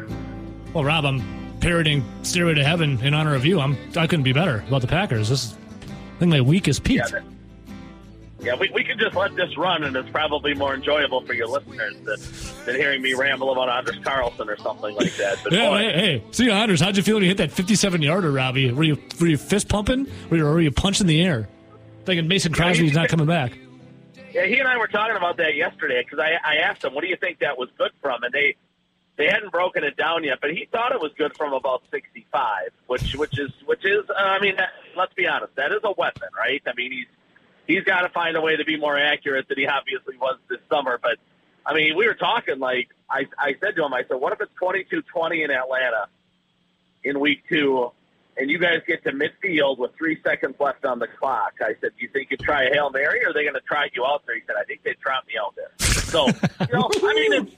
Well, 0.74 0.86
Rob, 0.86 1.06
I'm 1.06 1.22
parroting 1.60 2.02
Stairway 2.24 2.54
to 2.54 2.64
Heaven 2.64 2.98
in 3.02 3.14
honor 3.14 3.36
of 3.36 3.46
you. 3.46 3.60
I'm, 3.60 3.78
I 3.98 4.08
couldn't 4.08 4.24
be 4.24 4.32
better 4.32 4.64
about 4.68 4.82
the 4.82 4.88
Packers. 4.88 5.28
This 5.28 5.44
is, 5.46 5.58
I 6.16 6.20
think 6.20 6.30
my 6.30 6.40
week 6.40 6.70
is 6.70 6.80
peaked. 6.80 7.12
Yeah, 7.12 7.20
yeah, 8.40 8.56
we, 8.56 8.70
we 8.74 8.84
can 8.84 8.98
just 8.98 9.16
let 9.16 9.36
this 9.36 9.56
run, 9.58 9.84
and 9.84 9.96
it's 9.96 10.10
probably 10.10 10.54
more 10.54 10.74
enjoyable 10.74 11.26
for 11.26 11.34
your 11.34 11.48
listeners 11.48 11.96
than, 12.04 12.66
than 12.66 12.76
hearing 12.76 13.02
me 13.02 13.14
ramble 13.14 13.52
about 13.52 13.70
Anders 13.70 14.04
Carlson 14.04 14.50
or 14.50 14.58
something 14.58 14.96
like 14.96 15.16
that. 15.16 15.40
But 15.44 15.54
Yeah, 15.54 15.70
boy, 15.70 15.78
hey, 15.78 15.92
hey, 15.94 16.24
see, 16.32 16.50
Anders, 16.50 16.80
how'd 16.80 16.98
you 16.98 17.04
feel 17.04 17.16
when 17.16 17.24
you 17.24 17.30
hit 17.30 17.38
that 17.38 17.52
57 17.52 18.02
yarder, 18.02 18.32
Robbie? 18.32 18.72
Were 18.72 18.84
you 18.84 18.98
were 19.20 19.28
you 19.28 19.38
fist 19.38 19.70
pumping? 19.70 20.08
Were 20.30 20.38
you, 20.38 20.44
were 20.44 20.62
you 20.62 20.72
punching 20.72 21.08
the 21.08 21.22
air? 21.22 21.48
Thinking 22.06 22.28
Mason 22.28 22.52
Crosby's 22.52 22.94
not 22.94 23.10
coming 23.10 23.28
back. 23.28 23.58
Yeah, 24.34 24.48
he 24.48 24.58
and 24.58 24.68
I 24.68 24.78
were 24.78 24.88
talking 24.88 25.16
about 25.16 25.38
that 25.38 25.56
yesterday 25.56 26.04
because 26.04 26.18
I, 26.20 26.32
I 26.44 26.56
asked 26.58 26.84
him, 26.84 26.96
"What 26.96 27.02
do 27.02 27.08
you 27.08 27.18
think 27.18 27.40
that 27.40 27.58
was 27.58 27.70
good 27.78 27.92
from?" 28.02 28.24
And 28.24 28.34
they 28.34 28.56
they 29.16 29.28
hadn't 29.28 29.52
broken 29.52 29.84
it 29.84 29.96
down 29.96 30.24
yet, 30.24 30.40
but 30.42 30.50
he 30.50 30.68
thought 30.72 30.92
it 30.92 31.00
was 31.00 31.12
good 31.16 31.38
from 31.38 31.54
about 31.54 31.84
65, 31.92 32.70
which 32.88 33.16
which 33.16 33.38
is 33.38 33.52
which 33.66 33.86
is 33.86 34.10
uh, 34.10 34.14
I 34.18 34.40
mean, 34.40 34.56
that, 34.56 34.70
let's 34.98 35.14
be 35.14 35.28
honest, 35.28 35.56
that 35.56 35.72
is 35.72 35.82
a 35.84 35.94
weapon, 35.96 36.30
right? 36.36 36.62
I 36.66 36.72
mean, 36.76 36.92
he's 36.92 37.08
he's 37.68 37.84
got 37.84 38.02
to 38.02 38.10
find 38.10 38.36
a 38.36 38.42
way 38.42 38.56
to 38.56 38.66
be 38.66 38.76
more 38.76 38.98
accurate 38.98 39.48
than 39.48 39.60
he 39.60 39.68
obviously 39.68 40.18
was 40.18 40.40
this 40.50 40.60
summer. 40.68 41.00
But 41.00 41.18
I 41.64 41.76
mean, 41.76 41.96
we 41.96 42.08
were 42.08 42.16
talking 42.16 42.58
like 42.58 42.90
I 43.08 43.28
I 43.38 43.56
said 43.62 43.76
to 43.76 43.86
him, 43.86 43.94
I 43.94 44.04
said, 44.08 44.16
"What 44.16 44.34
if 44.34 44.42
it's 44.42 44.52
22-20 44.60 45.46
in 45.46 45.52
Atlanta 45.52 46.08
in 47.04 47.20
week 47.20 47.44
two? 47.48 47.92
And 48.38 48.50
you 48.50 48.58
guys 48.58 48.82
get 48.88 49.04
to 49.04 49.12
midfield 49.12 49.78
with 49.78 49.92
three 49.96 50.20
seconds 50.24 50.56
left 50.60 50.86
on 50.86 51.00
the 51.00 51.08
clock. 51.08 51.54
I 51.62 51.76
said, 51.82 51.92
"Do 51.98 52.04
you 52.04 52.10
think 52.10 52.32
you'd 52.32 52.40
try 52.40 52.64
a 52.64 52.74
hail 52.74 52.90
mary, 52.90 53.24
or 53.24 53.30
are 53.30 53.34
they 53.34 53.44
going 53.44 53.54
to 53.54 53.62
try 53.62 53.90
you 53.94 54.06
out 54.06 54.24
there?" 54.26 54.36
He 54.36 54.42
said, 54.48 54.56
"I 54.60 54.64
think 54.64 54.84
they'd 54.84 55.00
trot 55.00 55.26
me 55.28 55.34
out 55.40 55.56
there." 55.56 55.72
So, 55.80 56.28
you 56.28 56.74
know, 56.74 56.90
I 56.92 57.14
mean, 57.14 57.34
it's 57.34 57.56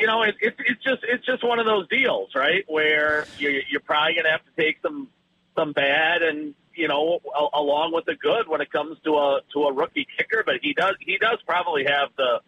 you 0.00 0.06
know, 0.06 0.22
it, 0.22 0.36
it, 0.40 0.54
it's 0.58 0.82
just 0.82 1.04
it's 1.06 1.24
just 1.24 1.44
one 1.44 1.58
of 1.58 1.66
those 1.66 1.88
deals, 1.88 2.34
right? 2.34 2.64
Where 2.68 3.26
you're, 3.38 3.60
you're 3.70 3.80
probably 3.80 4.14
going 4.14 4.24
to 4.24 4.30
have 4.30 4.44
to 4.44 4.62
take 4.62 4.78
some 4.82 5.08
some 5.56 5.72
bad 5.72 6.22
and 6.22 6.54
you 6.74 6.86
know, 6.86 7.18
a, 7.36 7.58
along 7.58 7.92
with 7.92 8.04
the 8.04 8.14
good 8.14 8.48
when 8.48 8.60
it 8.60 8.70
comes 8.70 8.98
to 9.04 9.16
a 9.16 9.40
to 9.52 9.64
a 9.64 9.72
rookie 9.72 10.06
kicker. 10.16 10.42
But 10.46 10.56
he 10.62 10.72
does 10.72 10.94
he 11.00 11.18
does 11.18 11.38
probably 11.46 11.84
have 11.84 12.10
the 12.16 12.40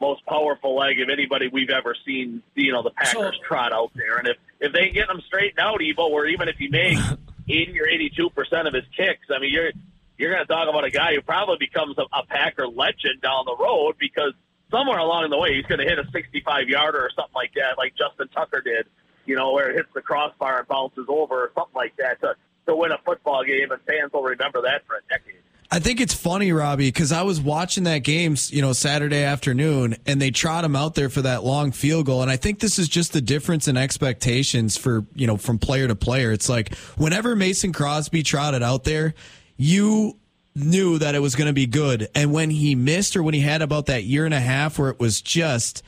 most 0.00 0.24
powerful 0.26 0.76
leg 0.76 1.00
of 1.00 1.08
anybody 1.08 1.48
we've 1.48 1.70
ever 1.70 1.94
seen. 2.06 2.42
You 2.54 2.72
know, 2.72 2.82
the 2.82 2.90
Packers 2.90 3.36
So- 3.36 3.42
trot 3.46 3.72
out 3.72 3.90
there, 3.94 4.18
and 4.18 4.28
if 4.28 4.36
if 4.60 4.72
they 4.72 4.86
can 4.86 4.94
get 4.94 5.08
him 5.10 5.20
straightened 5.26 5.58
out, 5.60 5.80
Evo, 5.80 6.08
or 6.10 6.26
even 6.26 6.48
if 6.48 6.56
he 6.56 6.68
makes 6.68 7.00
eighty 7.48 7.80
or 7.80 7.86
eighty 7.88 8.10
two 8.14 8.30
percent 8.30 8.66
of 8.68 8.74
his 8.74 8.84
kicks, 8.96 9.26
I 9.34 9.38
mean, 9.40 9.52
you're 9.52 9.70
you're 10.18 10.32
going 10.32 10.44
to 10.44 10.52
talk 10.52 10.68
about 10.68 10.84
a 10.84 10.90
guy 10.90 11.14
who 11.14 11.22
probably 11.22 11.58
becomes 11.60 11.96
a, 11.98 12.02
a 12.12 12.26
Packer 12.26 12.66
legend 12.66 13.22
down 13.22 13.44
the 13.46 13.54
road 13.56 13.94
because 14.00 14.32
somewhere 14.68 14.98
along 14.98 15.30
the 15.30 15.38
way 15.38 15.54
he's 15.54 15.64
going 15.66 15.78
to 15.78 15.86
hit 15.86 15.96
a 15.98 16.10
65 16.10 16.68
yarder 16.68 16.98
or 16.98 17.10
something 17.14 17.34
like 17.36 17.52
that, 17.54 17.78
like 17.78 17.94
Justin 17.96 18.26
Tucker 18.34 18.60
did, 18.60 18.86
you 19.26 19.36
know, 19.36 19.52
where 19.52 19.70
it 19.70 19.76
hits 19.76 19.88
the 19.94 20.02
crossbar 20.02 20.58
and 20.58 20.66
bounces 20.66 21.06
over 21.08 21.36
or 21.44 21.52
something 21.54 21.74
like 21.76 21.94
that 21.98 22.20
to, 22.20 22.34
to 22.66 22.74
win 22.74 22.90
a 22.90 22.98
football 23.04 23.44
game, 23.44 23.70
and 23.70 23.80
fans 23.82 24.12
will 24.12 24.24
remember 24.24 24.60
that 24.62 24.84
for 24.88 24.96
a 24.96 25.00
decade. 25.08 25.36
I 25.70 25.80
think 25.80 26.00
it's 26.00 26.14
funny, 26.14 26.50
Robbie, 26.50 26.88
because 26.88 27.12
I 27.12 27.22
was 27.22 27.42
watching 27.42 27.84
that 27.84 27.98
game, 27.98 28.36
you 28.48 28.62
know, 28.62 28.72
Saturday 28.72 29.22
afternoon, 29.22 29.96
and 30.06 30.20
they 30.20 30.30
trot 30.30 30.64
him 30.64 30.74
out 30.74 30.94
there 30.94 31.10
for 31.10 31.20
that 31.22 31.44
long 31.44 31.72
field 31.72 32.06
goal. 32.06 32.22
And 32.22 32.30
I 32.30 32.36
think 32.36 32.60
this 32.60 32.78
is 32.78 32.88
just 32.88 33.12
the 33.12 33.20
difference 33.20 33.68
in 33.68 33.76
expectations 33.76 34.78
for, 34.78 35.04
you 35.14 35.26
know, 35.26 35.36
from 35.36 35.58
player 35.58 35.86
to 35.86 35.94
player. 35.94 36.32
It's 36.32 36.48
like 36.48 36.74
whenever 36.96 37.36
Mason 37.36 37.74
Crosby 37.74 38.22
trotted 38.22 38.62
out 38.62 38.84
there, 38.84 39.12
you 39.58 40.16
knew 40.54 40.98
that 40.98 41.14
it 41.14 41.20
was 41.20 41.34
going 41.34 41.48
to 41.48 41.52
be 41.52 41.66
good. 41.66 42.08
And 42.14 42.32
when 42.32 42.48
he 42.48 42.74
missed 42.74 43.14
or 43.14 43.22
when 43.22 43.34
he 43.34 43.40
had 43.40 43.60
about 43.60 43.86
that 43.86 44.04
year 44.04 44.24
and 44.24 44.34
a 44.34 44.40
half 44.40 44.78
where 44.78 44.88
it 44.88 44.98
was 44.98 45.20
just 45.20 45.82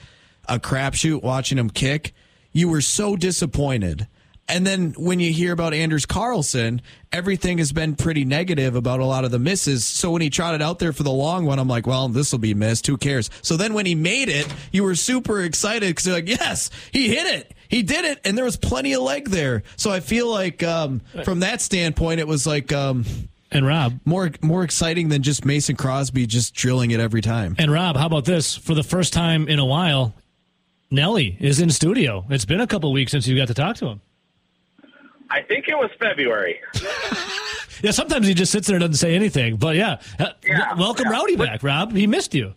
a 0.46 0.58
crapshoot 0.58 1.22
watching 1.22 1.56
him 1.56 1.70
kick, 1.70 2.12
you 2.52 2.68
were 2.68 2.82
so 2.82 3.16
disappointed. 3.16 4.06
And 4.51 4.66
then 4.66 4.92
when 4.98 5.20
you 5.20 5.32
hear 5.32 5.53
about 5.53 5.72
Anders 5.72 6.07
Carlson, 6.07 6.82
everything 7.12 7.59
has 7.59 7.72
been 7.72 7.94
pretty 7.96 8.24
negative 8.24 8.74
about 8.74 9.01
a 9.01 9.05
lot 9.05 9.24
of 9.24 9.30
the 9.30 9.38
misses. 9.38 9.84
So 9.84 10.11
when 10.11 10.22
he 10.22 10.30
trotted 10.30 10.61
out 10.61 10.78
there 10.78 10.92
for 10.92 11.03
the 11.05 11.11
long 11.12 11.46
one, 11.46 11.59
I'm 11.59 11.68
like, 11.68 11.86
well, 11.86 12.09
this 12.09 12.32
will 12.32 12.38
be 12.40 12.55
missed. 12.55 12.86
Who 12.86 12.96
cares? 12.96 13.30
So 13.42 13.57
then 13.57 13.74
when 13.74 13.86
he 13.86 13.94
made 13.94 14.28
it, 14.28 14.46
you 14.72 14.82
were 14.82 14.94
super 14.94 15.40
excited 15.42 15.88
because 15.88 16.07
you're 16.07 16.16
like, 16.16 16.28
yes, 16.28 16.70
he 16.92 17.09
hit 17.09 17.26
it. 17.26 17.55
He 17.68 17.82
did 17.82 18.05
it. 18.05 18.20
And 18.24 18.36
there 18.36 18.44
was 18.44 18.57
plenty 18.57 18.92
of 18.94 19.03
leg 19.03 19.28
there. 19.28 19.62
So 19.76 19.90
I 19.92 20.01
feel 20.01 20.28
like 20.28 20.62
um, 20.62 21.01
from 21.24 21.40
that 21.40 21.61
standpoint, 21.61 22.18
it 22.18 22.26
was 22.26 22.44
like 22.46 22.72
um, 22.72 23.05
And 23.53 23.64
Rob, 23.64 24.01
more 24.05 24.30
more 24.42 24.64
exciting 24.64 25.09
than 25.09 25.22
just 25.22 25.44
Mason 25.44 25.76
Crosby 25.76 26.26
just 26.26 26.55
drilling 26.55 26.90
it 26.90 26.98
every 27.01 27.20
time. 27.20 27.55
and 27.59 27.70
Rob, 27.70 27.96
how 27.96 28.07
about 28.07 28.24
this? 28.24 28.57
For 28.57 28.74
the 28.74 28.82
first 28.82 29.12
time 29.12 29.46
in 29.48 29.59
a 29.61 29.64
while, 29.64 30.14
Nelly 30.90 31.36
is 31.38 31.61
in 31.61 31.70
studio. 31.70 32.24
It's 32.30 32.44
been 32.44 32.61
a 32.61 32.66
couple 32.66 32.92
weeks 32.92 33.12
since 33.12 33.26
you 33.28 33.36
got 33.36 33.48
to 33.48 33.55
talk 33.55 33.76
to 33.76 33.86
him. 33.86 34.01
I 35.30 35.42
think 35.42 35.68
it 35.68 35.76
was 35.76 35.90
February. 35.98 36.60
Yeah, 37.82 37.92
sometimes 37.92 38.26
he 38.26 38.34
just 38.34 38.52
sits 38.52 38.66
there 38.66 38.76
and 38.76 38.82
doesn't 38.82 38.96
say 38.96 39.14
anything. 39.14 39.56
But 39.56 39.74
yeah, 39.74 40.00
Uh, 40.18 40.32
Yeah, 40.44 40.74
welcome 40.74 41.06
yeah. 41.06 41.12
Rowdy 41.12 41.36
back, 41.36 41.62
Rob. 41.62 41.92
He 41.92 42.06
missed 42.06 42.34
you. 42.34 42.52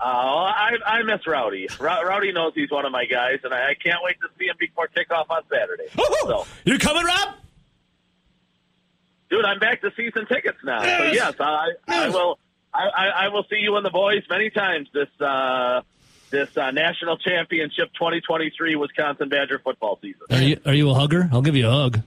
Oh, 0.00 0.06
I, 0.06 0.70
I 0.86 1.02
miss 1.02 1.26
Rowdy. 1.26 1.68
Row- 1.78 2.02
Rowdy 2.02 2.32
knows 2.32 2.52
he's 2.54 2.70
one 2.70 2.86
of 2.86 2.90
my 2.92 3.04
guys, 3.04 3.40
and 3.44 3.52
I, 3.52 3.74
can't 3.74 3.98
wait 4.02 4.16
to 4.22 4.28
see 4.38 4.46
him 4.46 4.56
before 4.58 4.88
kickoff 4.96 5.26
on 5.28 5.42
Saturday. 5.50 5.88
So, 5.94 6.46
You 6.64 6.78
coming, 6.78 7.04
Rob? 7.04 7.34
dude, 9.28 9.44
I'm 9.44 9.58
back 9.58 9.82
to 9.82 9.90
season 9.94 10.24
tickets 10.26 10.56
now. 10.64 10.80
So 10.80 11.04
yes, 11.12 11.34
I, 11.38 11.66
I 11.88 12.08
will. 12.08 12.38
I, 12.72 12.84
I, 12.96 13.06
I 13.24 13.28
will 13.28 13.44
see 13.50 13.56
you 13.58 13.76
and 13.76 13.84
the 13.84 13.90
boys 13.90 14.22
many 14.30 14.48
times 14.48 14.88
this 14.94 15.08
uh, 15.20 15.82
this 16.30 16.56
uh, 16.56 16.70
national 16.70 17.16
championship 17.18 17.92
2023 17.94 18.76
Wisconsin 18.76 19.28
Badger 19.28 19.58
football 19.58 19.98
season. 20.00 20.22
Are 20.30 20.42
you 20.42 20.60
are 20.64 20.74
you 20.74 20.90
a 20.90 20.94
hugger? 20.94 21.28
I'll 21.32 21.42
give 21.42 21.56
you 21.56 21.68
a 21.68 21.70
hug. 21.70 22.00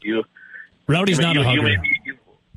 You, 0.00 0.24
Rowdy's 0.88 1.18
you, 1.18 1.22
not 1.22 1.36
you, 1.36 1.42
a 1.42 1.44
hugger. 1.44 1.62
may 1.62 1.76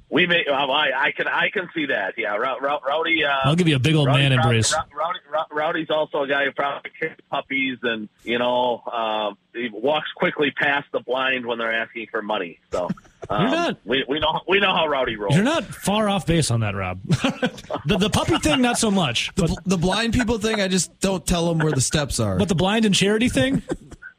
we 0.10 0.26
may. 0.26 0.44
well, 0.48 0.72
I, 0.72 0.92
I 0.96 1.12
can 1.12 1.28
I 1.28 1.50
can 1.50 1.70
see 1.74 1.86
that. 1.88 2.16
Yeah, 2.18 2.36
Row, 2.36 2.58
Row, 2.60 2.80
Rowdy. 2.86 3.24
Uh, 3.24 3.30
I'll 3.44 3.56
give 3.56 3.68
you 3.68 3.76
a 3.76 3.80
big 3.80 3.96
old 3.96 4.08
Rowdy, 4.08 4.24
man 4.24 4.32
embrace. 4.32 4.74
Rowdy, 4.74 5.20
Rowdy, 5.32 5.50
Rowdy's 5.52 5.90
also 5.92 6.24
a 6.24 6.28
guy 6.28 6.46
who 6.46 6.52
probably 6.52 6.92
kicks 7.00 7.22
puppies 7.30 7.78
and 7.84 8.10
you 8.24 8.40
know 8.40 8.82
um, 8.92 9.38
he 9.54 9.70
walks 9.72 10.12
quickly 10.16 10.52
past 10.52 10.88
the 10.92 11.00
blind 11.00 11.46
when 11.46 11.60
they're 11.60 11.72
asking 11.72 12.08
for 12.10 12.24
money. 12.24 12.60
So 12.72 12.90
um, 13.30 13.42
You're 13.44 13.52
not- 13.52 13.78
We, 13.86 14.04
we 14.08 14.20
know 14.20 14.42
we 14.48 14.60
know 14.60 14.74
how 14.74 14.88
Rowdy 14.88 15.16
rolls. 15.16 15.36
You're 15.36 15.44
not 15.44 15.64
far 15.66 16.10
off 16.10 16.26
base 16.26 16.50
on 16.52 16.62
that, 16.62 16.76
Rob. 16.76 17.00
the, 17.08 17.98
the 18.00 18.10
puppy 18.10 18.38
thing, 18.40 18.62
not 18.62 18.78
so 18.78 18.90
much. 18.92 19.32
The, 19.36 19.48
But, 19.48 19.58
the 19.66 19.78
blind 19.78 20.14
people 20.14 20.38
thing, 20.40 20.60
I 20.62 20.68
just 20.68 21.00
don't 21.00 21.26
tell 21.26 21.48
them 21.48 21.60
where 21.60 21.72
the 21.72 21.82
steps 21.82 22.20
are. 22.20 22.38
but 22.38 22.48
the 22.50 22.56
blind 22.56 22.86
and 22.86 22.94
charity 22.96 23.30
thing, 23.30 23.62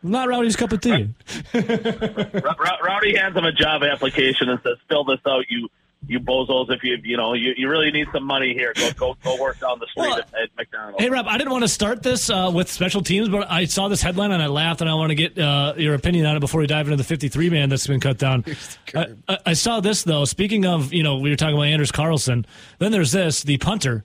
not 0.03 0.29
Rowdy's 0.29 0.57
cup 0.57 0.73
of 0.73 0.81
tea. 0.81 1.09
Row- 1.55 1.61
Row- 1.63 2.79
Rowdy 2.85 3.17
hands 3.17 3.37
him 3.37 3.45
a 3.45 3.53
job 3.53 3.83
application 3.83 4.49
and 4.49 4.61
says, 4.63 4.77
"Fill 4.89 5.05
this 5.05 5.21
out, 5.27 5.45
you." 5.49 5.69
You 6.07 6.19
bozos! 6.19 6.71
If 6.71 6.83
you 6.83 6.97
you 7.03 7.17
know 7.17 7.35
you, 7.35 7.53
you 7.57 7.69
really 7.69 7.91
need 7.91 8.07
some 8.13 8.25
money 8.25 8.55
here, 8.55 8.73
go 8.75 8.91
go 8.93 9.17
go 9.23 9.41
work 9.41 9.61
down 9.61 9.79
the 9.79 9.87
street 9.87 10.09
Well, 10.09 10.19
at, 10.19 10.29
at 10.35 10.49
McDonald's. 10.57 11.03
Hey, 11.03 11.11
Rob, 11.11 11.27
I 11.29 11.37
didn't 11.37 11.53
want 11.53 11.63
to 11.63 11.69
start 11.69 12.03
this 12.03 12.31
uh, 12.31 12.51
with 12.53 12.71
special 12.71 13.03
teams, 13.03 13.29
but 13.29 13.51
I 13.51 13.67
saw 13.67 13.89
this 13.89 14.01
headline 14.01 14.33
and 14.33 14.43
I 14.43 14.47
laughed, 14.47 14.81
and 14.81 14.89
I 14.89 14.95
want 14.95 15.11
to 15.11 15.15
get 15.15 15.39
uh, 15.39 15.75
your 15.77 15.95
opinion 15.95 16.27
on 16.27 16.37
it 16.37 16.41
before 16.41 16.61
we 16.63 16.67
dive 16.67 16.87
into 16.87 16.97
the 16.97 17.05
53 17.05 17.51
man 17.51 17.69
that's 17.69 17.87
been 17.87 18.01
cut 18.01 18.19
down. 18.19 18.45
I, 18.95 19.09
I, 19.29 19.39
I 19.47 19.53
saw 19.53 19.81
this, 19.81 20.03
though. 20.03 20.25
Speaking 20.25 20.65
of, 20.65 20.93
you 20.93 21.03
know, 21.03 21.19
we 21.19 21.29
were 21.31 21.37
talking 21.37 21.55
about 21.55 21.67
Anders 21.67 21.93
Carlson. 21.93 22.47
Then 22.79 22.93
there's 22.93 23.13
this 23.13 23.43
the 23.43 23.59
punter. 23.59 24.05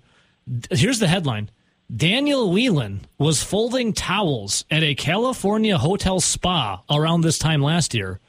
Here's 0.72 1.00
the 1.00 1.08
headline 1.08 1.50
Daniel 1.96 2.52
Whelan 2.52 3.02
was 3.18 3.44
folding 3.44 3.94
towels 3.94 4.66
at 4.70 4.84
a 4.84 4.96
California 4.96 5.78
hotel 5.78 6.20
spa 6.20 6.82
around 6.90 7.22
this 7.22 7.38
time 7.40 7.62
last 7.62 7.94
year. 7.94 8.20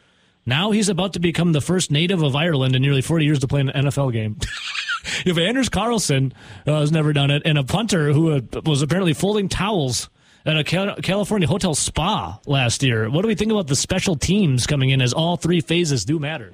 Now 0.47 0.71
he's 0.71 0.89
about 0.89 1.15
to 1.15 1.21
become 1.21 1.53
the 1.53 1.61
first 1.61 1.91
native 1.91 2.23
of 2.23 2.37
Ireland 2.37 2.77
in 2.77 2.83
nearly 2.83 3.03
40 3.03 3.25
years 3.25 3.41
to 3.41 3.49
play 3.49 3.61
an 3.61 3.69
NFL 3.69 4.13
game. 4.13 4.39
have 5.27 5.39
Anders 5.39 5.69
Carlson, 5.69 6.33
uh, 6.67 6.81
has 6.81 6.93
never 6.93 7.13
done 7.13 7.31
it, 7.31 7.43
and 7.45 7.59
a 7.59 7.65
punter 7.65 8.13
who 8.13 8.33
uh, 8.33 8.41
was 8.65 8.83
apparently 8.83 9.13
folding 9.13 9.49
towels 9.49 10.09
at 10.45 10.57
a 10.57 10.65
California 11.03 11.49
hotel 11.49 11.75
spa 11.75 12.39
last 12.47 12.83
year. 12.85 13.11
What 13.11 13.23
do 13.23 13.29
we 13.29 13.35
think 13.35 13.51
about 13.51 13.67
the 13.67 13.75
special 13.75 14.15
teams 14.15 14.67
coming 14.67 14.91
in 14.91 15.03
as 15.03 15.13
all 15.13 15.37
three 15.37 15.61
phases 15.61 16.05
do 16.05 16.21
matter? 16.21 16.53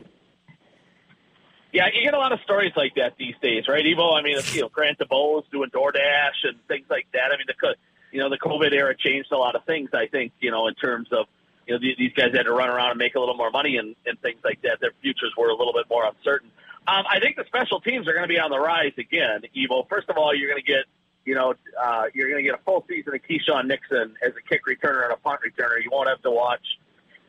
Yeah, 1.73 1.87
you 1.95 2.03
get 2.03 2.15
a 2.15 2.19
lot 2.19 2.33
of 2.33 2.41
stories 2.41 2.73
like 2.77 2.95
that 2.97 3.17
these 3.19 3.35
days, 3.43 3.69
right, 3.69 3.85
Evo? 3.85 4.19
I 4.19 4.23
mean, 4.23 4.39
you 4.53 4.63
know, 4.63 4.69
Grant 4.69 4.99
DuBose 4.99 5.45
doing 5.51 5.71
DoorDash 5.71 6.45
and 6.45 6.59
things 6.69 6.87
like 6.91 7.07
that. 7.13 7.33
I 7.33 7.37
mean, 7.37 7.47
the 7.47 7.77
you 8.11 8.21
know 8.21 8.29
the 8.29 8.39
COVID 8.39 8.73
era 8.73 8.95
changed 8.97 9.33
a 9.33 9.39
lot 9.39 9.55
of 9.55 9.65
things. 9.65 9.91
I 9.95 10.07
think 10.07 10.33
you 10.41 10.51
know 10.51 10.67
in 10.69 10.75
terms 10.75 11.09
of 11.13 11.27
you 11.67 11.75
know 11.75 11.81
these, 11.81 12.13
guys 12.13 12.33
had 12.35 12.45
to 12.45 12.53
run 12.53 12.69
around 12.69 12.91
and 12.91 12.99
make 12.99 13.15
a 13.15 13.21
little 13.21 13.37
more 13.37 13.51
money 13.51 13.77
and, 13.77 13.95
and 14.07 14.21
things 14.21 14.41
like 14.45 14.63
that. 14.63 14.79
Their 14.81 14.93
futures 15.01 15.33
were 15.37 15.49
a 15.49 15.57
little 15.57 15.73
bit 15.73 15.87
more 15.91 16.05
uncertain. 16.05 16.51
Um, 16.87 17.05
I 17.09 17.21
think 17.21 17.37
the 17.37 17.45
special 17.47 17.81
teams 17.81 18.09
are 18.09 18.13
going 18.13 18.25
to 18.25 18.29
be 18.29 18.39
on 18.39 18.51
the 18.51 18.59
rise 18.59 18.93
again, 18.99 19.43
Evo. 19.57 19.89
First 19.89 20.09
of 20.09 20.17
all, 20.17 20.35
you're 20.35 20.51
going 20.51 20.63
to 20.63 20.67
get 20.67 20.85
you 21.25 21.35
know 21.35 21.55
uh, 21.81 22.05
you're 22.15 22.29
going 22.29 22.43
to 22.43 22.51
get 22.51 22.59
a 22.59 22.63
full 22.65 22.85
season 22.89 23.15
of 23.15 23.21
Keisean 23.23 23.67
Nixon 23.67 24.15
as 24.23 24.33
a 24.37 24.49
kick 24.49 24.63
returner 24.67 25.05
and 25.05 25.13
a 25.13 25.17
punt 25.17 25.41
returner. 25.47 25.83
You 25.83 25.91
won't 25.93 26.09
have 26.09 26.23
to 26.23 26.31
watch 26.31 26.65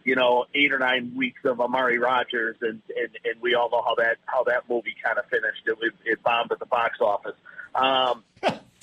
you 0.03 0.15
know, 0.15 0.45
eight 0.53 0.71
or 0.73 0.79
nine 0.79 1.13
weeks 1.15 1.41
of 1.45 1.61
Amari 1.61 1.97
Rodgers, 1.97 2.57
and, 2.61 2.81
and, 2.89 3.09
and 3.23 3.41
we 3.41 3.55
all 3.55 3.69
know 3.69 3.81
how 3.81 3.95
that 3.95 4.17
how 4.25 4.43
that 4.43 4.63
movie 4.69 4.95
kind 5.03 5.17
of 5.17 5.25
finished. 5.27 5.61
It, 5.65 5.77
it, 5.81 5.93
it 6.05 6.23
bombed 6.23 6.51
at 6.51 6.59
the 6.59 6.65
box 6.65 6.99
office. 6.99 7.35
Um, 7.73 8.23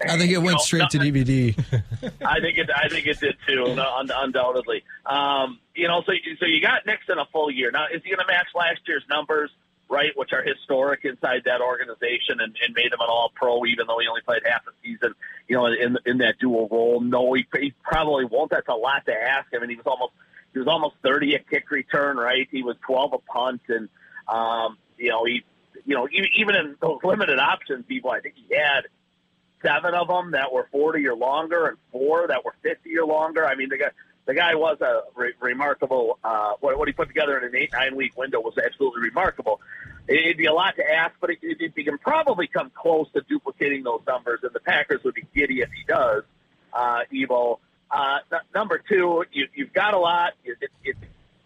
I 0.09 0.17
think 0.19 0.31
it 0.33 0.39
went 0.39 0.47
you 0.49 0.53
know, 0.53 0.59
straight 0.59 0.91
to 0.91 0.99
DVD. 0.99 1.55
I 2.25 2.41
think 2.41 2.59
it. 2.59 2.71
I 2.75 2.89
think 2.89 3.07
it 3.07 3.21
did 3.21 3.37
too, 3.47 3.75
no, 3.75 3.97
un- 3.97 4.11
undoubtedly. 4.15 4.85
Um, 5.07 5.59
you 5.75 5.89
know, 5.89 6.03
so 6.07 6.13
you- 6.13 6.37
so 6.39 6.47
you 6.47 6.61
got 6.61 6.87
Nixon 6.87 7.19
a 7.19 7.27
full 7.33 7.51
year. 7.51 7.71
Now, 7.71 7.87
is 7.93 8.03
he 8.03 8.11
going 8.11 8.21
to 8.21 8.27
match 8.27 8.49
last 8.55 8.81
year's 8.87 9.05
numbers? 9.09 9.51
Right, 9.93 10.13
which 10.15 10.33
are 10.33 10.41
historic 10.41 11.05
inside 11.05 11.43
that 11.47 11.61
organization, 11.61 12.39
and, 12.39 12.55
and 12.65 12.73
made 12.77 12.93
him 12.93 13.01
an 13.01 13.09
All-Pro, 13.09 13.67
even 13.67 13.89
though 13.89 13.99
he 13.99 14.07
only 14.07 14.21
played 14.21 14.43
half 14.49 14.65
a 14.69 14.71
season. 14.85 15.15
You 15.49 15.57
know, 15.57 15.67
in 15.67 15.99
in 16.07 16.19
that 16.19 16.39
dual 16.39 16.69
role. 16.71 17.01
No, 17.01 17.33
he, 17.33 17.45
he 17.59 17.75
probably 17.83 18.25
won't. 18.25 18.53
That's 18.53 18.69
a 18.69 18.75
lot 18.75 19.05
to 19.07 19.13
ask. 19.13 19.49
I 19.53 19.59
mean, 19.59 19.69
he 19.69 19.75
was 19.75 19.87
almost 19.87 20.13
he 20.53 20.61
was 20.61 20.69
almost 20.69 20.95
30 21.03 21.35
a 21.35 21.39
kick 21.41 21.73
return, 21.73 22.17
right? 22.19 22.47
He 22.53 22.63
was 22.63 22.77
12 22.87 23.15
a 23.15 23.19
punt, 23.19 23.63
and 23.69 23.89
um, 24.29 24.79
you 24.97 25.09
know 25.11 25.25
he, 25.25 25.43
you 25.85 25.97
know 25.97 26.07
even, 26.13 26.29
even 26.37 26.55
in 26.55 26.77
those 26.81 27.01
limited 27.03 27.41
options, 27.41 27.85
people, 27.87 28.13
I 28.13 28.21
think 28.21 28.37
he 28.37 28.55
had 28.55 28.83
seven 29.63 29.95
of 29.95 30.09
them 30.09 30.33
that 30.33 30.53
were 30.53 30.69
40 30.73 31.07
or 31.07 31.17
longer, 31.17 31.67
and 31.67 31.79
four 31.93 32.27
that 32.29 32.45
were 32.45 32.55
50 32.63 32.99
or 32.99 33.07
longer. 33.07 33.47
I 33.47 33.55
mean, 33.55 33.69
the 33.69 33.79
guy, 33.79 33.91
the 34.27 34.35
guy 34.35 34.55
was 34.55 34.81
a 34.81 35.03
re- 35.17 35.33
remarkable. 35.41 36.19
Uh, 36.23 36.53
what, 36.61 36.79
what 36.79 36.89
he 36.89 36.93
put 36.93 37.09
together 37.09 37.39
in 37.39 37.45
an 37.45 37.57
eight 37.57 37.73
nine 37.73 37.97
week 37.97 38.17
window 38.17 38.41
was 38.41 38.55
absolutely 38.59 39.03
remarkable. 39.03 39.61
It'd 40.09 40.37
be 40.37 40.47
a 40.47 40.53
lot 40.53 40.77
to 40.77 40.83
ask, 40.91 41.15
but 41.21 41.31
it, 41.31 41.39
he 41.75 41.85
can 41.85 41.99
probably 41.99 42.47
come 42.47 42.71
close 42.75 43.07
to 43.13 43.23
duplicating 43.23 43.85
those 43.85 44.01
numbers, 44.07 44.41
and 44.43 44.53
the 44.53 44.61
Packers 44.61 45.05
would 45.05 45.15
be 45.15 45.25
giddy 45.35 45.61
if 45.61 45.71
he 45.71 45.85
does. 45.87 46.25
Uh, 46.73 47.01
Evo. 47.13 47.59
Uh, 47.91 48.19
n- 48.33 48.39
number 48.55 48.83
two, 48.89 49.25
you, 49.33 49.47
you've 49.55 49.73
got 49.73 49.95
a 49.95 49.99
lot. 49.99 50.33
It, 50.45 50.59
it, 50.61 50.97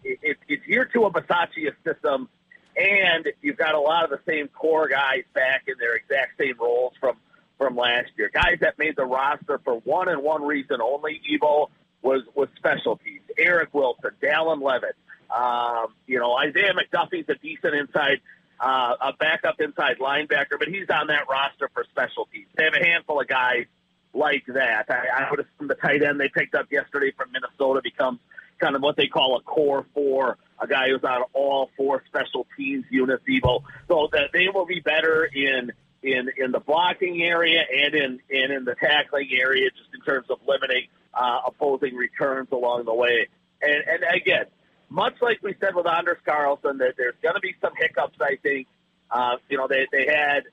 it, 0.03 0.19
it, 0.21 0.37
it's 0.47 0.67
year 0.67 0.85
two 0.85 1.05
of 1.05 1.13
Bisaccia's 1.13 1.75
system, 1.83 2.29
and 2.77 3.27
you've 3.41 3.57
got 3.57 3.75
a 3.75 3.79
lot 3.79 4.03
of 4.03 4.09
the 4.11 4.19
same 4.27 4.47
core 4.47 4.87
guys 4.87 5.23
back 5.33 5.63
in 5.67 5.75
their 5.79 5.95
exact 5.95 6.37
same 6.37 6.55
roles 6.59 6.93
from 6.99 7.17
from 7.57 7.75
last 7.75 8.11
year. 8.17 8.29
Guys 8.33 8.57
that 8.61 8.77
made 8.77 8.95
the 8.95 9.05
roster 9.05 9.59
for 9.63 9.75
one 9.79 10.09
and 10.09 10.21
one 10.21 10.43
reason 10.43 10.81
only. 10.81 11.21
Evo 11.31 11.69
was 12.01 12.21
was 12.35 12.49
specialties. 12.57 13.21
Eric 13.37 13.73
Wilson, 13.73 14.11
Dallin 14.21 14.61
Leavitt, 14.61 14.95
Um, 15.35 15.93
you 16.07 16.19
know, 16.19 16.33
Isaiah 16.37 16.73
McDuffie's 16.73 17.27
a 17.29 17.35
decent 17.35 17.73
inside, 17.75 18.21
uh, 18.59 18.95
a 19.01 19.13
backup 19.13 19.59
inside 19.59 19.97
linebacker, 19.99 20.57
but 20.59 20.67
he's 20.67 20.89
on 20.89 21.07
that 21.07 21.27
roster 21.29 21.69
for 21.73 21.83
special 21.91 22.27
teams. 22.31 22.47
They 22.55 22.63
have 22.65 22.73
a 22.73 22.83
handful 22.85 23.19
of 23.19 23.27
guys 23.27 23.65
like 24.13 24.45
that. 24.47 24.85
I, 24.89 25.23
I 25.25 25.31
would 25.31 25.39
assume 25.41 25.67
the 25.67 25.75
tight 25.75 26.03
end 26.03 26.19
they 26.19 26.29
picked 26.29 26.55
up 26.55 26.71
yesterday 26.71 27.11
from 27.17 27.31
Minnesota 27.31 27.81
becomes 27.83 28.19
kind 28.59 28.75
of 28.75 28.81
what 28.81 28.95
they 28.95 29.07
call 29.07 29.35
a 29.35 29.41
core 29.41 29.85
four, 29.93 30.37
a 30.59 30.67
guy 30.67 30.89
who's 30.89 31.03
on 31.03 31.23
all 31.33 31.69
four 31.75 32.01
special 32.07 32.47
teams 32.55 32.85
units, 32.89 33.23
Evo. 33.27 33.63
So 33.89 34.07
that 34.13 34.29
they 34.31 34.47
will 34.53 34.65
be 34.65 34.79
better 34.79 35.25
in 35.25 35.73
in 36.05 36.29
in 36.37 36.51
the 36.51 36.59
blocking 36.59 37.23
area 37.23 37.61
and 37.83 37.95
in 37.95 38.19
and 38.29 38.53
in 38.53 38.65
the 38.65 38.75
tackling 38.75 39.29
area, 39.33 39.69
just 39.71 39.89
in 39.93 40.01
terms 40.01 40.27
of 40.29 40.39
limiting 40.47 40.87
uh, 41.13 41.39
opposing 41.47 41.95
returns 41.95 42.49
along 42.51 42.85
the 42.85 42.93
way. 42.93 43.27
And 43.61 43.83
and 43.87 44.03
again, 44.15 44.45
much 44.89 45.15
like 45.21 45.41
we 45.41 45.55
said 45.59 45.75
with 45.75 45.87
Anders 45.87 46.19
Carlson, 46.25 46.77
that 46.77 46.93
there's 46.97 47.15
going 47.21 47.35
to 47.35 47.41
be 47.41 47.55
some 47.59 47.73
hiccups. 47.75 48.17
I 48.21 48.37
think 48.41 48.67
uh, 49.09 49.37
you 49.49 49.57
know 49.57 49.67
they 49.67 49.87
they 49.91 50.05
had 50.05 50.43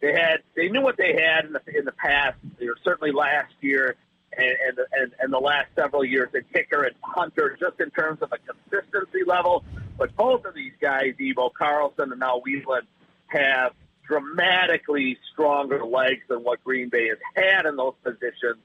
they 0.00 0.12
had 0.12 0.38
they 0.56 0.68
knew 0.68 0.80
what 0.80 0.96
they 0.96 1.12
had 1.12 1.44
in 1.44 1.52
the 1.52 1.78
in 1.78 1.84
the 1.84 1.92
past. 1.92 2.38
or 2.60 2.76
certainly 2.82 3.12
last 3.12 3.52
year 3.60 3.96
and 4.36 4.78
and 4.98 5.12
and, 5.20 5.32
the 5.32 5.38
last 5.38 5.66
several 5.76 6.04
years 6.04 6.30
at 6.34 6.50
kicker 6.52 6.84
and 6.84 6.98
punter, 7.00 7.56
just 7.60 7.80
in 7.80 7.90
terms 7.90 8.22
of 8.22 8.32
a 8.32 8.38
consistency 8.38 9.24
level. 9.26 9.64
But 9.98 10.16
both 10.16 10.44
of 10.46 10.54
these 10.54 10.72
guys, 10.80 11.14
Evo 11.20 11.52
Carlson 11.52 12.10
and 12.12 12.20
now 12.20 12.40
Whelan, 12.40 12.86
have 13.26 13.72
dramatically 14.12 15.16
stronger 15.32 15.84
legs 15.84 16.20
than 16.28 16.40
what 16.40 16.62
Green 16.62 16.90
Bay 16.90 17.08
has 17.08 17.18
had 17.34 17.64
in 17.64 17.76
those 17.76 17.94
positions 18.02 18.58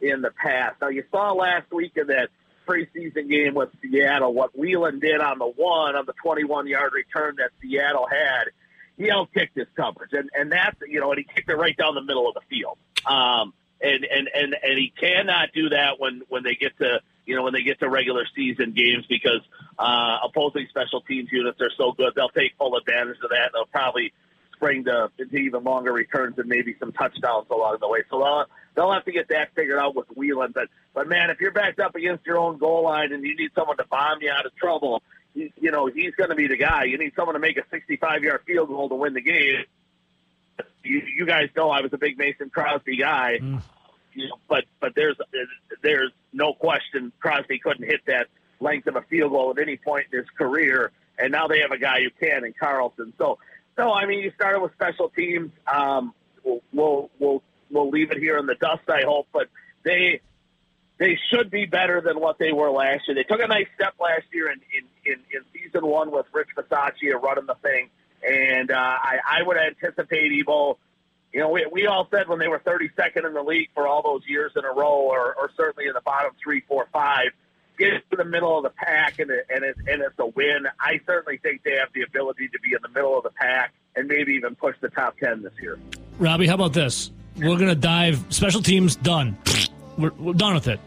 in 0.00 0.22
the 0.22 0.30
past. 0.30 0.76
Now 0.80 0.88
you 0.88 1.02
saw 1.10 1.32
last 1.32 1.72
week 1.72 1.92
in 1.96 2.06
that 2.06 2.28
preseason 2.68 3.28
game 3.28 3.54
with 3.54 3.70
Seattle 3.82 4.32
what 4.32 4.56
Whelan 4.56 5.00
did 5.00 5.20
on 5.20 5.40
the 5.40 5.46
one 5.46 5.96
on 5.96 6.06
the 6.06 6.12
21 6.22 6.68
yard 6.68 6.92
return 6.94 7.34
that 7.38 7.50
Seattle 7.60 8.06
had. 8.08 8.50
He 8.96 9.08
outkicked 9.08 9.56
his 9.56 9.66
coverage, 9.74 10.12
and 10.12 10.30
and 10.38 10.52
that's 10.52 10.76
you 10.86 11.00
know, 11.00 11.10
and 11.10 11.18
he 11.18 11.24
kicked 11.24 11.50
it 11.50 11.56
right 11.56 11.76
down 11.76 11.96
the 11.96 12.02
middle 12.02 12.28
of 12.28 12.34
the 12.34 12.42
field. 12.48 12.78
Um, 13.04 13.54
and 13.80 14.04
and 14.04 14.28
and 14.32 14.54
and 14.62 14.78
he 14.78 14.92
cannot 14.96 15.48
do 15.52 15.70
that 15.70 15.98
when 15.98 16.22
when 16.28 16.44
they 16.44 16.54
get 16.54 16.78
to 16.78 17.00
you 17.26 17.34
know 17.34 17.42
when 17.42 17.54
they 17.54 17.62
get 17.62 17.80
to 17.80 17.88
regular 17.88 18.24
season 18.36 18.72
games 18.72 19.04
because 19.08 19.40
uh, 19.78 20.18
opposing 20.22 20.66
special 20.68 21.00
teams 21.00 21.30
units 21.32 21.60
are 21.60 21.70
so 21.76 21.90
good 21.90 22.12
they'll 22.14 22.28
take 22.28 22.52
full 22.56 22.76
advantage 22.76 23.16
of 23.24 23.30
that. 23.30 23.50
They'll 23.52 23.66
probably 23.66 24.12
spring 24.62 24.84
to 24.84 25.10
into 25.18 25.36
even 25.36 25.64
longer 25.64 25.92
returns 25.92 26.38
and 26.38 26.48
maybe 26.48 26.76
some 26.78 26.92
touchdowns 26.92 27.46
along 27.50 27.78
the 27.80 27.88
way. 27.88 28.00
So 28.10 28.18
they'll 28.18 28.44
they'll 28.74 28.92
have 28.92 29.04
to 29.06 29.12
get 29.12 29.28
that 29.28 29.54
figured 29.54 29.78
out 29.78 29.94
with 29.94 30.06
Whelan. 30.16 30.52
But 30.52 30.68
but 30.94 31.08
man, 31.08 31.30
if 31.30 31.40
you're 31.40 31.52
backed 31.52 31.80
up 31.80 31.94
against 31.94 32.26
your 32.26 32.38
own 32.38 32.58
goal 32.58 32.84
line 32.84 33.12
and 33.12 33.24
you 33.24 33.36
need 33.36 33.50
someone 33.54 33.76
to 33.78 33.84
bomb 33.84 34.22
you 34.22 34.30
out 34.30 34.46
of 34.46 34.54
trouble, 34.56 35.02
you, 35.34 35.50
you 35.60 35.70
know 35.70 35.86
he's 35.86 36.14
going 36.14 36.30
to 36.30 36.36
be 36.36 36.46
the 36.46 36.56
guy. 36.56 36.84
You 36.84 36.98
need 36.98 37.12
someone 37.16 37.34
to 37.34 37.40
make 37.40 37.56
a 37.56 37.64
65 37.70 38.22
yard 38.22 38.42
field 38.46 38.68
goal 38.68 38.88
to 38.88 38.94
win 38.94 39.14
the 39.14 39.22
game. 39.22 39.64
You, 40.84 41.02
you 41.16 41.26
guys 41.26 41.48
know 41.56 41.70
I 41.70 41.80
was 41.80 41.92
a 41.92 41.98
big 41.98 42.18
Mason 42.18 42.50
Crosby 42.50 42.96
guy. 42.96 43.38
Mm 43.40 43.62
you 44.14 44.28
know, 44.28 44.36
but 44.48 44.64
but 44.80 44.94
there's 44.94 45.16
there's 45.82 46.12
no 46.32 46.52
question 46.52 47.12
Crosby 47.20 47.58
couldn't 47.58 47.86
hit 47.86 48.00
that 48.06 48.28
length 48.60 48.86
of 48.86 48.96
a 48.96 49.02
field 49.02 49.32
goal 49.32 49.50
at 49.50 49.60
any 49.60 49.76
point 49.76 50.06
in 50.12 50.18
his 50.18 50.28
career, 50.36 50.92
and 51.18 51.32
now 51.32 51.48
they 51.48 51.60
have 51.60 51.72
a 51.72 51.78
guy 51.78 52.02
who 52.02 52.10
can 52.10 52.44
in 52.44 52.52
Carlson. 52.58 53.12
So, 53.18 53.38
so 53.76 53.92
I 53.92 54.06
mean, 54.06 54.20
you 54.20 54.32
started 54.34 54.60
with 54.60 54.72
special 54.72 55.08
teams. 55.08 55.50
Um, 55.66 56.14
we'll, 56.44 56.62
we'll 56.72 57.10
we'll 57.18 57.42
we'll 57.70 57.90
leave 57.90 58.10
it 58.10 58.18
here 58.18 58.38
in 58.38 58.46
the 58.46 58.54
dust, 58.54 58.88
I 58.88 59.02
hope, 59.06 59.28
but 59.32 59.48
they 59.84 60.20
they 60.98 61.18
should 61.30 61.50
be 61.50 61.66
better 61.66 62.00
than 62.00 62.20
what 62.20 62.38
they 62.38 62.52
were 62.52 62.70
last 62.70 63.08
year. 63.08 63.14
They 63.14 63.24
took 63.24 63.42
a 63.42 63.48
nice 63.48 63.66
step 63.74 63.94
last 64.00 64.24
year 64.32 64.50
in 64.50 64.60
in, 64.76 65.12
in, 65.12 65.20
in 65.32 65.42
season 65.52 65.86
one 65.86 66.10
with 66.10 66.26
Rich 66.32 66.50
Bisaccia 66.56 67.20
running 67.20 67.46
the 67.46 67.56
thing, 67.62 67.90
and 68.26 68.70
uh, 68.70 68.74
I, 68.76 69.18
I 69.40 69.42
would 69.42 69.56
anticipate 69.56 70.32
Evo 70.32 70.76
you 71.32 71.40
know, 71.40 71.48
we, 71.48 71.66
we 71.72 71.86
all 71.86 72.06
said 72.10 72.28
when 72.28 72.38
they 72.38 72.48
were 72.48 72.58
32nd 72.58 73.26
in 73.26 73.32
the 73.32 73.42
league 73.42 73.70
for 73.74 73.88
all 73.88 74.02
those 74.02 74.22
years 74.28 74.52
in 74.54 74.64
a 74.64 74.72
row, 74.72 75.00
or, 75.00 75.34
or 75.34 75.50
certainly 75.56 75.88
in 75.88 75.94
the 75.94 76.02
bottom 76.02 76.32
three, 76.42 76.62
four, 76.68 76.88
five, 76.92 77.28
get 77.78 77.94
into 77.94 78.16
the 78.16 78.24
middle 78.24 78.56
of 78.56 78.64
the 78.64 78.70
pack 78.70 79.18
and, 79.18 79.30
it, 79.30 79.46
and, 79.50 79.64
it, 79.64 79.76
and 79.86 80.02
it's 80.02 80.18
a 80.18 80.26
win. 80.26 80.66
I 80.80 81.00
certainly 81.06 81.38
think 81.38 81.62
they 81.62 81.76
have 81.76 81.88
the 81.94 82.02
ability 82.02 82.48
to 82.48 82.58
be 82.60 82.72
in 82.72 82.78
the 82.82 82.88
middle 82.88 83.16
of 83.16 83.24
the 83.24 83.30
pack 83.30 83.72
and 83.96 84.08
maybe 84.08 84.32
even 84.32 84.54
push 84.54 84.76
the 84.80 84.88
top 84.88 85.18
10 85.18 85.42
this 85.42 85.52
year. 85.60 85.78
Robbie, 86.18 86.46
how 86.46 86.54
about 86.54 86.72
this? 86.72 87.10
We're 87.36 87.56
going 87.56 87.68
to 87.68 87.74
dive, 87.74 88.24
special 88.28 88.62
teams 88.62 88.96
done. 88.96 89.36
We're, 89.96 90.12
we're 90.18 90.34
done 90.34 90.54
with 90.54 90.68
it. 90.68 90.80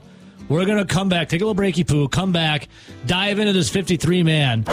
We're 0.48 0.66
going 0.66 0.78
to 0.78 0.86
come 0.86 1.10
back, 1.10 1.30
take 1.30 1.42
a 1.42 1.46
little 1.46 1.62
breaky 1.62 1.88
poo, 1.88 2.08
come 2.08 2.32
back, 2.32 2.68
dive 3.08 3.40
into 3.40 3.54
this 3.54 3.70
53 3.70 4.24
man. 4.24 4.66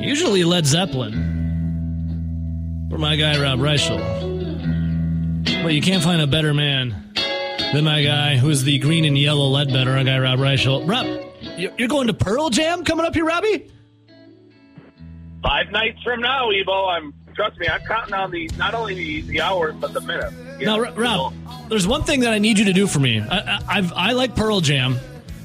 Usually 0.00 0.44
Led 0.44 0.64
Zeppelin. 0.64 1.36
For 2.90 2.96
my 2.96 3.16
guy, 3.16 3.40
Rob 3.40 3.58
Reischel. 3.58 3.98
But 5.62 5.74
you 5.74 5.82
can't 5.82 6.02
find 6.02 6.22
a 6.22 6.26
better 6.26 6.54
man 6.54 7.08
than 7.72 7.84
my 7.84 8.02
guy 8.02 8.36
who's 8.36 8.62
the 8.62 8.78
green 8.78 9.04
and 9.04 9.18
yellow 9.18 9.46
lead 9.46 9.68
Ledbetter, 9.68 9.96
our 9.96 10.04
guy 10.04 10.18
Rob 10.18 10.38
Reischel. 10.38 10.88
Rob, 10.88 11.06
you're 11.78 11.88
going 11.88 12.06
to 12.06 12.14
Pearl 12.14 12.50
Jam 12.50 12.84
coming 12.84 13.04
up 13.04 13.14
here, 13.14 13.24
Robbie? 13.24 13.70
Five 15.42 15.70
nights 15.70 16.02
from 16.02 16.20
now, 16.20 16.50
Evo. 16.50 16.88
I'm 16.88 17.14
trust 17.34 17.58
me, 17.58 17.68
I'm 17.68 17.80
counting 17.82 18.14
on 18.14 18.30
the 18.30 18.50
not 18.56 18.74
only 18.74 18.94
the, 18.94 19.20
the 19.22 19.40
hours 19.40 19.74
but 19.76 19.92
the 19.92 20.00
minutes. 20.00 20.34
Now, 20.60 20.76
know? 20.76 20.92
Rob, 20.94 21.34
there's 21.68 21.86
one 21.86 22.02
thing 22.02 22.20
that 22.20 22.32
I 22.32 22.38
need 22.38 22.58
you 22.58 22.64
to 22.64 22.72
do 22.72 22.86
for 22.86 22.98
me. 22.98 23.20
I, 23.20 23.60
I, 23.68 23.92
I 23.94 24.12
like 24.12 24.34
Pearl 24.34 24.60
Jam, 24.60 24.96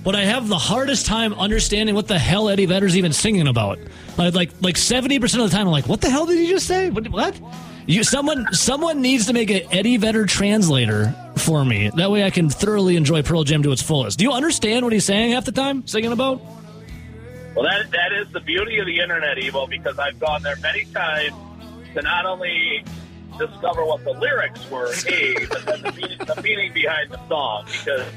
but 0.04 0.16
I 0.16 0.22
have 0.22 0.48
the 0.48 0.58
hardest 0.58 1.06
time 1.06 1.34
understanding 1.34 1.94
what 1.94 2.08
the 2.08 2.18
hell 2.18 2.50
Eddie 2.50 2.66
Vedder's 2.66 2.98
even 2.98 3.14
singing 3.14 3.48
about. 3.48 3.80
Like, 4.18 4.52
like 4.62 4.78
seventy 4.78 5.20
percent 5.20 5.44
of 5.44 5.52
the 5.52 5.56
time, 5.56 5.68
I'm 5.68 5.72
like, 5.72 5.88
what 5.88 6.02
the 6.02 6.10
hell 6.10 6.26
did 6.26 6.40
he 6.40 6.48
just 6.48 6.66
say? 6.68 6.90
What? 6.90 7.08
what? 7.10 7.40
You, 7.86 8.04
someone, 8.04 8.52
someone 8.54 9.02
needs 9.02 9.28
to 9.28 9.34
make 9.34 9.50
an 9.50 9.62
Eddie 9.72 9.98
Vedder 9.98 10.26
translator 10.26 11.14
for 11.38 11.64
me. 11.64 11.90
That 11.96 12.12
way, 12.12 12.24
I 12.24 12.30
can 12.30 12.50
thoroughly 12.50 12.96
enjoy 12.96 13.24
Pearl 13.24 13.44
Jam 13.44 13.64
to 13.64 13.72
its 13.72 13.82
fullest. 13.82 14.20
Do 14.20 14.26
you 14.26 14.32
understand 14.32 14.86
what 14.86 14.94
he's 14.94 15.06
saying 15.06 15.32
half 15.32 15.46
the 15.46 15.52
time, 15.52 15.88
singing 15.88 16.12
about? 16.12 16.42
Well, 17.56 17.66
that 17.66 17.92
that 17.92 18.14
is 18.14 18.32
the 18.32 18.40
beauty 18.40 18.80
of 18.80 18.86
the 18.86 19.00
internet, 19.00 19.38
Evo, 19.38 19.70
because 19.70 20.00
I've 20.00 20.20
gone 20.20 20.42
there 20.42 20.56
many 20.58 20.86
times 20.86 21.36
to 21.94 22.02
not 22.02 22.26
only 22.26 22.84
discover 23.38 23.86
what 23.86 24.04
the 24.04 24.12
lyrics 24.12 24.70
were, 24.70 24.92
a, 24.92 25.46
but 25.48 25.66
then 25.66 25.82
the 25.82 25.92
meaning, 25.92 26.18
the 26.18 26.42
meaning 26.42 26.74
behind 26.74 27.12
the 27.12 27.28
song. 27.28 27.66
Because 27.66 28.08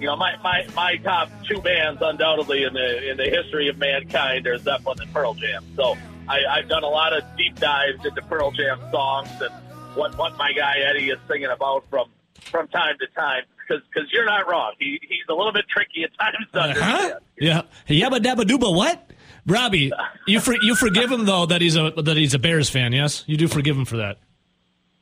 you 0.00 0.06
know, 0.06 0.16
my, 0.16 0.36
my, 0.42 0.66
my 0.74 0.96
top 0.98 1.30
two 1.44 1.60
bands, 1.60 2.00
undoubtedly 2.02 2.64
in 2.64 2.74
the 2.74 3.10
in 3.10 3.16
the 3.16 3.24
history 3.24 3.68
of 3.68 3.78
mankind, 3.78 4.46
are 4.46 4.58
Zeppelin 4.58 5.00
and 5.00 5.12
Pearl 5.12 5.34
Jam. 5.34 5.64
So 5.76 5.96
I, 6.28 6.44
I've 6.44 6.68
done 6.68 6.84
a 6.84 6.88
lot 6.88 7.12
of 7.16 7.24
deep 7.36 7.58
dives 7.58 8.04
into 8.04 8.22
Pearl 8.22 8.50
Jam 8.50 8.80
songs 8.90 9.30
and 9.40 9.50
what 9.96 10.16
what 10.18 10.36
my 10.36 10.52
guy 10.52 10.78
Eddie 10.78 11.10
is 11.10 11.18
singing 11.28 11.50
about 11.50 11.88
from 11.90 12.08
from 12.44 12.68
time 12.68 12.96
to 13.00 13.06
time. 13.14 13.42
Because 13.66 13.82
because 13.92 14.12
you're 14.12 14.26
not 14.26 14.48
wrong. 14.48 14.74
He 14.78 15.00
he's 15.02 15.24
a 15.28 15.34
little 15.34 15.52
bit 15.52 15.64
tricky 15.68 16.04
at 16.04 16.10
times 16.18 16.46
to 16.52 16.60
uh-huh. 16.60 17.18
Yeah, 17.38 17.62
yabba 17.88 18.18
dabba 18.18 18.42
dooba. 18.42 18.74
What? 18.74 19.10
Robbie, 19.46 19.92
you 20.26 20.40
for, 20.40 20.54
you 20.62 20.74
forgive 20.74 21.10
him 21.10 21.26
though 21.26 21.46
that 21.46 21.60
he's 21.60 21.76
a 21.76 21.92
that 21.96 22.16
he's 22.16 22.34
a 22.34 22.38
Bears 22.38 22.70
fan. 22.70 22.92
Yes, 22.92 23.24
you 23.26 23.36
do 23.36 23.48
forgive 23.48 23.76
him 23.76 23.84
for 23.84 23.98
that. 23.98 24.18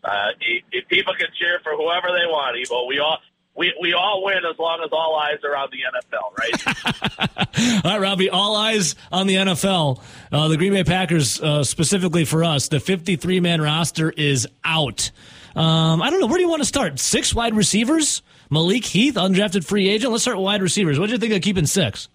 Uh, 0.02 0.28
he, 0.40 0.62
he, 0.72 0.80
people 0.88 1.14
can 1.14 1.28
cheer 1.38 1.60
for 1.62 1.72
whoever 1.76 2.08
they 2.08 2.26
want, 2.26 2.56
Evo. 2.56 2.88
We 2.88 2.98
all 2.98 3.18
we, 3.54 3.74
we 3.80 3.92
all 3.92 4.24
win 4.24 4.38
as 4.50 4.58
long 4.58 4.80
as 4.84 4.90
all 4.92 5.16
eyes 5.16 5.38
are 5.44 5.56
on 5.56 5.68
the 5.70 5.78
NFL, 5.92 6.38
right? 6.38 7.84
all 7.84 7.90
right, 7.92 8.00
Robbie, 8.00 8.30
all 8.30 8.56
eyes 8.56 8.94
on 9.10 9.26
the 9.26 9.34
NFL. 9.34 10.02
Uh, 10.30 10.48
the 10.48 10.56
Green 10.56 10.72
Bay 10.72 10.84
Packers, 10.84 11.40
uh, 11.40 11.62
specifically 11.62 12.24
for 12.24 12.44
us, 12.44 12.68
the 12.68 12.80
53 12.80 13.40
man 13.40 13.60
roster 13.60 14.10
is 14.10 14.48
out. 14.64 15.10
Um, 15.54 16.00
I 16.02 16.10
don't 16.10 16.20
know. 16.20 16.26
Where 16.26 16.38
do 16.38 16.42
you 16.42 16.48
want 16.48 16.62
to 16.62 16.68
start? 16.68 16.98
Six 16.98 17.34
wide 17.34 17.54
receivers? 17.54 18.22
Malik 18.50 18.84
Heath, 18.84 19.14
undrafted 19.14 19.64
free 19.64 19.88
agent. 19.88 20.12
Let's 20.12 20.24
start 20.24 20.36
with 20.36 20.44
wide 20.44 20.62
receivers. 20.62 20.98
What 20.98 21.06
do 21.06 21.12
you 21.12 21.18
think 21.18 21.32
of 21.32 21.42
keeping 21.42 21.66
six? 21.66 22.08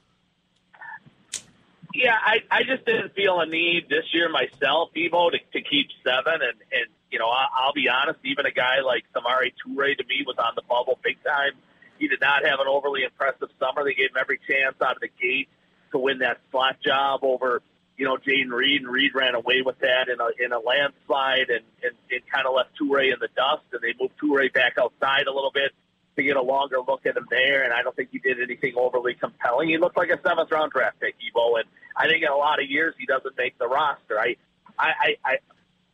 Yeah, 1.94 2.16
I, 2.16 2.44
I 2.52 2.64
just 2.64 2.86
didn't 2.86 3.16
feel 3.16 3.40
a 3.40 3.48
need 3.48 3.90
this 3.90 4.06
year 4.14 4.30
myself, 4.30 4.90
Evo, 4.96 5.32
to, 5.32 5.40
to 5.54 5.62
keep 5.62 5.88
seven. 6.04 6.34
And, 6.34 6.58
and 6.72 6.88
you 7.10 7.18
know, 7.18 7.28
I, 7.28 7.48
I'll 7.60 7.74
be 7.74 7.90
honest, 7.90 8.20
even 8.24 8.46
a 8.46 8.52
guy 8.52 8.82
like 8.86 9.04
Samori 9.16 9.54
Toure 9.66 9.98
to 9.98 10.04
me 10.06 10.24
was 10.26 10.36
on 10.38 10.54
the 10.56 10.62
bubble 10.70 11.00
big 11.04 11.18
time. 11.24 11.54
He 11.98 12.08
did 12.08 12.22
not 12.22 12.46
have 12.46 12.60
an 12.60 12.68
overly 12.68 13.04
impressive 13.04 13.50
summer. 13.60 13.84
They 13.84 13.96
gave 13.96 14.12
him 14.12 14.18
every 14.20 14.40
chance 14.48 14.76
out 14.80 14.96
of 14.96 15.02
the 15.02 15.10
gate 15.20 15.50
to 15.92 15.98
win 15.98 16.20
that 16.20 16.40
slot 16.52 16.78
job 16.86 17.22
over, 17.24 17.64
you 17.98 18.06
know, 18.06 18.18
Jayden 18.18 18.52
Reed, 18.52 18.82
and 18.82 18.92
Reed 18.92 19.16
ran 19.16 19.34
away 19.34 19.64
with 19.66 19.80
that 19.80 20.08
in 20.08 20.20
a 20.20 20.30
in 20.44 20.52
a 20.52 20.60
landslide 20.60 21.50
and 21.50 21.66
and, 21.82 21.97
kind 22.32 22.48
of 22.48 22.54
left 22.54 22.72
Toure 22.80 23.12
in 23.12 23.20
the 23.20 23.30
dust, 23.36 23.64
and 23.72 23.82
they 23.82 23.94
moved 24.00 24.14
Toure 24.22 24.52
back 24.54 24.74
outside 24.80 25.28
a 25.28 25.34
little 25.34 25.52
bit 25.54 25.72
to 26.16 26.24
get 26.24 26.36
a 26.36 26.42
longer 26.42 26.78
look 26.88 27.06
at 27.06 27.16
him 27.16 27.28
there. 27.30 27.64
And 27.64 27.74
I 27.74 27.84
don't 27.84 27.96
think 27.96 28.10
he 28.12 28.20
did 28.20 28.42
anything 28.42 28.74
overly 28.76 29.14
compelling. 29.14 29.70
He 29.70 29.78
looked 29.78 29.98
like 29.98 30.10
a 30.10 30.20
seventh 30.26 30.52
round 30.52 30.72
draft 30.72 31.00
pick, 31.00 31.16
Evo, 31.16 31.60
and 31.60 31.70
I 31.96 32.08
think 32.08 32.24
in 32.24 32.30
a 32.30 32.36
lot 32.36 32.62
of 32.62 32.70
years 32.70 32.96
he 32.98 33.06
doesn't 33.06 33.38
make 33.38 33.58
the 33.58 33.68
roster. 33.68 34.20
I 34.20 34.36
I, 34.80 35.16
I, 35.26 35.38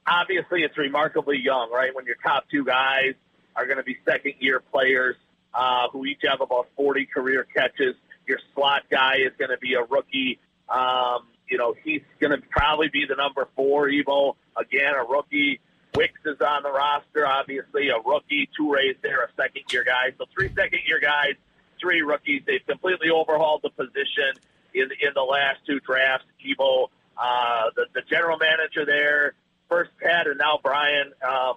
obviously 0.05 0.63
it's 0.63 0.78
remarkably 0.78 1.39
young, 1.39 1.71
right? 1.71 1.95
When 1.95 2.05
your 2.05 2.17
top 2.24 2.45
two 2.51 2.65
guys 2.65 3.13
are 3.55 3.65
going 3.65 3.78
to 3.78 3.84
be 3.84 3.97
second 4.05 4.34
year 4.39 4.59
players 4.59 5.15
uh, 5.53 5.88
who 5.91 6.05
each 6.05 6.21
have 6.24 6.41
about 6.41 6.67
40 6.76 7.05
career 7.05 7.45
catches. 7.55 7.95
Your 8.28 8.39
slot 8.53 8.84
guy 8.89 9.17
is 9.17 9.32
going 9.38 9.51
to 9.51 9.57
be 9.57 9.76
a 9.76 9.84
rookie. 9.84 10.39
Um, 10.69 11.28
you 11.49 11.57
know, 11.57 11.76
he's 11.84 12.01
going 12.19 12.32
to 12.32 12.41
probably 12.49 12.88
be 12.91 13.05
the 13.07 13.15
number 13.15 13.47
four 13.55 13.88
Evo 13.88 14.36
again, 14.57 14.93
a 14.95 15.03
rookie. 15.03 15.59
Wicks 15.96 16.20
is 16.26 16.39
on 16.41 16.64
the 16.64 16.72
roster, 16.72 17.26
obviously 17.26 17.89
a 17.89 18.00
rookie. 18.00 18.50
Toure's 18.56 18.96
there, 19.02 19.24
a 19.24 19.30
second 19.36 19.64
year 19.72 19.84
guy. 19.84 20.14
So 20.18 20.26
three 20.34 20.50
second 20.56 20.80
year 20.88 21.00
guys, 21.00 21.36
three 21.80 22.02
rookies. 22.02 22.44
They've 22.46 22.66
completely 22.66 23.10
overhauled 23.10 23.62
the 23.64 23.70
position 23.70 24.34
in 24.74 24.89
in 25.02 25.14
the 25.14 25.22
last 25.22 25.60
two 25.66 25.80
drafts. 25.80 26.26
Evo, 26.46 26.89
uh, 27.18 27.70
the 27.76 27.86
the 27.94 28.02
general 28.10 28.38
manager 28.38 28.86
there, 28.86 29.34
first 29.70 29.91
Pat 30.02 30.28
and 30.28 30.38
now 30.38 30.60
Brian. 30.62 31.14
Um, 31.28 31.56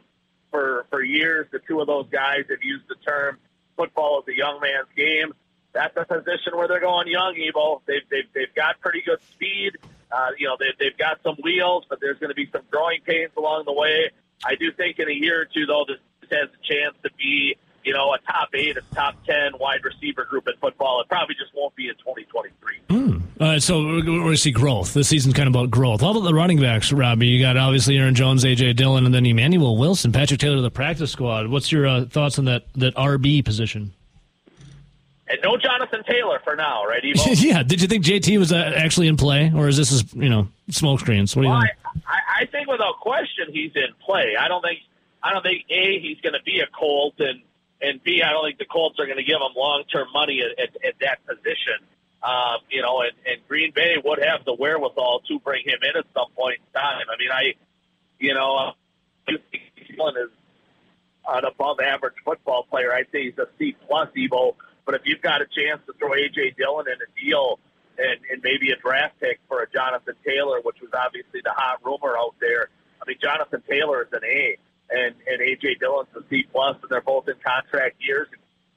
for 0.50 0.86
for 0.90 1.02
years, 1.02 1.46
the 1.50 1.58
two 1.58 1.80
of 1.80 1.86
those 1.86 2.06
guys 2.10 2.44
have 2.50 2.62
used 2.62 2.84
the 2.88 2.94
term 3.06 3.38
football 3.76 4.20
is 4.20 4.32
a 4.32 4.36
young 4.36 4.60
man's 4.60 4.88
game. 4.96 5.32
That's 5.72 5.96
a 5.96 6.04
position 6.04 6.56
where 6.56 6.68
they're 6.68 6.80
going 6.80 7.08
young, 7.08 7.34
Evo. 7.34 7.80
They've 7.86 8.08
they've, 8.10 8.28
they've 8.34 8.54
got 8.54 8.80
pretty 8.80 9.02
good 9.02 9.18
speed. 9.32 9.72
Uh, 10.10 10.30
you 10.38 10.46
know, 10.46 10.56
they, 10.58 10.72
they've 10.78 10.96
got 10.96 11.20
some 11.22 11.36
wheels, 11.42 11.84
but 11.88 12.00
there's 12.00 12.18
going 12.18 12.30
to 12.30 12.34
be 12.34 12.48
some 12.50 12.62
growing 12.70 13.00
pains 13.02 13.32
along 13.36 13.64
the 13.66 13.72
way. 13.72 14.10
I 14.44 14.54
do 14.54 14.72
think 14.72 14.98
in 14.98 15.08
a 15.08 15.12
year 15.12 15.42
or 15.42 15.44
two, 15.44 15.66
though, 15.66 15.84
this 15.86 15.98
has 16.30 16.48
a 16.48 16.66
chance 16.66 16.94
to 17.02 17.10
be, 17.18 17.56
you 17.84 17.92
know, 17.92 18.12
a 18.14 18.18
top 18.18 18.50
eight, 18.54 18.76
a 18.76 18.82
top 18.94 19.14
ten 19.24 19.52
wide 19.58 19.84
receiver 19.84 20.24
group 20.24 20.48
in 20.48 20.54
football. 20.60 21.00
It 21.00 21.08
probably 21.08 21.34
just 21.34 21.54
won't 21.54 21.74
be 21.76 21.88
in 21.88 21.94
2023. 21.94 22.78
Mm. 22.88 23.22
Uh, 23.38 23.60
so 23.60 23.84
we're 23.84 24.02
going 24.02 24.30
to 24.30 24.36
see 24.36 24.50
growth. 24.50 24.94
This 24.94 25.08
season's 25.08 25.34
kind 25.34 25.46
of 25.46 25.54
about 25.54 25.70
growth. 25.70 26.00
How 26.00 26.10
about 26.10 26.20
the 26.20 26.32
running 26.32 26.58
backs, 26.58 26.90
Robbie? 26.90 27.26
You 27.26 27.42
got 27.42 27.56
obviously 27.56 27.98
Aaron 27.98 28.14
Jones, 28.14 28.44
AJ 28.44 28.76
Dillon, 28.76 29.04
and 29.04 29.14
then 29.14 29.26
Emmanuel 29.26 29.76
Wilson, 29.76 30.10
Patrick 30.10 30.40
Taylor, 30.40 30.56
to 30.56 30.62
the 30.62 30.70
practice 30.70 31.12
squad. 31.12 31.48
What's 31.48 31.70
your 31.70 31.86
uh, 31.86 32.04
thoughts 32.06 32.38
on 32.38 32.46
that 32.46 32.64
that 32.76 32.94
RB 32.94 33.44
position? 33.44 33.92
And 35.28 35.40
no 35.42 35.56
Jonathan 35.56 36.02
Taylor 36.04 36.40
for 36.44 36.54
now, 36.54 36.84
right, 36.84 37.02
Evo? 37.02 37.42
yeah. 37.42 37.62
Did 37.62 37.82
you 37.82 37.88
think 37.88 38.04
JT 38.04 38.38
was 38.38 38.52
uh, 38.52 38.72
actually 38.76 39.08
in 39.08 39.16
play, 39.16 39.52
or 39.54 39.68
is 39.68 39.76
this 39.76 39.90
is 39.90 40.14
you 40.14 40.28
know 40.28 40.48
smoke 40.70 41.00
screens? 41.00 41.34
What 41.34 41.42
do 41.42 41.48
you 41.48 41.52
well, 41.52 41.62
think? 41.62 41.72
I, 42.06 42.10
I 42.10 42.25
think 42.44 42.68
without 42.68 43.00
question 43.00 43.46
he's 43.52 43.72
in 43.74 43.94
play. 44.04 44.34
I 44.38 44.48
don't 44.48 44.62
think 44.62 44.80
I 45.22 45.32
don't 45.32 45.42
think 45.42 45.64
a 45.70 45.98
he's 45.98 46.20
going 46.20 46.34
to 46.34 46.42
be 46.44 46.60
a 46.60 46.66
Colt, 46.66 47.14
and 47.18 47.40
and 47.80 48.02
b 48.02 48.22
I 48.22 48.30
don't 48.32 48.44
think 48.44 48.58
the 48.58 48.66
Colts 48.66 49.00
are 49.00 49.06
going 49.06 49.18
to 49.18 49.24
give 49.24 49.36
him 49.36 49.56
long 49.56 49.84
term 49.90 50.08
money 50.12 50.42
at, 50.42 50.58
at, 50.62 50.76
at 50.84 50.94
that 51.00 51.26
position. 51.26 51.80
Um, 52.22 52.58
you 52.70 52.82
know, 52.82 53.02
and, 53.02 53.12
and 53.26 53.46
Green 53.46 53.72
Bay 53.72 53.96
would 54.02 54.18
have 54.22 54.44
the 54.44 54.54
wherewithal 54.54 55.22
to 55.28 55.38
bring 55.40 55.62
him 55.64 55.78
in 55.82 55.96
at 55.96 56.06
some 56.12 56.30
point 56.36 56.58
in 56.58 56.80
time. 56.80 57.06
I 57.08 57.16
mean, 57.18 57.30
I, 57.30 57.54
you 58.18 58.34
know, 58.34 58.56
uh, 58.56 58.72
I 59.28 59.32
is 59.32 60.30
an 61.28 61.44
above 61.44 61.80
average 61.80 62.14
football 62.24 62.64
player. 62.68 62.92
I'd 62.92 63.06
say 63.12 63.24
he's 63.24 63.38
a 63.38 63.46
C 63.58 63.76
plus 63.86 64.08
Evo. 64.16 64.54
But 64.84 64.94
if 64.94 65.02
you've 65.04 65.20
got 65.20 65.42
a 65.42 65.46
chance 65.46 65.82
to 65.86 65.92
throw 65.98 66.10
AJ 66.10 66.56
Dillon 66.56 66.86
in 66.86 66.94
a 66.94 67.24
deal 67.24 67.58
and, 67.98 68.20
and 68.30 68.42
maybe 68.42 68.70
a 68.70 68.76
draft 68.76 69.18
pick 69.20 69.40
for 69.48 69.62
a 69.62 69.70
Jonathan 69.70 70.14
Taylor, 70.24 70.60
which 70.62 70.80
was 70.80 70.90
obviously 70.94 71.40
the 71.42 71.52
hot 71.52 71.80
rumor 71.84 72.16
out 72.16 72.34
there. 72.40 72.68
I 73.00 73.04
mean, 73.06 73.18
Jonathan 73.20 73.62
Taylor 73.68 74.02
is 74.02 74.12
an 74.12 74.24
A, 74.24 74.56
and 74.90 75.14
and 75.26 75.40
AJ 75.40 75.80
Dillon's 75.80 76.08
a 76.16 76.22
C 76.28 76.44
plus, 76.50 76.76
and 76.82 76.90
they're 76.90 77.00
both 77.00 77.28
in 77.28 77.34
contract 77.44 77.96
years. 78.00 78.28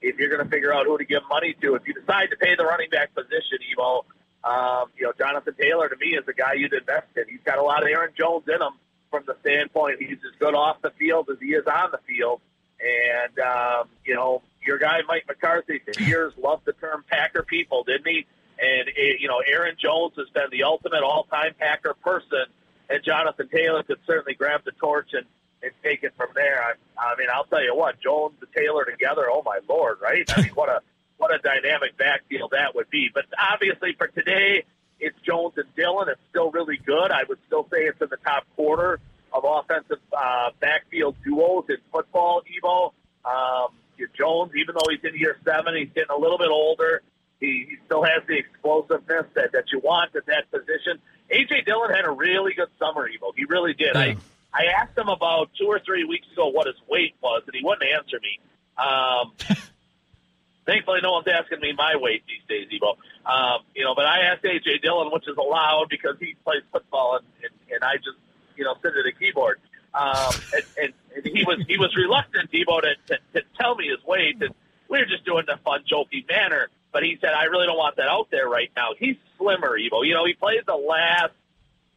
If 0.02 0.18
you're 0.18 0.30
going 0.30 0.44
to 0.44 0.50
figure 0.50 0.74
out 0.74 0.86
who 0.86 0.98
to 0.98 1.06
give 1.06 1.24
money 1.30 1.56
to, 1.62 1.76
if 1.76 1.86
you 1.86 1.94
decide 1.94 2.30
to 2.30 2.38
pay 2.38 2.56
the 2.56 2.64
running 2.64 2.90
back 2.90 3.14
position, 3.14 3.60
Evo, 3.76 4.06
um, 4.44 4.90
you 4.98 5.06
know 5.06 5.14
Jonathan 5.18 5.54
Taylor 5.60 5.90
to 5.90 5.96
me 5.98 6.16
is 6.16 6.28
a 6.28 6.34
guy 6.34 6.54
you'd 6.54 6.74
invest 6.74 7.08
in. 7.16 7.24
He's 7.30 7.44
got 7.44 7.58
a 7.58 7.64
lot 7.64 7.84
of 7.84 7.90
Aaron 7.90 8.12
Jones 8.18 8.46
in 8.48 8.62
him 8.62 8.74
from 9.12 9.24
the 9.26 9.36
standpoint 9.42 10.00
he's 10.00 10.20
as 10.24 10.38
good 10.40 10.54
off 10.54 10.82
the 10.82 10.92
field 10.92 11.30
as 11.32 11.38
he 11.42 11.48
is 11.48 11.66
on 11.66 11.92
the 11.92 12.00
field, 12.08 12.42
and 12.80 13.40
um, 13.40 13.90
you 14.06 14.16
know 14.16 14.42
your 14.66 14.78
guy 14.78 15.00
Mike 15.08 15.26
McCarthy 15.28 15.80
for 15.80 16.02
years 16.04 16.34
loved 16.38 16.66
the 16.66 16.74
term 16.74 17.04
Packer 17.10 17.44
people, 17.44 17.84
didn't 17.84 18.08
he? 18.08 18.26
And 18.62 18.90
you 19.20 19.28
know, 19.28 19.42
Aaron 19.48 19.76
Jones 19.80 20.14
has 20.18 20.28
been 20.30 20.50
the 20.52 20.64
ultimate 20.64 21.02
all-time 21.02 21.54
Packer 21.58 21.94
person, 21.94 22.46
and 22.90 23.04
Jonathan 23.04 23.48
Taylor 23.48 23.84
could 23.84 24.00
certainly 24.06 24.34
grab 24.34 24.66
the 24.66 24.72
torch 24.72 25.10
and, 25.14 25.26
and 25.64 25.72
take 25.82 26.04
it 26.04 26.14
from 26.18 26.30
there. 26.36 26.62
I, 26.62 26.74
I 27.00 27.16
mean, 27.18 27.28
I'll 27.34 27.46
tell 27.46 27.64
you 27.64 27.76
what, 27.76 28.02
Jones 28.02 28.36
and 28.42 28.50
Taylor 28.54 28.84
together, 28.86 29.28
oh 29.32 29.44
my 29.46 29.60
lord, 29.70 30.00
right? 30.02 30.30
I 30.36 30.42
mean, 30.42 30.52
what 30.52 30.70
a 30.70 30.82
what 31.18 31.34
a 31.34 31.38
dynamic 31.40 31.98
backfield 31.98 32.52
that 32.52 32.76
would 32.76 32.90
be. 32.90 33.10
But 33.14 33.26
obviously, 33.38 33.94
for 33.98 34.08
today, 34.08 34.64
it's 35.00 35.18
Jones 35.22 35.54
and 35.56 35.74
Dillon. 35.76 36.10
It's 36.10 36.22
still 36.30 36.52
really 36.52 36.78
good. 36.86 37.12
I 37.12 37.24
would 37.30 37.40
still 37.48 37.66
say 37.72 37.84
it's 37.84 38.02
in 38.02 38.10
the 38.10 38.18
top 38.18 38.46
quarter 38.56 39.00
of 39.32 39.44
offensive 39.46 40.00
uh, 40.12 40.50
backfield 40.60 41.16
duos 41.24 41.66
in 41.70 41.78
football. 41.92 42.42
Evo. 42.44 42.92
Um, 43.24 43.74
Jones, 44.18 44.52
even 44.56 44.76
though 44.76 44.90
he's 44.90 45.04
in 45.04 45.18
year 45.20 45.38
seven, 45.44 45.76
he's 45.76 45.90
getting 45.94 46.16
a 46.16 46.18
little 46.18 46.38
bit 46.38 46.50
older. 46.50 47.02
He, 47.40 47.68
he 47.70 47.78
still 47.86 48.04
has 48.04 48.24
the 48.28 48.38
explosiveness 48.38 49.26
that, 49.36 49.52
that 49.54 49.66
you 49.72 49.80
want 49.80 50.16
at 50.16 50.26
that 50.26 50.52
position. 50.52 51.00
AJ 51.32 51.66
Dillon 51.66 51.92
had 51.94 52.06
a 52.06 52.12
really 52.12 52.54
good 52.54 52.70
summer, 52.78 53.08
Evo. 53.08 53.34
He 53.36 53.46
really 53.46 53.74
did. 53.74 53.96
Yeah. 53.96 54.02
I 54.02 54.18
I 54.54 54.66
asked 54.82 54.98
him 54.98 55.10
about 55.10 55.52
two 55.58 55.68
or 55.68 55.80
three 55.80 56.04
weeks 56.04 56.26
ago 56.32 56.48
what 56.48 56.68
his 56.68 56.76
weight 56.90 57.16
was, 57.22 57.44
and 57.46 57.56
he 57.56 57.64
wouldn't 57.64 57.84
answer 57.84 58.18
me. 58.20 58.40
Um, 58.78 59.34
thankfully, 60.66 61.00
no 61.04 61.12
one's 61.12 61.28
asking 61.28 61.60
me 61.60 61.74
my 61.78 61.96
weight 61.96 62.24
these 62.28 62.42
days, 62.48 62.68
Evo. 62.74 62.98
Um, 63.30 63.62
you 63.76 63.84
know, 63.84 63.94
but 63.96 64.06
I 64.06 64.22
asked 64.32 64.44
AJ 64.44 64.82
Dillon, 64.82 65.12
which 65.12 65.28
is 65.28 65.38
allowed 65.38 65.88
because 65.90 66.16
he 66.20 66.36
plays 66.44 66.64
football, 66.72 67.18
and, 67.18 67.26
and, 67.44 67.74
and 67.76 67.84
I 67.84 67.98
just 67.98 68.18
you 68.56 68.64
know 68.64 68.76
sit 68.82 68.94
at 68.98 69.06
a 69.06 69.12
keyboard. 69.12 69.60
Um, 69.94 70.34
and, 70.54 70.66
and, 70.82 70.94
and 71.16 71.38
he 71.38 71.44
was 71.44 71.64
he 71.68 71.78
was 71.78 71.96
reluctant, 71.96 72.52
Evo, 72.52 72.82
to, 72.82 72.96
to, 73.08 73.20
to 73.34 73.46
tell 73.60 73.76
me 73.76 73.88
his 73.88 74.04
weight, 74.06 74.42
and 74.42 74.54
we 74.90 75.00
were 75.00 75.06
just 75.06 75.26
doing 75.26 75.46
it 75.48 75.52
in 75.52 75.56
a 75.56 75.62
fun, 75.62 75.84
joking 75.88 76.26
manner. 76.28 76.70
But 76.92 77.04
he 77.04 77.18
said, 77.22 77.32
I 77.34 77.46
really 77.46 77.68
don't 77.68 77.78
want 77.78 77.98
that 77.98 78.08
out 78.08 78.30
there 78.32 78.48
right 78.48 78.72
now. 78.76 78.90
He's 78.98 79.16
slimmer, 79.38 79.78
Evo. 79.78 80.06
You 80.06 80.14
know, 80.14 80.26
he 80.26 80.34
played 80.34 80.62
the 80.66 80.76
last 80.76 81.34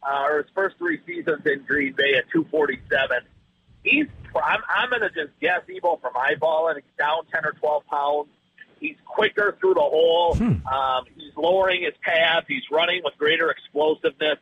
uh, 0.03 0.27
or 0.29 0.43
his 0.43 0.47
first 0.55 0.77
three 0.79 1.01
seasons 1.07 1.41
in 1.47 1.65
Green 1.67 1.95
Bay 1.95 2.15
at 2.17 2.31
247. 2.33 3.19
He's 3.85 4.07
I'm, 4.35 4.61
I'm 4.69 4.91
going 4.91 5.03
to 5.03 5.11
just 5.11 5.39
guess, 5.41 5.61
Evo, 5.69 6.01
from 6.01 6.15
eyeballing, 6.15 6.77
he's 6.77 6.85
down 6.99 7.25
10 7.33 7.45
or 7.45 7.53
12 7.53 7.87
pounds. 7.87 8.29
He's 8.81 8.97
quicker 9.05 9.57
through 9.61 9.75
the 9.75 9.81
hole. 9.81 10.35
Hmm. 10.35 10.67
Um, 10.67 11.05
he's 11.15 11.37
lowering 11.37 11.83
his 11.83 11.95
path. 12.03 12.45
He's 12.49 12.65
running 12.71 13.03
with 13.05 13.17
greater 13.17 13.51
explosiveness 13.51 14.39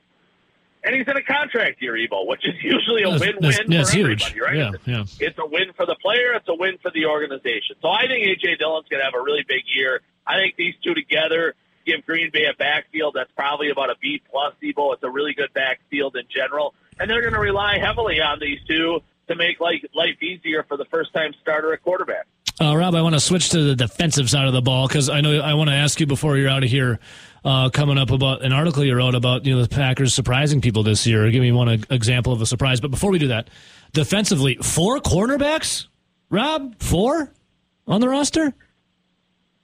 and 0.82 0.94
he's 0.94 1.06
in 1.06 1.16
a 1.16 1.22
contract 1.22 1.82
year, 1.82 1.92
Evo, 1.92 2.26
which 2.26 2.46
is 2.46 2.54
usually 2.62 3.02
a 3.02 3.10
win-win 3.10 3.36
that's, 3.40 3.58
that's, 3.68 3.92
for 3.92 4.00
everybody, 4.00 4.40
right? 4.40 4.56
Yeah, 4.56 4.72
yeah. 4.86 5.04
It's 5.20 5.38
a 5.38 5.46
win 5.46 5.72
for 5.76 5.84
the 5.84 5.96
player. 6.00 6.32
It's 6.34 6.48
a 6.48 6.54
win 6.54 6.78
for 6.80 6.90
the 6.90 7.06
organization. 7.06 7.76
So 7.82 7.88
I 7.88 8.06
think 8.06 8.26
AJ 8.26 8.58
Dillon's 8.58 8.88
going 8.88 9.00
to 9.00 9.04
have 9.04 9.14
a 9.14 9.22
really 9.22 9.44
big 9.46 9.64
year. 9.74 10.00
I 10.30 10.36
think 10.36 10.54
these 10.56 10.74
two 10.82 10.94
together 10.94 11.54
give 11.84 12.06
Green 12.06 12.30
Bay 12.32 12.44
a 12.44 12.54
backfield 12.56 13.14
that's 13.16 13.32
probably 13.32 13.70
about 13.70 13.90
a 13.90 13.96
B 14.00 14.22
plus. 14.30 14.54
Evo, 14.62 14.94
it's 14.94 15.02
a 15.02 15.10
really 15.10 15.34
good 15.34 15.52
backfield 15.52 16.14
in 16.16 16.24
general, 16.34 16.74
and 17.00 17.10
they're 17.10 17.22
going 17.22 17.34
to 17.34 17.40
rely 17.40 17.78
heavily 17.78 18.20
on 18.20 18.38
these 18.38 18.60
two 18.68 19.00
to 19.28 19.34
make 19.34 19.58
life, 19.58 19.84
life 19.94 20.22
easier 20.22 20.64
for 20.64 20.76
the 20.76 20.84
first-time 20.86 21.32
starter 21.40 21.72
at 21.72 21.82
quarterback. 21.82 22.26
Uh, 22.60 22.76
Rob, 22.76 22.94
I 22.94 23.02
want 23.02 23.14
to 23.14 23.20
switch 23.20 23.50
to 23.50 23.62
the 23.62 23.74
defensive 23.74 24.28
side 24.28 24.46
of 24.46 24.52
the 24.52 24.60
ball 24.60 24.86
because 24.86 25.08
I 25.08 25.20
know 25.22 25.40
I 25.40 25.54
want 25.54 25.70
to 25.70 25.74
ask 25.74 25.98
you 25.98 26.06
before 26.06 26.36
you're 26.36 26.50
out 26.50 26.62
of 26.62 26.68
here 26.68 27.00
uh, 27.44 27.70
coming 27.70 27.96
up 27.96 28.10
about 28.10 28.42
an 28.42 28.52
article 28.52 28.84
you 28.84 28.94
wrote 28.94 29.14
about 29.14 29.46
you 29.46 29.54
know 29.54 29.62
the 29.62 29.68
Packers 29.68 30.12
surprising 30.12 30.60
people 30.60 30.82
this 30.82 31.06
year. 31.06 31.30
Give 31.30 31.40
me 31.40 31.52
one 31.52 31.68
example 31.90 32.34
of 32.34 32.42
a 32.42 32.46
surprise. 32.46 32.80
But 32.80 32.90
before 32.90 33.10
we 33.10 33.18
do 33.18 33.28
that, 33.28 33.48
defensively, 33.92 34.56
four 34.56 34.98
cornerbacks. 34.98 35.86
Rob, 36.28 36.78
four 36.80 37.32
on 37.86 38.00
the 38.00 38.08
roster. 38.08 38.54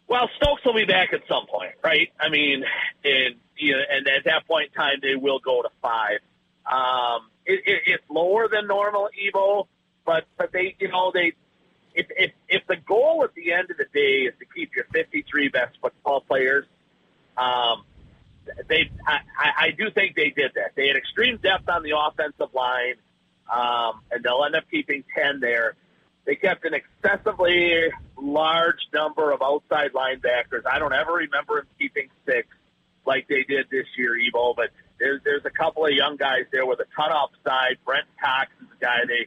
Well, 0.09 0.31
Stokes 0.37 0.65
will 0.65 0.75
be 0.75 0.85
back 0.85 1.13
at 1.13 1.23
some 1.29 1.47
point, 1.47 1.73
right? 1.83 2.11
I 2.21 2.29
mean, 2.29 2.65
and 3.05 3.35
you 3.57 3.73
know, 3.73 3.83
and 3.91 4.07
at 4.09 4.25
that 4.25 4.47
point 4.47 4.71
in 4.73 4.81
time, 4.81 4.99
they 5.03 5.17
will 5.17 5.41
go 5.41 5.63
to 5.63 5.69
five. 5.83 6.19
Um, 6.71 7.29
it, 7.45 7.63
it, 7.67 7.83
it's 7.87 8.05
lower 8.09 8.49
than 8.49 8.67
normal, 8.67 9.09
Evo, 9.21 9.67
but 10.05 10.25
but 10.37 10.53
they, 10.53 10.77
you 10.79 10.89
know, 10.89 11.11
they 11.13 11.33
if, 11.95 12.07
if 12.11 12.33
if 12.49 12.67
the 12.69 12.77
goal 12.77 13.23
at 13.25 13.35
the 13.35 13.53
end 13.53 13.71
of 13.71 13.79
the 13.79 13.87
day 13.93 14.29
is 14.29 14.35
to 14.39 14.45
keep 14.55 14.77
your 14.77 14.85
53 14.93 15.49
best 15.49 15.77
football 15.81 16.21
players, 16.21 16.67
um, 17.37 17.85
they, 18.69 18.91
I, 19.07 19.21
I 19.59 19.71
do 19.77 19.91
think 19.91 20.15
they 20.15 20.31
did 20.31 20.53
that. 20.55 20.73
They 20.77 20.87
had 20.87 20.97
extreme 20.97 21.39
depth 21.39 21.69
on 21.69 21.83
the 21.83 21.95
offensive 21.99 22.55
line, 22.55 22.95
um, 23.53 24.03
and 24.13 24.23
they'll 24.23 24.45
end 24.45 24.55
up 24.55 24.65
keeping 24.71 25.03
ten 25.17 25.41
there. 25.41 25.75
They 26.27 26.37
kept 26.37 26.65
an 26.65 26.75
excessively 26.75 27.91
large 28.17 28.81
number 28.93 29.33
of 29.33 29.43
outside 29.43 29.93
linebackers. 29.93 30.63
I 30.71 30.79
don't 30.79 30.95
ever 30.95 31.13
remember 31.13 31.57
them 31.57 31.67
keeping 31.79 32.09
six 32.25 32.49
like 33.05 33.29
they 33.29 33.45
did 33.45 33.67
this 33.71 33.87
year, 33.97 34.13
Evo. 34.15 34.55
But 34.57 34.71
there's 34.99 35.21
there's 35.25 35.45
a 35.45 35.51
couple 35.51 35.85
of 35.87 35.93
young 35.93 36.17
guys 36.17 36.45
there 36.53 36.67
with 36.67 36.81
a 36.81 36.87
ton 36.97 37.13
of 37.13 37.31
upside. 37.31 37.79
Brent 37.85 38.07
Cox 38.23 38.51
is 38.61 38.69
a 38.77 38.85
guy 38.85 38.99
they, 39.07 39.27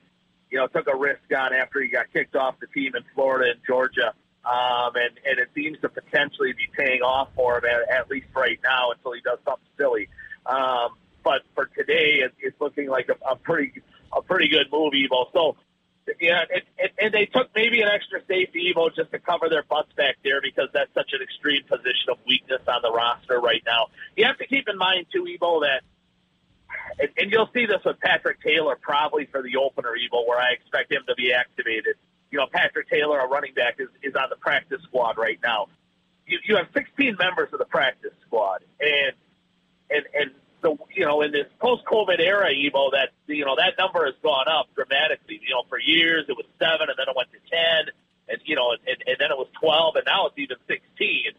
you 0.50 0.58
know, 0.58 0.68
took 0.68 0.88
a 0.88 0.96
risk 0.96 1.22
on 1.36 1.54
after 1.54 1.82
he 1.82 1.90
got 1.90 2.12
kicked 2.12 2.36
off 2.36 2.56
the 2.60 2.68
team 2.68 2.96
in 2.96 3.04
Florida 3.14 3.52
and 3.52 3.62
Georgia 3.66 4.14
um, 4.46 4.96
and 4.96 5.20
and 5.26 5.40
it 5.40 5.50
seems 5.54 5.80
to 5.82 5.90
potentially 5.90 6.54
be 6.54 6.68
paying 6.78 7.02
off 7.02 7.30
for 7.36 7.58
him 7.58 7.66
at, 7.66 7.90
at 7.90 8.10
least 8.10 8.28
right 8.36 8.60
now 8.64 8.92
until 8.92 9.14
he 9.14 9.22
does 9.22 9.40
something 9.46 9.68
silly. 9.78 10.10
Um, 10.46 10.96
but 11.24 11.42
for 11.54 11.66
today, 11.66 12.22
it, 12.24 12.34
it's 12.40 12.60
looking 12.60 12.90
like 12.90 13.10
a, 13.10 13.32
a 13.32 13.36
pretty 13.36 13.82
a 14.16 14.22
pretty 14.22 14.48
good 14.48 14.68
move, 14.72 14.94
Evo. 14.94 15.26
So 15.34 15.58
yeah, 16.20 16.44
it, 16.50 16.64
and 17.00 17.14
they 17.14 17.26
took 17.26 17.50
maybe 17.56 17.82
an 17.82 17.90
extra 17.90 18.22
safety, 18.28 18.74
Evo, 18.74 18.94
just 18.94 19.12
to 19.12 19.20
cover 19.20 19.50
their 19.50 19.64
butts 19.64 19.92
back 19.94 20.18
there 20.24 20.42
because 20.42 20.70
that's 20.74 20.94
such 20.94 21.12
an 21.14 21.22
extreme 21.22 21.64
position 21.64 22.10
of 22.12 22.18
weakness 22.28 22.62
on 22.68 22.82
the 22.82 22.92
roster 22.92 23.40
right 23.40 23.64
now. 23.66 23.88
You 24.16 24.26
have 24.26 24.38
to 24.38 24.48
keep 24.48 24.68
in 24.68 24.78
mind, 24.78 25.08
too, 25.12 25.24
Evo, 25.24 25.62
that, 25.62 25.84
and, 27.00 27.10
and 27.18 27.32
you'll 27.32 27.50
see 27.54 27.66
this 27.66 27.82
with 27.86 28.00
Patrick 28.00 28.42
Taylor 28.42 28.78
probably 28.82 29.26
for 29.26 29.42
the 29.42 29.58
opener, 29.58 29.94
Evo, 29.94 30.28
where 30.28 30.40
I 30.40 30.52
expect 30.52 30.92
him 30.92 31.04
to 31.08 31.16
be 31.16 31.34
activated. 31.34 31.96
You 32.32 32.40
know, 32.40 32.48
Patrick 32.52 32.90
Taylor, 32.90 33.20
a 33.20 33.28
running 33.28 33.54
back, 33.54 33.76
is, 33.80 33.90
is 34.04 34.16
on 34.16 34.30
the 34.30 34.38
practice 34.38 34.82
squad 34.84 35.18
right 35.18 35.40
now. 35.44 35.68
You, 36.28 36.40
you 36.48 36.56
have 36.58 36.68
16 36.74 37.18
members 37.18 37.50
of 37.54 37.60
the 37.60 37.66
practice 37.66 38.14
squad, 38.28 38.62
and 38.80 39.14
and 39.90 40.06
and 40.14 40.32
so 40.62 40.78
you 40.96 41.06
know 41.06 41.22
in 41.22 41.32
this 41.32 41.48
post-COVID 41.60 42.20
era, 42.20 42.50
Evo, 42.52 42.92
that 42.92 43.10
you 43.28 43.46
know 43.46 43.56
that 43.56 43.74
number 43.78 44.06
has 44.06 44.16
gone 44.22 44.48
up 44.48 44.68
dramatically. 44.76 45.40
You 45.42 45.56
know, 45.56 45.64
for 45.70 45.80
years 45.80 46.26
it 46.28 46.36
was 46.36 46.46
seven, 46.60 46.90
and 46.90 46.98
then 46.98 47.08
it 47.08 47.16
went 47.16 47.30
to 47.32 47.40
ten, 47.50 47.94
and 48.28 48.40
you 48.46 48.56
know, 48.56 48.72
and, 48.72 48.98
and 49.08 49.18
then 49.20 49.32
it 49.32 49.38
was 49.38 49.48
twelve, 49.60 49.96
and 49.96 50.06
now 50.06 50.28
it's 50.28 50.38
even 50.38 50.58
sixteen. 50.68 51.32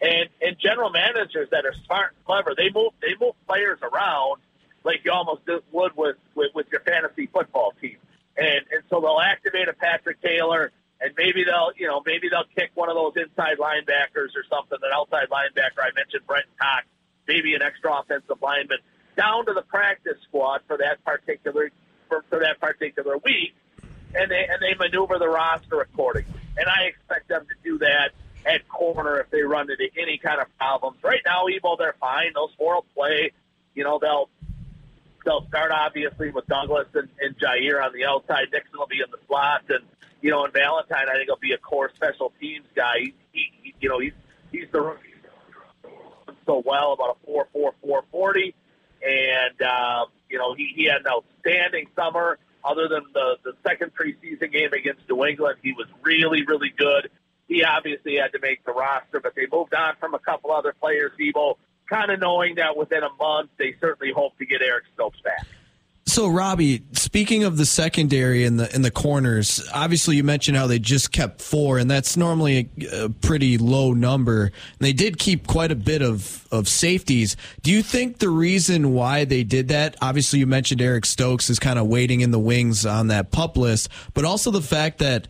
And 0.00 0.28
and 0.42 0.58
general 0.58 0.90
managers 0.90 1.48
that 1.50 1.64
are 1.64 1.74
smart 1.86 2.12
and 2.16 2.24
clever, 2.24 2.54
they 2.56 2.70
move 2.70 2.92
they 3.00 3.14
move 3.20 3.34
players 3.46 3.78
around 3.82 4.40
like 4.84 5.00
you 5.04 5.12
almost 5.12 5.42
would 5.72 5.96
with 5.96 6.16
with, 6.34 6.54
with 6.54 6.66
your 6.70 6.80
fantasy 6.80 7.26
football 7.26 7.72
team. 7.80 7.96
And 8.36 8.60
and 8.70 8.82
so 8.90 9.00
they'll 9.00 9.20
activate 9.20 9.68
a 9.68 9.72
Patrick 9.72 10.20
Taylor, 10.20 10.70
and 11.00 11.12
maybe 11.16 11.44
they'll 11.44 11.72
you 11.76 11.86
know 11.86 12.02
maybe 12.04 12.28
they'll 12.28 12.50
kick 12.54 12.72
one 12.74 12.90
of 12.90 12.94
those 12.94 13.14
inside 13.16 13.56
linebackers 13.56 14.36
or 14.36 14.44
something, 14.50 14.76
an 14.82 14.90
outside 14.92 15.28
linebacker. 15.30 15.80
I 15.80 15.92
mentioned 15.96 16.26
Brent 16.26 16.46
Cox 16.60 16.84
maybe 17.26 17.54
an 17.54 17.62
extra 17.62 17.98
offensive 17.98 18.36
lineman 18.42 18.78
down 19.16 19.46
to 19.46 19.52
the 19.52 19.62
practice 19.62 20.18
squad 20.28 20.60
for 20.66 20.76
that 20.78 21.04
particular 21.04 21.70
for, 22.08 22.24
for 22.28 22.38
that 22.40 22.60
particular 22.60 23.16
week, 23.18 23.54
and 24.14 24.30
they 24.30 24.46
and 24.48 24.60
they 24.60 24.74
maneuver 24.78 25.18
the 25.18 25.28
roster 25.28 25.80
accordingly. 25.80 26.40
And 26.56 26.68
I 26.68 26.84
expect 26.84 27.28
them 27.28 27.46
to 27.46 27.54
do 27.64 27.78
that 27.78 28.10
at 28.46 28.68
corner 28.68 29.18
if 29.18 29.30
they 29.30 29.42
run 29.42 29.68
into 29.70 29.88
any 30.00 30.18
kind 30.18 30.40
of 30.40 30.46
problems. 30.56 30.98
Right 31.02 31.20
now, 31.26 31.44
Evo, 31.46 31.76
they're 31.76 31.96
fine. 32.00 32.32
Those 32.34 32.50
four 32.56 32.76
will 32.76 32.86
play. 32.94 33.32
You 33.74 33.84
know, 33.84 33.98
they'll 34.00 34.28
they'll 35.24 35.46
start 35.48 35.72
obviously 35.72 36.30
with 36.30 36.46
Douglas 36.46 36.86
and, 36.94 37.08
and 37.20 37.36
Jaire 37.38 37.82
on 37.82 37.92
the 37.92 38.06
outside. 38.06 38.48
Nixon 38.52 38.78
will 38.78 38.86
be 38.86 39.00
in 39.04 39.10
the 39.10 39.18
slot, 39.26 39.64
and 39.68 39.84
you 40.22 40.30
know, 40.30 40.44
and 40.44 40.52
Valentine 40.52 41.08
I 41.10 41.16
think 41.16 41.28
will 41.28 41.36
be 41.36 41.52
a 41.52 41.58
core 41.58 41.90
special 41.94 42.32
teams 42.40 42.66
guy. 42.74 43.00
He, 43.32 43.50
he, 43.62 43.74
you 43.80 43.88
know, 43.88 43.98
he's 43.98 44.14
he's 44.52 44.68
the 44.72 44.80
rookie 44.80 45.12
so 46.46 46.62
well, 46.64 46.92
about 46.92 47.16
a 47.16 47.26
four 47.26 47.48
four 47.52 47.74
four 47.82 48.04
forty, 48.10 48.54
and 49.02 49.62
uh, 49.62 50.06
you 50.30 50.38
know 50.38 50.54
he, 50.54 50.72
he 50.74 50.84
had 50.84 51.02
an 51.02 51.08
outstanding 51.08 51.88
summer. 51.94 52.38
Other 52.64 52.88
than 52.88 53.02
the 53.12 53.36
the 53.44 53.52
second 53.66 53.92
preseason 53.94 54.52
game 54.52 54.72
against 54.72 55.02
New 55.08 55.24
England, 55.24 55.58
he 55.62 55.72
was 55.72 55.86
really 56.02 56.44
really 56.46 56.72
good. 56.76 57.10
He 57.48 57.62
obviously 57.62 58.16
had 58.16 58.32
to 58.32 58.40
make 58.40 58.64
the 58.64 58.72
roster, 58.72 59.20
but 59.20 59.34
they 59.36 59.46
moved 59.50 59.74
on 59.74 59.94
from 60.00 60.14
a 60.14 60.18
couple 60.18 60.50
other 60.50 60.74
players. 60.80 61.12
Evo, 61.20 61.56
kind 61.88 62.10
of 62.10 62.18
knowing 62.18 62.56
that 62.56 62.76
within 62.76 63.02
a 63.04 63.12
month 63.20 63.50
they 63.56 63.74
certainly 63.80 64.12
hope 64.12 64.36
to 64.38 64.46
get 64.46 64.62
Eric 64.62 64.84
Stokes 64.94 65.20
back. 65.20 65.46
So, 66.08 66.28
Robbie, 66.28 66.84
speaking 66.92 67.42
of 67.42 67.56
the 67.56 67.66
secondary 67.66 68.44
and 68.44 68.60
the 68.60 68.72
in 68.72 68.82
the 68.82 68.92
corners, 68.92 69.66
obviously 69.74 70.14
you 70.14 70.22
mentioned 70.22 70.56
how 70.56 70.68
they 70.68 70.78
just 70.78 71.10
kept 71.10 71.42
four, 71.42 71.78
and 71.78 71.90
that's 71.90 72.16
normally 72.16 72.70
a, 72.80 73.04
a, 73.04 73.08
pretty 73.08 73.58
low 73.58 73.92
number. 73.92 74.44
And 74.44 74.52
they 74.78 74.92
did 74.92 75.18
keep 75.18 75.48
quite 75.48 75.72
a 75.72 75.76
bit 75.76 76.02
of 76.02 76.46
of 76.52 76.68
safeties. 76.68 77.36
Do 77.62 77.72
you 77.72 77.82
think 77.82 78.18
the 78.18 78.28
reason 78.28 78.92
why 78.92 79.24
they 79.24 79.42
did 79.42 79.68
that? 79.68 79.96
Obviously, 80.00 80.38
you 80.38 80.46
mentioned 80.46 80.80
Eric 80.80 81.06
Stokes 81.06 81.50
is 81.50 81.58
kind 81.58 81.78
of 81.78 81.88
waiting 81.88 82.20
in 82.20 82.30
the 82.30 82.38
wings 82.38 82.86
on 82.86 83.08
that 83.08 83.32
pup 83.32 83.56
list, 83.56 83.88
but 84.14 84.24
also 84.24 84.52
the 84.52 84.62
fact 84.62 84.98
that 84.98 85.26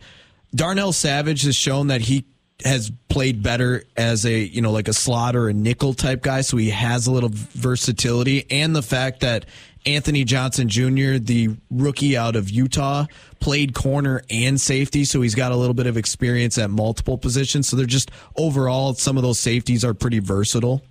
Darnell 0.53 0.93
Savage 0.93 1.41
has 1.41 1.55
shown 1.55 1.87
that 1.87 2.01
he 2.01 2.25
has 2.63 2.91
played 3.09 3.41
better 3.41 3.83
as 3.95 4.25
a 4.25 4.39
you 4.39 4.61
know 4.61 4.71
like 4.71 4.87
a 4.87 4.93
slot 4.93 5.35
or 5.35 5.49
a 5.49 5.53
nickel 5.53 5.95
type 5.95 6.21
guy, 6.21 6.41
so 6.41 6.55
he 6.57 6.69
has 6.69 7.07
a 7.07 7.11
little 7.11 7.31
versatility, 7.33 8.45
and 8.51 8.75
the 8.75 8.83
fact 8.83 9.21
that 9.21 9.47
Anthony 9.87 10.25
Johnson 10.25 10.67
Jr., 10.67 11.17
the 11.17 11.55
rookie 11.71 12.17
out 12.17 12.35
of 12.35 12.49
Utah, 12.49 13.05
played 13.39 13.73
corner 13.73 14.21
and 14.29 14.59
safety, 14.59 15.05
so 15.05 15.21
he's 15.21 15.33
got 15.33 15.53
a 15.53 15.55
little 15.55 15.73
bit 15.73 15.87
of 15.87 15.95
experience 15.95 16.57
at 16.57 16.69
multiple 16.69 17.17
positions. 17.17 17.69
So 17.69 17.77
they're 17.77 17.85
just 17.85 18.11
overall, 18.35 18.93
some 18.95 19.15
of 19.15 19.23
those 19.23 19.39
safeties 19.39 19.85
are 19.85 19.93
pretty 19.93 20.19
versatile. 20.19 20.81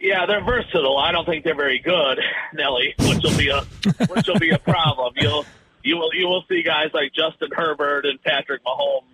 Yeah, 0.00 0.24
they're 0.26 0.44
versatile. 0.44 0.96
I 0.96 1.12
don't 1.12 1.26
think 1.26 1.44
they're 1.44 1.54
very 1.54 1.78
good, 1.78 2.20
Nelly, 2.54 2.94
which 3.00 3.22
will 3.22 3.36
be 3.36 3.48
a 3.48 3.60
which 4.06 4.26
will 4.26 4.38
be 4.38 4.50
a 4.50 4.58
problem. 4.58 5.14
You'll 5.16 5.44
you 5.82 5.96
will 5.96 6.14
you 6.14 6.26
will 6.26 6.44
see 6.48 6.62
guys 6.62 6.90
like 6.92 7.12
Justin 7.14 7.50
Herbert 7.52 8.04
and 8.04 8.22
Patrick 8.22 8.62
Mahomes 8.64 9.04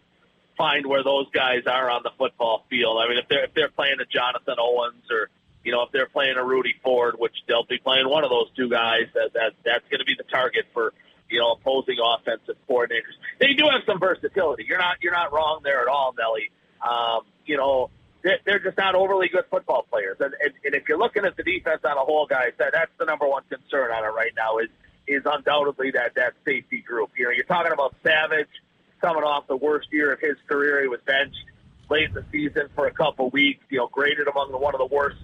find 0.56 0.86
where 0.86 1.04
those 1.04 1.30
guys 1.30 1.62
are 1.66 1.90
on 1.90 2.02
the 2.02 2.10
football 2.18 2.64
field. 2.68 2.98
I 3.00 3.08
mean, 3.08 3.18
if 3.18 3.28
they're 3.28 3.44
if 3.44 3.54
they're 3.54 3.68
playing 3.68 3.98
a 4.00 4.04
Jonathan 4.04 4.56
Owens 4.58 5.04
or 5.10 5.28
you 5.64 5.72
know, 5.72 5.82
if 5.82 5.92
they're 5.92 6.08
playing 6.08 6.36
a 6.36 6.44
Rudy 6.44 6.74
Ford, 6.82 7.16
which 7.18 7.34
they'll 7.46 7.64
be 7.64 7.78
playing 7.78 8.08
one 8.08 8.24
of 8.24 8.30
those 8.30 8.48
two 8.56 8.68
guys, 8.68 9.08
that, 9.14 9.32
that 9.34 9.52
that's 9.64 9.84
going 9.90 10.00
to 10.00 10.06
be 10.06 10.14
the 10.16 10.24
target 10.24 10.66
for 10.72 10.92
you 11.28 11.38
know 11.38 11.52
opposing 11.52 11.96
offensive 12.02 12.56
coordinators. 12.68 13.16
They 13.38 13.54
do 13.54 13.64
have 13.64 13.82
some 13.86 13.98
versatility. 14.00 14.64
You're 14.66 14.78
not 14.78 14.96
you're 15.02 15.12
not 15.12 15.32
wrong 15.32 15.60
there 15.62 15.82
at 15.82 15.88
all, 15.88 16.14
Nelly. 16.16 16.50
Um, 16.80 17.22
you 17.44 17.56
know, 17.56 17.90
they're, 18.22 18.38
they're 18.44 18.58
just 18.58 18.78
not 18.78 18.94
overly 18.94 19.28
good 19.28 19.44
football 19.50 19.86
players. 19.90 20.16
And, 20.20 20.34
and, 20.42 20.52
and 20.64 20.74
if 20.74 20.88
you're 20.88 20.98
looking 20.98 21.24
at 21.24 21.36
the 21.36 21.42
defense 21.42 21.80
on 21.84 21.96
a 21.96 22.00
whole, 22.00 22.26
guys, 22.26 22.52
that 22.58 22.72
that's 22.72 22.92
the 22.98 23.04
number 23.04 23.28
one 23.28 23.42
concern 23.48 23.90
on 23.90 24.04
it 24.04 24.14
right 24.14 24.32
now 24.36 24.58
is 24.58 24.68
is 25.06 25.22
undoubtedly 25.24 25.90
that 25.92 26.14
that 26.14 26.34
safety 26.44 26.80
group. 26.80 27.10
You 27.16 27.26
know, 27.26 27.30
you're 27.30 27.44
talking 27.44 27.72
about 27.72 27.94
Savage 28.02 28.48
coming 29.00 29.24
off 29.24 29.46
the 29.46 29.56
worst 29.56 29.88
year 29.92 30.12
of 30.12 30.20
his 30.20 30.36
career. 30.48 30.82
He 30.82 30.88
was 30.88 31.00
benched 31.04 31.44
late 31.88 32.08
in 32.08 32.14
the 32.14 32.24
season 32.30 32.68
for 32.74 32.86
a 32.86 32.92
couple 32.92 33.30
weeks. 33.30 33.64
You 33.68 33.78
know, 33.78 33.88
graded 33.88 34.28
among 34.28 34.52
the, 34.52 34.58
one 34.58 34.74
of 34.74 34.78
the 34.78 34.94
worst 34.94 35.18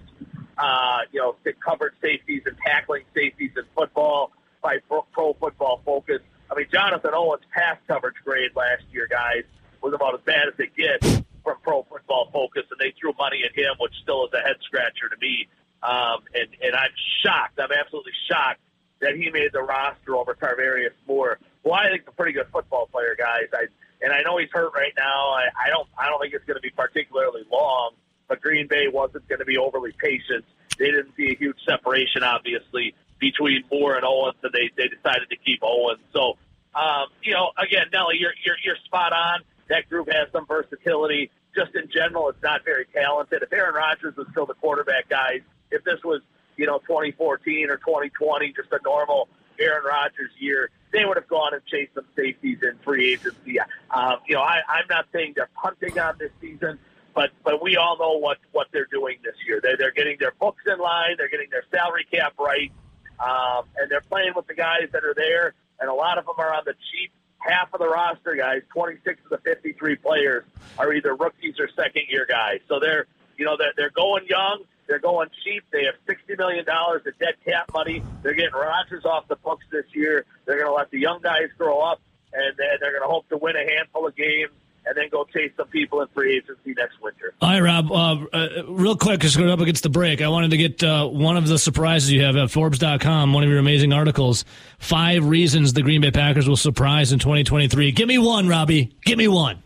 uh, 0.57 0.99
you 1.11 1.19
know, 1.19 1.35
covered 1.63 1.93
safeties 2.01 2.43
and 2.45 2.57
tackling 2.65 3.03
safeties 3.15 3.51
in 3.55 3.63
football 3.75 4.31
by 4.61 4.77
Pro, 4.87 5.33
Football 5.33 5.81
Focus. 5.85 6.19
I 6.51 6.55
mean, 6.55 6.67
Jonathan 6.71 7.11
Owens' 7.13 7.43
pass 7.53 7.77
coverage 7.87 8.15
grade 8.23 8.51
last 8.55 8.83
year, 8.91 9.07
guys, 9.09 9.43
was 9.81 9.93
about 9.93 10.15
as 10.15 10.21
bad 10.21 10.47
as 10.47 10.59
it 10.59 10.75
gets 10.75 11.21
from 11.43 11.57
Pro 11.61 11.83
Football 11.83 12.29
Focus, 12.31 12.63
and 12.71 12.79
they 12.79 12.93
threw 12.99 13.13
money 13.17 13.43
at 13.45 13.55
him, 13.57 13.75
which 13.79 13.93
still 14.01 14.25
is 14.25 14.33
a 14.33 14.41
head 14.41 14.57
scratcher 14.61 15.09
to 15.09 15.17
me. 15.21 15.47
Um, 15.83 16.23
and, 16.33 16.49
and 16.61 16.75
I'm 16.75 16.91
shocked. 17.23 17.59
I'm 17.59 17.71
absolutely 17.71 18.13
shocked 18.29 18.59
that 18.99 19.15
he 19.15 19.29
made 19.29 19.51
the 19.53 19.61
roster 19.61 20.15
over 20.15 20.33
Tarvarius 20.33 20.95
Moore. 21.07 21.37
Well, 21.63 21.75
I 21.75 21.89
think 21.89 22.03
a 22.07 22.11
pretty 22.11 22.33
good 22.33 22.47
football 22.51 22.87
player, 22.87 23.15
guys. 23.17 23.47
I, 23.53 23.67
and 24.01 24.11
I 24.11 24.21
know 24.21 24.37
he's 24.37 24.49
hurt 24.51 24.73
right 24.73 24.93
now. 24.97 25.29
I, 25.31 25.47
I 25.65 25.69
don't. 25.69 25.87
I 25.97 26.09
don't 26.09 26.19
think 26.21 26.33
it's 26.33 26.45
going 26.45 26.55
to 26.57 26.61
be 26.61 26.69
particularly 26.69 27.43
long 27.51 27.91
but 28.27 28.41
Green 28.41 28.67
Bay 28.67 28.87
wasn't 28.91 29.27
going 29.27 29.39
to 29.39 29.45
be 29.45 29.57
overly 29.57 29.93
patient. 29.97 30.45
They 30.77 30.91
didn't 30.91 31.15
see 31.15 31.31
a 31.31 31.35
huge 31.35 31.57
separation, 31.67 32.23
obviously, 32.23 32.93
between 33.19 33.63
Moore 33.71 33.95
and 33.95 34.05
Owens, 34.05 34.37
and 34.43 34.53
they, 34.53 34.69
they 34.75 34.87
decided 34.87 35.29
to 35.29 35.37
keep 35.37 35.61
Owens. 35.63 35.99
So, 36.13 36.37
um, 36.75 37.07
you 37.23 37.33
know, 37.33 37.51
again, 37.57 37.87
Nelly, 37.91 38.17
you're, 38.19 38.33
you're, 38.45 38.57
you're 38.63 38.75
spot 38.85 39.13
on. 39.13 39.41
That 39.69 39.89
group 39.89 40.07
has 40.11 40.27
some 40.31 40.45
versatility. 40.45 41.31
Just 41.55 41.75
in 41.75 41.89
general, 41.89 42.29
it's 42.29 42.43
not 42.43 42.63
very 42.63 42.85
talented. 42.93 43.41
If 43.41 43.51
Aaron 43.51 43.73
Rodgers 43.73 44.15
was 44.15 44.27
still 44.31 44.45
the 44.45 44.53
quarterback, 44.53 45.09
guys, 45.09 45.41
if 45.71 45.83
this 45.83 46.03
was, 46.03 46.21
you 46.55 46.67
know, 46.67 46.79
2014 46.79 47.69
or 47.69 47.77
2020, 47.77 48.53
just 48.53 48.71
a 48.71 48.79
normal 48.83 49.27
Aaron 49.59 49.83
Rodgers 49.83 50.31
year, 50.37 50.69
they 50.93 51.03
would 51.05 51.17
have 51.17 51.27
gone 51.27 51.53
and 51.53 51.65
chased 51.65 51.93
some 51.95 52.05
safeties 52.15 52.59
in 52.61 52.77
free 52.83 53.13
agency. 53.13 53.59
Um, 53.91 54.17
you 54.27 54.35
know, 54.35 54.41
I, 54.41 54.59
I'm 54.67 54.85
not 54.89 55.07
saying 55.11 55.33
they're 55.35 55.49
punting 55.55 55.99
on 55.99 56.15
this 56.19 56.31
season, 56.39 56.79
but 57.17 57.31
but 57.43 57.63
we 57.63 57.77
all 57.77 57.97
know 57.97 58.19
what 58.19 58.37
what 58.51 58.67
they're 58.71 58.87
doing 58.91 59.17
this 59.23 59.33
year. 59.47 59.59
They're 59.59 59.75
they're 59.75 59.91
getting 59.91 60.17
their 60.19 60.33
books 60.39 60.61
in 60.67 60.77
line. 60.77 61.15
They're 61.17 61.29
getting 61.29 61.49
their 61.49 61.63
salary 61.71 62.05
cap 62.11 62.35
right, 62.37 62.71
um, 63.19 63.65
and 63.75 63.89
they're 63.89 64.01
playing 64.01 64.33
with 64.35 64.45
the 64.45 64.53
guys 64.53 64.89
that 64.93 65.03
are 65.03 65.15
there. 65.15 65.55
And 65.79 65.89
a 65.89 65.93
lot 65.95 66.19
of 66.19 66.27
them 66.27 66.35
are 66.37 66.53
on 66.53 66.61
the 66.65 66.73
cheap. 66.73 67.11
Half 67.39 67.73
of 67.73 67.79
the 67.79 67.87
roster 67.87 68.35
guys, 68.35 68.61
26 68.73 69.19
of 69.25 69.29
the 69.29 69.37
53 69.37 69.95
players, 69.95 70.43
are 70.77 70.91
either 70.93 71.15
rookies 71.15 71.59
or 71.59 71.69
second 71.75 72.03
year 72.09 72.27
guys. 72.29 72.59
So 72.67 72.79
they're 72.79 73.07
you 73.35 73.45
know 73.45 73.57
they're 73.57 73.73
they're 73.75 73.89
going 73.89 74.27
young. 74.29 74.65
They're 74.87 74.99
going 74.99 75.29
cheap. 75.43 75.63
They 75.71 75.85
have 75.85 75.95
sixty 76.05 76.35
million 76.35 76.65
dollars 76.65 77.01
of 77.07 77.17
dead 77.17 77.33
cap 77.43 77.71
money. 77.73 78.03
They're 78.21 78.35
getting 78.35 78.53
Rodgers 78.53 79.05
off 79.05 79.27
the 79.27 79.37
books 79.37 79.65
this 79.71 79.85
year. 79.93 80.23
They're 80.45 80.57
going 80.57 80.69
to 80.69 80.75
let 80.75 80.91
the 80.91 80.99
young 80.99 81.21
guys 81.23 81.49
grow 81.57 81.79
up, 81.79 81.99
and 82.31 82.55
they're 82.55 82.91
going 82.91 83.01
to 83.01 83.09
hope 83.09 83.27
to 83.29 83.37
win 83.37 83.55
a 83.55 83.65
handful 83.67 84.05
of 84.05 84.15
games 84.15 84.51
and 84.87 84.97
then 84.97 85.09
go 85.09 85.25
chase 85.25 85.51
some 85.57 85.67
people 85.67 86.01
in 86.01 86.07
free 86.09 86.37
agency 86.37 86.73
next 86.77 87.01
winter. 87.01 87.33
All 87.41 87.49
right, 87.49 87.59
Rob. 87.59 87.91
Uh, 87.91 88.25
uh, 88.33 88.63
real 88.67 88.95
quick, 88.95 89.21
just 89.21 89.37
going 89.37 89.49
up 89.49 89.59
against 89.59 89.83
the 89.83 89.89
break, 89.89 90.21
I 90.21 90.27
wanted 90.27 90.51
to 90.51 90.57
get 90.57 90.83
uh, 90.83 91.07
one 91.07 91.37
of 91.37 91.47
the 91.47 91.57
surprises 91.57 92.11
you 92.11 92.23
have 92.23 92.35
at 92.35 92.51
Forbes.com, 92.51 93.33
one 93.33 93.43
of 93.43 93.49
your 93.49 93.59
amazing 93.59 93.93
articles. 93.93 94.45
Five 94.79 95.25
reasons 95.25 95.73
the 95.73 95.81
Green 95.81 96.01
Bay 96.01 96.11
Packers 96.11 96.47
will 96.47 96.55
surprise 96.57 97.11
in 97.11 97.19
2023. 97.19 97.91
Give 97.91 98.07
me 98.07 98.17
one, 98.17 98.47
Robbie. 98.47 98.95
Give 99.05 99.17
me 99.17 99.27
one. 99.27 99.63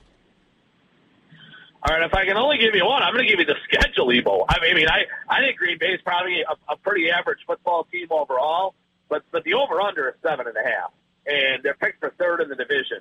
All 1.84 1.96
right, 1.96 2.06
if 2.06 2.14
I 2.14 2.26
can 2.26 2.38
only 2.38 2.60
give 2.60 2.76
you 2.76 2.86
one, 2.86 3.02
I'm 3.02 3.12
going 3.14 3.26
to 3.26 3.32
give 3.32 3.40
you 3.40 3.46
the 3.46 3.58
schedule, 3.64 4.08
Evo. 4.10 4.46
I 4.48 4.74
mean, 4.74 4.88
I, 4.88 5.06
I 5.28 5.40
think 5.40 5.58
Green 5.58 5.80
Bay 5.80 5.88
is 5.94 6.02
probably 6.04 6.42
a, 6.42 6.74
a 6.74 6.78
pretty 6.78 7.10
average 7.10 7.40
football 7.48 7.86
team 7.92 8.08
overall, 8.12 8.76
but 9.10 9.24
but 9.32 9.44
the 9.44 9.56
over 9.56 9.82
under 9.82 10.10
is 10.10 10.16
seven 10.22 10.46
and 10.46 10.56
a 10.56 10.64
half, 10.64 10.92
and 11.26 11.64
they're 11.64 11.74
picked 11.74 12.00
for 12.00 12.12
third 12.20 12.42
in 12.42 12.50
the 12.50 12.56
division. 12.56 13.00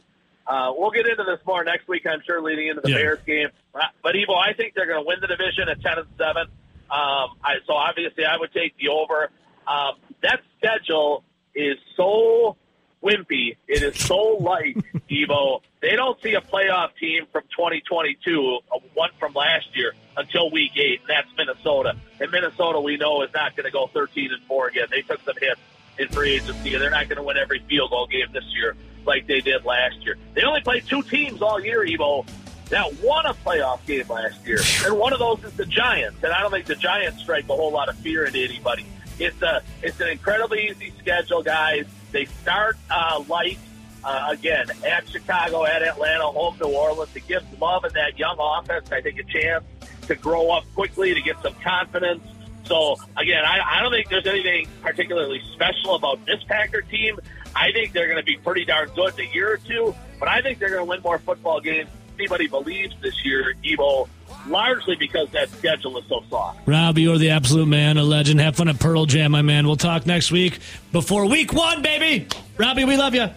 Uh, 0.50 0.72
we'll 0.76 0.90
get 0.90 1.06
into 1.06 1.22
this 1.22 1.38
more 1.46 1.62
next 1.62 1.86
week, 1.86 2.04
I'm 2.10 2.20
sure, 2.26 2.42
leading 2.42 2.66
into 2.66 2.80
the 2.80 2.90
Yeah. 2.90 2.96
Bears 2.96 3.18
game. 3.24 3.48
Uh, 3.72 3.82
But 4.02 4.16
Evo, 4.16 4.36
I 4.36 4.52
think 4.52 4.74
they're 4.74 4.86
going 4.86 5.00
to 5.00 5.06
win 5.06 5.18
the 5.20 5.28
division 5.28 5.68
at 5.68 5.80
ten 5.80 5.98
and 5.98 6.08
seven. 6.18 6.48
Um, 6.90 7.38
I, 7.44 7.58
so 7.68 7.74
obviously, 7.74 8.24
I 8.24 8.36
would 8.36 8.52
take 8.52 8.76
the 8.76 8.88
over. 8.88 9.30
Um, 9.68 9.94
that 10.22 10.40
schedule 10.58 11.22
is 11.54 11.76
so 11.96 12.56
wimpy. 13.00 13.56
It 13.68 13.84
is 13.84 13.96
so 14.04 14.16
light, 14.40 14.76
Evo. 15.08 15.60
They 15.80 15.94
don't 15.94 16.20
see 16.20 16.34
a 16.34 16.40
playoff 16.40 16.96
team 16.98 17.26
from 17.30 17.42
2022, 17.56 18.58
a 18.72 18.78
one 18.94 19.10
from 19.20 19.34
last 19.34 19.68
year, 19.76 19.92
until 20.16 20.50
week 20.50 20.72
eight, 20.76 20.98
and 21.02 21.08
that's 21.10 21.28
Minnesota. 21.38 21.94
And 22.20 22.30
Minnesota, 22.32 22.80
we 22.80 22.96
know, 22.96 23.22
is 23.22 23.30
not 23.32 23.54
going 23.56 23.66
to 23.66 23.70
go 23.70 23.86
13 23.86 24.32
and 24.32 24.42
four 24.48 24.66
again. 24.66 24.88
They 24.90 25.02
took 25.02 25.22
some 25.22 25.36
hits 25.40 25.60
in 25.96 26.08
free 26.08 26.32
agency, 26.34 26.74
and 26.74 26.82
they're 26.82 26.90
not 26.90 27.08
going 27.08 27.18
to 27.18 27.22
win 27.22 27.36
every 27.36 27.60
field 27.68 27.90
goal 27.90 28.08
game 28.08 28.26
this 28.32 28.44
year 28.56 28.74
like 29.06 29.26
they 29.26 29.40
did 29.40 29.64
last 29.64 30.04
year. 30.04 30.16
They 30.34 30.42
only 30.42 30.60
played 30.60 30.86
two 30.86 31.02
teams 31.02 31.42
all 31.42 31.60
year, 31.60 31.84
Evo, 31.84 32.26
that 32.68 32.94
won 33.02 33.26
a 33.26 33.34
playoff 33.34 33.84
game 33.86 34.06
last 34.08 34.46
year, 34.46 34.60
and 34.84 34.98
one 34.98 35.12
of 35.12 35.18
those 35.18 35.42
is 35.44 35.52
the 35.54 35.66
Giants. 35.66 36.22
And 36.22 36.32
I 36.32 36.40
don't 36.40 36.50
think 36.50 36.66
the 36.66 36.76
Giants 36.76 37.20
strike 37.22 37.48
a 37.48 37.54
whole 37.54 37.72
lot 37.72 37.88
of 37.88 37.96
fear 37.96 38.24
into 38.24 38.38
anybody. 38.38 38.86
It's 39.18 39.42
a 39.42 39.62
it's 39.82 40.00
an 40.00 40.08
incredibly 40.08 40.68
easy 40.68 40.92
schedule, 40.98 41.42
guys. 41.42 41.86
They 42.12 42.24
start 42.24 42.78
uh, 42.90 43.22
light 43.28 43.58
uh, 44.04 44.28
again 44.30 44.66
at 44.86 45.08
Chicago, 45.08 45.64
at 45.64 45.82
Atlanta, 45.82 46.24
home 46.24 46.56
New 46.60 46.68
Orleans. 46.68 47.14
It 47.14 47.26
gives 47.26 47.44
Love 47.60 47.84
and 47.84 47.94
that 47.94 48.18
young 48.18 48.36
offense, 48.38 48.90
I 48.90 49.00
think, 49.00 49.18
a 49.18 49.24
chance 49.24 49.64
to 50.06 50.14
grow 50.14 50.50
up 50.50 50.64
quickly, 50.74 51.14
to 51.14 51.20
get 51.20 51.36
some 51.42 51.54
confidence. 51.62 52.22
So 52.64 52.96
again, 53.16 53.44
I, 53.44 53.78
I 53.78 53.82
don't 53.82 53.90
think 53.90 54.08
there's 54.08 54.26
anything 54.26 54.68
particularly 54.80 55.42
special 55.54 55.96
about 55.96 56.24
this 56.24 56.42
Packer 56.44 56.82
team. 56.82 57.18
I 57.54 57.72
think 57.72 57.92
they're 57.92 58.06
going 58.06 58.18
to 58.18 58.24
be 58.24 58.36
pretty 58.36 58.64
darn 58.64 58.90
good 58.94 59.18
in 59.18 59.26
a 59.26 59.32
year 59.32 59.52
or 59.52 59.56
two, 59.58 59.94
but 60.18 60.28
I 60.28 60.40
think 60.40 60.58
they're 60.58 60.70
going 60.70 60.80
to 60.80 60.88
win 60.88 61.00
more 61.02 61.18
football 61.18 61.60
games 61.60 61.88
than 61.88 62.18
anybody 62.18 62.46
believes 62.46 62.94
this 63.00 63.24
year, 63.24 63.54
Evo, 63.64 64.08
largely 64.46 64.96
because 64.96 65.28
that 65.30 65.50
schedule 65.50 65.98
is 65.98 66.04
so 66.06 66.22
soft. 66.28 66.60
Rob, 66.66 66.98
you're 66.98 67.18
the 67.18 67.30
absolute 67.30 67.66
man, 67.66 67.96
a 67.96 68.02
legend. 68.02 68.40
Have 68.40 68.56
fun 68.56 68.68
at 68.68 68.78
Pearl 68.78 69.06
Jam, 69.06 69.32
my 69.32 69.42
man. 69.42 69.66
We'll 69.66 69.76
talk 69.76 70.06
next 70.06 70.30
week 70.30 70.58
before 70.92 71.26
week 71.26 71.52
one, 71.52 71.82
baby. 71.82 72.26
Robbie, 72.56 72.84
we 72.84 72.96
love 72.96 73.14
you. 73.14 73.28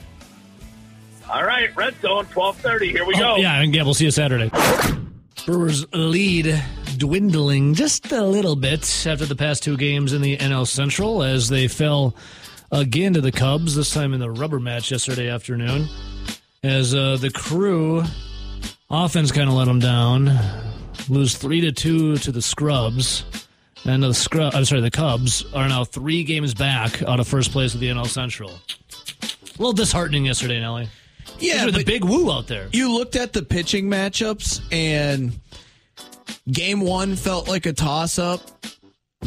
All 1.30 1.44
right, 1.44 1.76
Red 1.76 2.00
Zone, 2.02 2.26
1230. 2.26 2.92
Here 2.92 3.06
we 3.06 3.16
oh, 3.16 3.20
go. 3.20 3.32
Oh, 3.34 3.36
yeah, 3.38 3.62
and 3.62 3.74
yeah, 3.74 3.84
we'll 3.84 3.94
see 3.94 4.06
you 4.06 4.12
Saturday. 4.12 4.52
Brewers 5.46 5.86
lead 5.94 6.62
dwindling 6.98 7.74
just 7.74 8.12
a 8.12 8.24
little 8.24 8.56
bit 8.56 9.08
after 9.08 9.26
the 9.26 9.36
past 9.36 9.64
two 9.64 9.76
games 9.78 10.14
in 10.14 10.22
the 10.22 10.38
NL 10.38 10.68
Central 10.68 11.24
as 11.24 11.50
they 11.50 11.68
fell 11.68 12.16
again 12.74 13.14
to 13.14 13.22
the 13.22 13.32
Cubs, 13.32 13.76
this 13.76 13.94
time 13.94 14.14
in 14.14 14.20
the 14.20 14.30
rubber 14.30 14.60
match 14.60 14.92
yesterday 14.92 15.30
afternoon. 15.30 15.88
As 16.64 16.94
uh, 16.96 17.18
the 17.18 17.30
crew 17.30 18.04
offense 18.90 19.32
kind 19.32 19.48
of 19.50 19.56
let 19.56 19.66
them 19.66 19.80
down, 19.80 20.38
lose 21.08 21.38
three 21.38 21.62
to 21.62 21.72
two 21.72 22.18
to 22.18 22.32
the 22.32 22.42
Scrubs. 22.42 23.26
And 23.86 24.02
the 24.02 24.14
scrub, 24.14 24.56
I'm 24.56 24.64
sorry, 24.64 24.80
the 24.80 24.90
Cubs 24.90 25.44
are 25.54 25.68
now 25.68 25.84
three 25.84 26.24
games 26.24 26.54
back 26.54 27.04
out 27.04 27.20
of 27.20 27.28
first 27.28 27.52
place 27.52 27.74
of 27.74 27.82
the 27.82 27.90
NL 27.90 28.08
Central. 28.08 28.50
A 28.50 29.58
little 29.58 29.74
disheartening 29.74 30.26
yesterday, 30.26 30.62
Nelly. 30.62 30.88
Yeah, 31.40 31.70
the 31.70 31.84
big 31.84 32.06
woo 32.06 32.32
out 32.32 32.48
there. 32.48 32.70
you 32.72 32.94
looked 32.94 33.18
at 33.18 33.34
the 33.34 33.44
pitching 33.44 33.90
matchups, 33.90 34.62
and 34.72 35.38
game 36.50 36.80
one 36.80 37.18
felt 37.18 37.50
like 37.50 37.66
a 37.66 37.74
toss 37.74 38.18
up. 38.18 38.40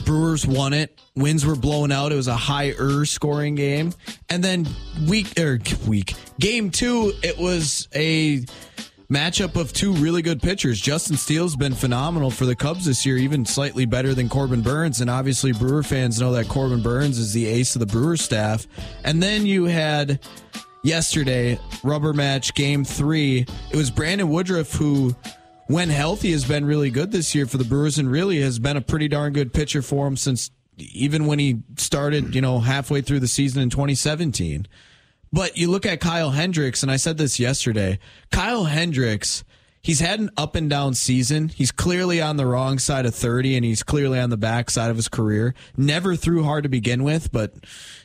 Brewers 0.05 0.47
won 0.47 0.73
it. 0.73 1.01
Winds 1.15 1.47
were 1.47 1.57
blown 1.57 1.93
out. 1.93 2.13
It 2.13 2.17
was 2.17 2.29
a 2.29 2.37
higher 2.37 3.05
scoring 3.05 3.55
game. 3.55 3.93
And 4.29 4.43
then 4.43 4.67
week 5.09 5.39
or 5.39 5.59
week 5.87 6.15
game 6.39 6.71
two, 6.71 7.13
it 7.23 7.39
was 7.39 7.89
a 7.95 8.45
matchup 9.11 9.59
of 9.59 9.73
two 9.73 9.93
really 9.95 10.23
good 10.23 10.43
pitchers. 10.43 10.81
Justin 10.81 11.17
Steele's 11.17 11.57
been 11.57 11.75
phenomenal 11.75 12.31
for 12.31 12.45
the 12.45 12.57
Cubs 12.57 12.87
this 12.87 13.07
year, 13.07 13.17
even 13.17 13.45
slightly 13.45 13.87
better 13.87 14.15
than 14.15 14.29
Corbin 14.29 14.63
Burnes. 14.63 15.01
And 15.01 15.09
obviously, 15.09 15.53
Brewer 15.53 15.83
fans 15.83 16.21
know 16.21 16.33
that 16.33 16.49
Corbin 16.49 16.83
Burnes 16.83 17.19
is 17.19 17.33
the 17.33 17.47
ace 17.47 17.77
of 17.77 17.81
the 17.81 17.87
Brewer 17.87 18.17
staff. 18.17 18.67
And 19.05 19.23
then 19.23 19.47
you 19.47 19.65
had 19.65 20.21
yesterday, 20.83 21.59
rubber 21.83 22.13
match 22.13 22.55
game 22.55 22.85
three. 22.85 23.47
It 23.71 23.77
was 23.77 23.91
Brandon 23.91 24.29
Woodruff 24.29 24.73
who, 24.73 25.15
when 25.67 25.89
healthy, 25.89 26.33
has 26.33 26.45
been 26.45 26.65
really 26.65 26.91
good 26.91 27.13
this 27.13 27.35
year 27.35 27.47
for 27.47 27.59
the 27.59 27.65
Brewers 27.65 27.99
and 27.99 28.11
really 28.11 28.41
has 28.41 28.59
been 28.59 28.77
a 28.77 28.81
pretty 28.81 29.09
darn 29.09 29.33
good 29.33 29.53
pitcher 29.53 29.83
for 29.83 30.07
him 30.07 30.17
since 30.17 30.51
even 30.79 31.27
when 31.27 31.39
he 31.39 31.63
started, 31.77 32.35
you 32.35 32.41
know, 32.41 32.61
halfway 32.61 33.01
through 33.01 33.21
the 33.21 33.29
season 33.29 33.63
in 33.63 33.71
2017. 33.71 34.67
But 35.33 35.57
you 35.57 35.71
look 35.71 35.87
at 35.87 36.01
Kyle 36.01 36.31
Hendricks, 36.31 36.83
and 36.83 36.93
I 36.93 36.97
said 36.97 37.19
this 37.19 37.41
yesterday. 37.41 37.99
Kyle 38.31 38.65
Hendricks, 38.65 39.43
he's 39.83 40.01
had 40.01 40.21
an 40.21 40.31
up 40.37 40.55
and 40.55 40.71
down 40.71 40.95
season. 40.95 41.49
He's 41.49 41.73
clearly 41.73 42.21
on 42.21 42.37
the 42.37 42.47
wrong 42.47 42.79
side 42.79 43.07
of 43.07 43.15
30, 43.15 43.57
and 43.57 43.65
he's 43.65 43.83
clearly 43.83 44.21
on 44.21 44.31
the 44.31 44.37
back 44.37 44.71
side 44.71 44.91
of 44.91 44.97
his 44.97 45.09
career. 45.09 45.55
Never 45.77 46.15
threw 46.15 46.45
hard 46.45 46.63
to 46.63 46.69
begin 46.69 47.03
with, 47.03 47.33
but, 47.33 47.55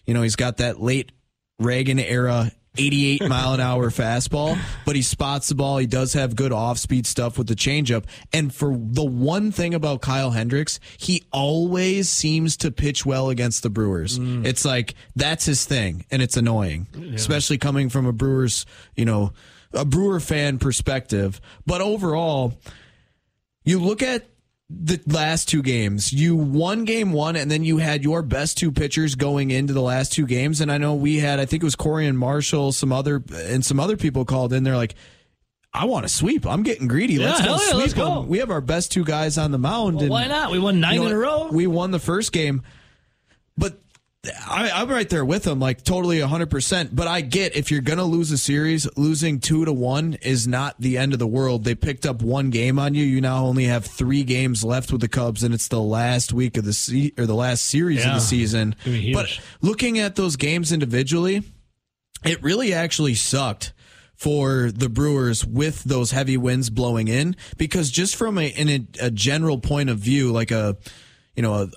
you 0.06 0.14
know, 0.14 0.24
he's 0.24 0.36
got 0.36 0.58
that 0.58 0.82
late 0.82 1.12
Reagan 1.60 2.00
era 2.00 2.52
88 2.78 3.28
mile 3.28 3.54
an 3.54 3.60
hour 3.60 3.90
fastball, 3.90 4.58
but 4.86 4.96
he 4.96 5.02
spots 5.02 5.50
the 5.50 5.56
ball. 5.56 5.78
He 5.78 5.88
does 5.88 6.14
have 6.14 6.36
good 6.36 6.54
off 6.54 6.78
speed 6.78 7.06
stuff 7.06 7.38
with 7.38 7.48
the 7.48 7.56
changeup. 7.56 8.06
And 8.32 8.54
for 8.54 8.78
the 8.78 9.04
one 9.04 9.52
thing 9.52 9.74
about 9.74 10.02
Kyle 10.02 10.32
Hendricks, 10.32 10.80
he 10.98 11.24
always 11.34 12.10
seems 12.10 12.56
to 12.58 12.72
pitch 12.72 13.06
well 13.06 13.30
against 13.30 13.64
the 13.64 13.70
Brewers. 13.70 14.20
Mm. 14.20 14.46
It's 14.46 14.64
like 14.64 14.96
that's 15.16 15.46
his 15.46 15.66
thing, 15.66 16.06
and 16.12 16.22
it's 16.22 16.38
annoying, 16.38 16.88
especially 17.14 17.58
coming 17.58 17.90
from 17.90 18.06
a 18.06 18.14
Brewers, 18.14 18.66
you 18.96 19.04
know, 19.04 19.34
a 19.74 19.84
Brewer 19.84 20.22
fan 20.22 20.58
perspective. 20.58 21.42
But 21.66 21.82
overall, 21.82 22.54
you 23.64 23.80
look 23.80 24.02
at 24.02 24.26
the 24.84 25.02
last 25.08 25.50
two 25.50 25.62
games. 25.62 26.14
You 26.14 26.36
won 26.36 26.86
game 26.86 27.12
one, 27.12 27.36
and 27.36 27.50
then 27.50 27.64
you 27.64 27.78
had 27.78 28.04
your 28.04 28.22
best 28.22 28.58
two 28.58 28.72
pitchers 28.72 29.16
going 29.16 29.52
into 29.52 29.74
the 29.74 29.82
last 29.82 30.14
two 30.14 30.26
games. 30.26 30.62
And 30.62 30.72
I 30.72 30.78
know 30.78 30.96
we 30.96 31.18
had, 31.18 31.40
I 31.40 31.46
think 31.46 31.64
it 31.64 31.66
was 31.66 31.76
Corey 31.76 32.08
and 32.08 32.18
Marshall, 32.18 32.72
some 32.72 32.92
other, 32.92 33.24
and 33.34 33.66
some 33.66 33.80
other 33.80 33.98
people 33.98 34.26
called 34.26 34.54
in. 34.54 34.64
They're 34.64 34.78
like, 34.78 34.96
I 35.74 35.86
want 35.86 36.06
to 36.06 36.10
sweep. 36.10 36.46
I'm 36.46 36.64
getting 36.64 36.88
greedy. 36.88 37.14
Yeah, 37.14 37.28
let's 37.28 37.46
go 37.46 37.52
yeah, 37.52 37.58
sweep 37.58 37.76
let's 37.76 37.94
go. 37.94 38.16
them. 38.22 38.28
We 38.28 38.40
have 38.40 38.50
our 38.50 38.62
best 38.62 38.92
two 38.92 39.06
guys 39.06 39.38
on 39.38 39.52
the 39.52 39.58
mound. 39.58 39.96
Well, 39.96 40.04
and, 40.04 40.12
why 40.12 40.28
not? 40.28 40.52
We 40.52 40.60
won 40.60 40.80
nine 40.80 40.96
you 40.96 41.02
know 41.02 41.08
in 41.08 41.14
a 41.14 41.18
row. 41.18 41.50
We 41.52 41.68
won 41.68 41.92
the 41.92 42.00
first 42.00 42.32
game, 42.32 42.64
but 43.58 43.80
I, 44.24 44.70
I'm 44.70 44.88
right 44.88 45.10
there 45.10 45.26
with 45.26 45.44
them, 45.44 45.60
like 45.60 45.84
totally 45.84 46.20
100%. 46.20 46.90
But 46.94 47.08
I 47.08 47.22
get 47.22 47.56
if 47.56 47.72
you're 47.72 47.82
going 47.82 47.98
to 47.98 48.04
lose 48.04 48.32
a 48.32 48.38
series, 48.38 48.88
losing 48.96 49.40
two 49.40 49.66
to 49.66 49.74
one 49.74 50.14
is 50.22 50.48
not 50.48 50.76
the 50.80 51.00
end 51.00 51.14
of 51.14 51.20
the 51.20 51.26
world. 51.26 51.64
They 51.64 51.74
picked 51.74 52.06
up 52.06 52.22
one 52.22 52.52
game 52.52 52.78
on 52.78 52.94
you. 52.94 53.04
You 53.04 53.20
now 53.20 53.46
only 53.46 53.64
have 53.64 53.84
three 53.86 54.24
games 54.24 54.64
left 54.64 54.92
with 54.92 55.02
the 55.02 55.08
Cubs, 55.08 55.42
and 55.42 55.56
it's 55.56 55.70
the 55.70 55.82
last 55.82 56.34
week 56.34 56.56
of 56.58 56.66
the 56.66 56.74
se- 56.74 57.14
or 57.18 57.26
the 57.26 57.34
last 57.34 57.66
series 57.66 58.06
of 58.06 58.14
the 58.14 58.20
season. 58.20 58.76
Gonna 58.86 58.98
be 58.98 59.02
huge. 59.02 59.16
But 59.16 59.40
looking 59.62 59.98
at 59.98 60.16
those 60.16 60.36
games 60.36 60.72
individually, 60.72 61.42
it 62.24 62.44
really 62.44 62.74
actually 62.74 63.16
sucked 63.16 63.74
for 64.14 64.70
the 64.72 64.88
Brewers 64.88 65.44
with 65.44 65.84
those 65.84 66.12
heavy 66.12 66.38
winds 66.38 66.70
blowing 66.70 67.08
in 67.08 67.36
because 67.58 67.90
just 67.90 68.16
from 68.16 68.38
a 68.38 68.50
in 68.50 68.70
a, 68.70 69.08
a 69.08 69.10
general 69.10 69.58
point 69.58 69.90
of 69.90 69.98
view, 69.98 70.32
like 70.32 70.52
a 70.52 70.78
you 71.36 71.42
know 71.42 71.56
a 71.56 71.68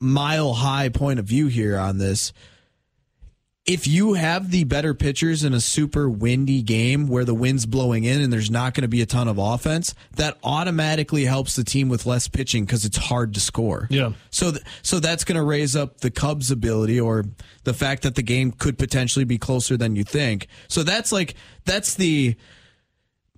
mile 0.00 0.54
high 0.54 0.88
point 0.88 1.18
of 1.18 1.24
view 1.24 1.48
here 1.48 1.76
on 1.78 1.98
this. 1.98 2.32
If 3.66 3.86
you 3.86 4.14
have 4.14 4.50
the 4.50 4.64
better 4.64 4.94
pitchers 4.94 5.44
in 5.44 5.52
a 5.52 5.60
super 5.60 6.08
windy 6.08 6.62
game 6.62 7.06
where 7.06 7.26
the 7.26 7.34
wind's 7.34 7.66
blowing 7.66 8.04
in 8.04 8.22
and 8.22 8.32
there's 8.32 8.50
not 8.50 8.72
going 8.72 8.82
to 8.82 8.88
be 8.88 9.02
a 9.02 9.06
ton 9.06 9.28
of 9.28 9.36
offense, 9.36 9.94
that 10.16 10.38
automatically 10.42 11.26
helps 11.26 11.54
the 11.54 11.64
team 11.64 11.90
with 11.90 12.06
less 12.06 12.28
pitching 12.28 12.64
because 12.64 12.86
it's 12.86 12.96
hard 12.96 13.34
to 13.34 13.40
score. 13.40 13.86
Yeah. 13.90 14.12
So, 14.30 14.52
th- 14.52 14.62
so 14.80 15.00
that's 15.00 15.22
going 15.24 15.36
to 15.36 15.42
raise 15.42 15.76
up 15.76 16.00
the 16.00 16.10
Cubs' 16.10 16.50
ability, 16.50 16.98
or 16.98 17.26
the 17.64 17.74
fact 17.74 18.04
that 18.04 18.14
the 18.14 18.22
game 18.22 18.52
could 18.52 18.78
potentially 18.78 19.26
be 19.26 19.36
closer 19.36 19.76
than 19.76 19.96
you 19.96 20.04
think. 20.04 20.48
So 20.68 20.82
that's 20.82 21.12
like 21.12 21.34
that's 21.66 21.94
the, 21.94 22.36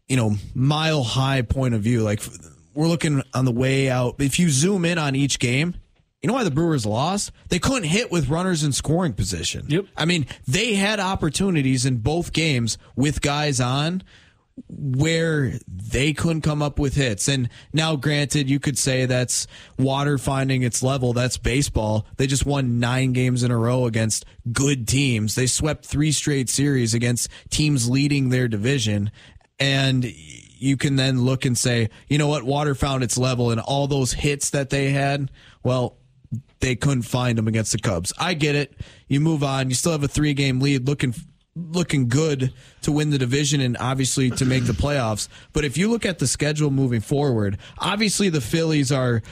you 0.06 0.16
know, 0.16 0.36
mile 0.54 1.02
high 1.02 1.42
point 1.42 1.74
of 1.74 1.80
view. 1.82 2.04
Like 2.04 2.22
we're 2.72 2.86
looking 2.86 3.20
on 3.34 3.46
the 3.46 3.52
way 3.52 3.90
out. 3.90 4.14
If 4.20 4.38
you 4.38 4.48
zoom 4.48 4.84
in 4.84 4.96
on 4.96 5.16
each 5.16 5.40
game, 5.40 5.74
you 6.22 6.28
know 6.28 6.34
why 6.34 6.44
the 6.44 6.50
Brewers 6.50 6.84
lost? 6.84 7.32
They 7.48 7.58
couldn't 7.58 7.88
hit 7.88 8.10
with 8.10 8.28
runners 8.28 8.62
in 8.62 8.72
scoring 8.72 9.14
position. 9.14 9.66
Yep. 9.68 9.86
I 9.96 10.04
mean, 10.04 10.26
they 10.46 10.74
had 10.74 11.00
opportunities 11.00 11.86
in 11.86 11.98
both 11.98 12.32
games 12.32 12.76
with 12.94 13.22
guys 13.22 13.60
on 13.60 14.02
where 14.68 15.54
they 15.66 16.12
couldn't 16.12 16.42
come 16.42 16.60
up 16.60 16.78
with 16.78 16.94
hits. 16.94 17.28
And 17.28 17.48
now, 17.72 17.96
granted, 17.96 18.50
you 18.50 18.60
could 18.60 18.76
say 18.76 19.06
that's 19.06 19.46
water 19.78 20.18
finding 20.18 20.62
its 20.62 20.82
level. 20.82 21.14
That's 21.14 21.38
baseball. 21.38 22.06
They 22.16 22.26
just 22.26 22.44
won 22.44 22.78
nine 22.78 23.12
games 23.12 23.42
in 23.42 23.50
a 23.50 23.56
row 23.56 23.86
against 23.86 24.26
good 24.52 24.86
teams. 24.86 25.34
They 25.34 25.46
swept 25.46 25.86
three 25.86 26.12
straight 26.12 26.50
series 26.50 26.92
against 26.92 27.30
teams 27.48 27.88
leading 27.88 28.28
their 28.28 28.48
division. 28.48 29.10
And 29.58 30.04
you 30.04 30.76
can 30.76 30.96
then 30.96 31.22
look 31.22 31.44
and 31.44 31.56
say, 31.56 31.88
you 32.08 32.18
know 32.18 32.28
what? 32.28 32.42
Water 32.42 32.74
found 32.74 33.02
its 33.02 33.16
level 33.16 33.50
and 33.50 33.60
all 33.60 33.86
those 33.86 34.12
hits 34.12 34.50
that 34.50 34.68
they 34.70 34.90
had. 34.90 35.30
Well, 35.62 35.96
they 36.60 36.76
couldn't 36.76 37.02
find 37.02 37.36
them 37.36 37.48
against 37.48 37.72
the 37.72 37.78
Cubs. 37.78 38.12
I 38.18 38.34
get 38.34 38.54
it. 38.54 38.74
You 39.08 39.20
move 39.20 39.42
on. 39.42 39.68
You 39.68 39.74
still 39.74 39.92
have 39.92 40.04
a 40.04 40.08
three 40.08 40.34
game 40.34 40.60
lead 40.60 40.86
looking 40.86 41.14
looking 41.56 42.08
good 42.08 42.52
to 42.82 42.92
win 42.92 43.10
the 43.10 43.18
division 43.18 43.60
and 43.60 43.76
obviously 43.78 44.30
to 44.30 44.44
make 44.44 44.64
the 44.64 44.72
playoffs. 44.72 45.28
But 45.52 45.64
if 45.64 45.76
you 45.76 45.90
look 45.90 46.06
at 46.06 46.18
the 46.18 46.26
schedule 46.26 46.70
moving 46.70 47.00
forward, 47.00 47.58
obviously 47.78 48.28
the 48.28 48.40
Phillies 48.40 48.92
are 48.92 49.22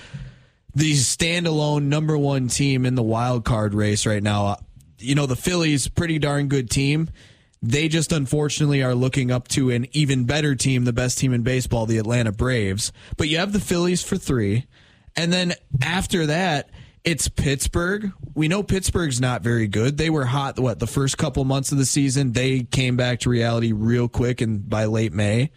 the 0.75 0.93
standalone 0.93 1.85
number 1.85 2.19
one 2.19 2.49
team 2.49 2.85
in 2.85 2.95
the 2.95 3.03
wild 3.03 3.45
card 3.45 3.75
race 3.75 4.05
right 4.05 4.23
now. 4.23 4.47
Uh, 4.47 4.57
you 4.99 5.15
know, 5.15 5.27
the 5.27 5.37
Phillies, 5.37 5.89
pretty 5.89 6.19
darn 6.19 6.49
good 6.49 6.71
team. 6.71 7.09
They 7.63 7.89
just 7.89 8.13
unfortunately 8.13 8.83
are 8.83 8.95
looking 8.95 9.31
up 9.31 9.49
to 9.49 9.71
an 9.71 9.87
even 9.93 10.25
better 10.25 10.55
team, 10.55 10.85
the 10.85 10.93
best 10.93 11.19
team 11.19 11.33
in 11.33 11.43
baseball, 11.43 11.87
the 11.87 11.99
Atlanta 11.99 12.33
Braves. 12.33 12.93
But 13.17 13.29
you 13.29 13.39
have 13.39 13.53
the 13.53 13.61
Phillies 13.61 14.03
for 14.03 14.17
three. 14.17 14.67
And 15.17 15.33
then 15.33 15.55
after 15.83 16.27
that, 16.27 16.71
it's 17.05 17.29
Pittsburgh. 17.29 18.13
We 18.35 18.49
know 18.49 18.63
Pittsburgh's 18.63 19.21
not 19.21 19.43
very 19.43 19.67
good. 19.67 19.97
They 19.97 20.11
were 20.11 20.27
hot, 20.27 20.59
what, 20.59 20.79
the 20.79 20.87
first 20.87 21.19
couple 21.19 21.45
months 21.45 21.73
of 21.73 21.79
the 21.79 21.87
season. 21.87 22.33
They 22.33 22.63
came 22.63 22.97
back 22.97 23.21
to 23.21 23.31
reality 23.31 23.73
real 23.73 24.09
quick 24.09 24.41
and 24.41 24.69
by 24.69 24.85
late 24.87 25.13
May. 25.13 25.51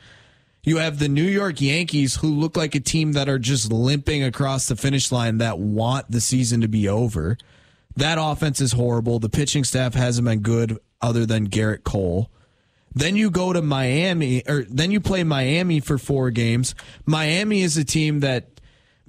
You 0.63 0.77
have 0.77 0.99
the 0.99 1.09
New 1.09 1.23
York 1.23 1.59
Yankees 1.59 2.17
who 2.17 2.27
look 2.27 2.55
like 2.55 2.75
a 2.75 2.79
team 2.79 3.13
that 3.13 3.27
are 3.27 3.39
just 3.39 3.71
limping 3.71 4.23
across 4.23 4.67
the 4.67 4.75
finish 4.75 5.11
line 5.11 5.39
that 5.39 5.57
want 5.57 6.11
the 6.11 6.21
season 6.21 6.61
to 6.61 6.67
be 6.67 6.87
over. 6.87 7.37
That 7.95 8.19
offense 8.21 8.61
is 8.61 8.73
horrible. 8.73 9.19
The 9.19 9.29
pitching 9.29 9.63
staff 9.63 9.95
hasn't 9.95 10.25
been 10.25 10.41
good 10.41 10.77
other 11.01 11.25
than 11.25 11.49
Gerrit 11.49 11.83
Cole. 11.83 12.29
Then 12.93 13.15
you 13.15 13.31
go 13.31 13.53
to 13.53 13.61
Miami, 13.61 14.43
or 14.47 14.63
then 14.69 14.91
you 14.91 14.99
play 14.99 15.23
Miami 15.23 15.79
for 15.79 15.97
four 15.97 16.29
games. 16.29 16.75
Miami 17.05 17.61
is 17.61 17.77
a 17.77 17.85
team 17.85 18.19
that 18.19 18.50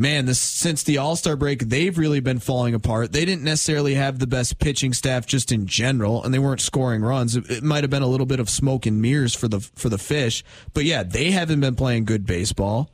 man, 0.02 0.26
this 0.26 0.38
since 0.38 0.82
the 0.82 0.98
All 0.98 1.16
Star 1.16 1.36
break, 1.36 1.60
they've 1.60 1.96
really 1.96 2.20
been 2.20 2.40
falling 2.40 2.74
apart. 2.74 3.12
They 3.12 3.24
didn't 3.24 3.44
necessarily 3.44 3.94
have 3.94 4.18
the 4.18 4.26
best 4.26 4.58
pitching 4.58 4.92
staff 4.92 5.24
just 5.24 5.52
in 5.52 5.66
general, 5.66 6.22
and 6.22 6.34
they 6.34 6.38
weren't 6.38 6.60
scoring 6.60 7.02
runs. 7.02 7.36
It, 7.36 7.48
it 7.50 7.62
might 7.62 7.84
have 7.84 7.90
been 7.90 8.02
a 8.02 8.08
little 8.08 8.26
bit 8.26 8.40
of 8.40 8.50
smoke 8.50 8.84
and 8.84 9.00
mirrors 9.00 9.34
for 9.34 9.48
the 9.48 9.60
for 9.60 9.88
the 9.88 9.98
fish, 9.98 10.44
but 10.74 10.84
yeah, 10.84 11.02
they 11.04 11.30
haven't 11.30 11.60
been 11.60 11.76
playing 11.76 12.04
good 12.04 12.26
baseball. 12.26 12.90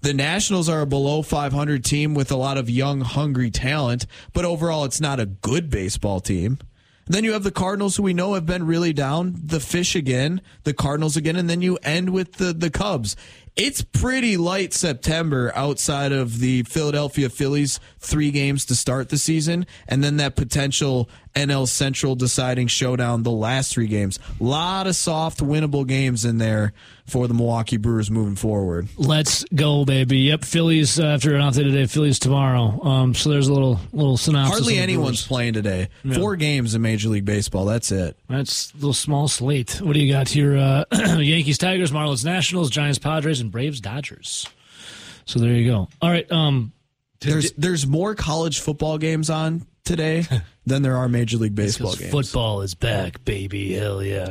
The 0.00 0.14
Nationals 0.14 0.68
are 0.68 0.82
a 0.82 0.86
below 0.86 1.22
500 1.22 1.84
team 1.84 2.14
with 2.14 2.30
a 2.30 2.36
lot 2.36 2.58
of 2.58 2.70
young, 2.70 3.00
hungry 3.00 3.50
talent, 3.50 4.06
but 4.32 4.44
overall, 4.44 4.84
it's 4.84 5.00
not 5.00 5.18
a 5.18 5.26
good 5.26 5.68
baseball 5.68 6.20
team. 6.20 6.58
Then 7.08 7.24
you 7.24 7.32
have 7.32 7.44
the 7.44 7.52
Cardinals, 7.52 7.96
who 7.96 8.02
we 8.02 8.14
know 8.14 8.34
have 8.34 8.46
been 8.46 8.66
really 8.66 8.92
down. 8.92 9.34
The 9.42 9.60
Fish 9.60 9.94
again, 9.94 10.42
the 10.64 10.74
Cardinals 10.74 11.16
again, 11.16 11.36
and 11.36 11.48
then 11.48 11.62
you 11.62 11.78
end 11.82 12.10
with 12.10 12.34
the 12.34 12.52
the 12.52 12.70
Cubs 12.70 13.16
it's 13.56 13.80
pretty 13.80 14.36
light 14.36 14.74
September 14.74 15.50
outside 15.54 16.12
of 16.12 16.40
the 16.40 16.62
Philadelphia 16.64 17.30
Phillies 17.30 17.80
three 17.98 18.30
games 18.30 18.66
to 18.66 18.74
start 18.74 19.08
the 19.08 19.16
season, 19.16 19.66
and 19.88 20.04
then 20.04 20.18
that 20.18 20.36
potential 20.36 21.08
NL 21.36 21.68
Central 21.68 22.14
deciding 22.14 22.66
showdown 22.66 23.22
the 23.22 23.30
last 23.30 23.72
three 23.72 23.86
games. 23.86 24.18
A 24.40 24.42
lot 24.42 24.86
of 24.86 24.96
soft, 24.96 25.40
winnable 25.40 25.86
games 25.86 26.24
in 26.24 26.38
there 26.38 26.72
for 27.06 27.28
the 27.28 27.34
Milwaukee 27.34 27.76
Brewers 27.76 28.10
moving 28.10 28.36
forward. 28.36 28.88
Let's 28.96 29.44
go, 29.54 29.84
baby. 29.84 30.18
Yep, 30.20 30.44
Phillies 30.44 30.98
uh, 30.98 31.04
after 31.04 31.34
an 31.34 31.42
off 31.42 31.54
day 31.54 31.62
today. 31.62 31.86
Phillies 31.86 32.18
tomorrow. 32.18 32.82
Um, 32.82 33.14
so 33.14 33.28
there's 33.28 33.48
a 33.48 33.52
little 33.52 33.78
little 33.92 34.16
synopsis. 34.16 34.58
Hardly 34.58 34.78
anyone's 34.78 35.26
playing 35.26 35.52
today. 35.52 35.90
Yeah. 36.02 36.14
Four 36.14 36.36
games 36.36 36.74
in 36.74 36.80
Major 36.80 37.10
League 37.10 37.26
Baseball. 37.26 37.66
That's 37.66 37.92
it. 37.92 38.16
That's 38.28 38.72
a 38.72 38.76
little 38.76 38.94
small 38.94 39.28
slate. 39.28 39.80
What 39.82 39.92
do 39.92 40.00
you 40.00 40.12
got 40.12 40.28
here? 40.28 40.56
Uh, 40.56 40.84
Yankees, 41.20 41.58
Tigers, 41.58 41.92
Marlins, 41.92 42.24
Nationals, 42.24 42.70
Giants, 42.70 42.98
Padres, 42.98 43.40
and 43.40 43.52
Braves, 43.52 43.80
Dodgers. 43.80 44.48
So 45.26 45.38
there 45.38 45.52
you 45.52 45.70
go. 45.70 45.88
All 46.00 46.10
right. 46.10 46.30
Um, 46.32 46.72
there's 47.20 47.52
there's 47.52 47.86
more 47.86 48.14
college 48.14 48.60
football 48.60 48.98
games 48.98 49.30
on 49.30 49.66
today 49.86 50.24
than 50.66 50.82
there 50.82 50.96
are 50.96 51.08
Major 51.08 51.38
League 51.38 51.54
Baseball 51.54 51.94
games. 51.94 52.10
Football 52.10 52.60
is 52.62 52.74
back, 52.74 53.24
baby. 53.24 53.72
Hell 53.74 54.02
yeah. 54.02 54.28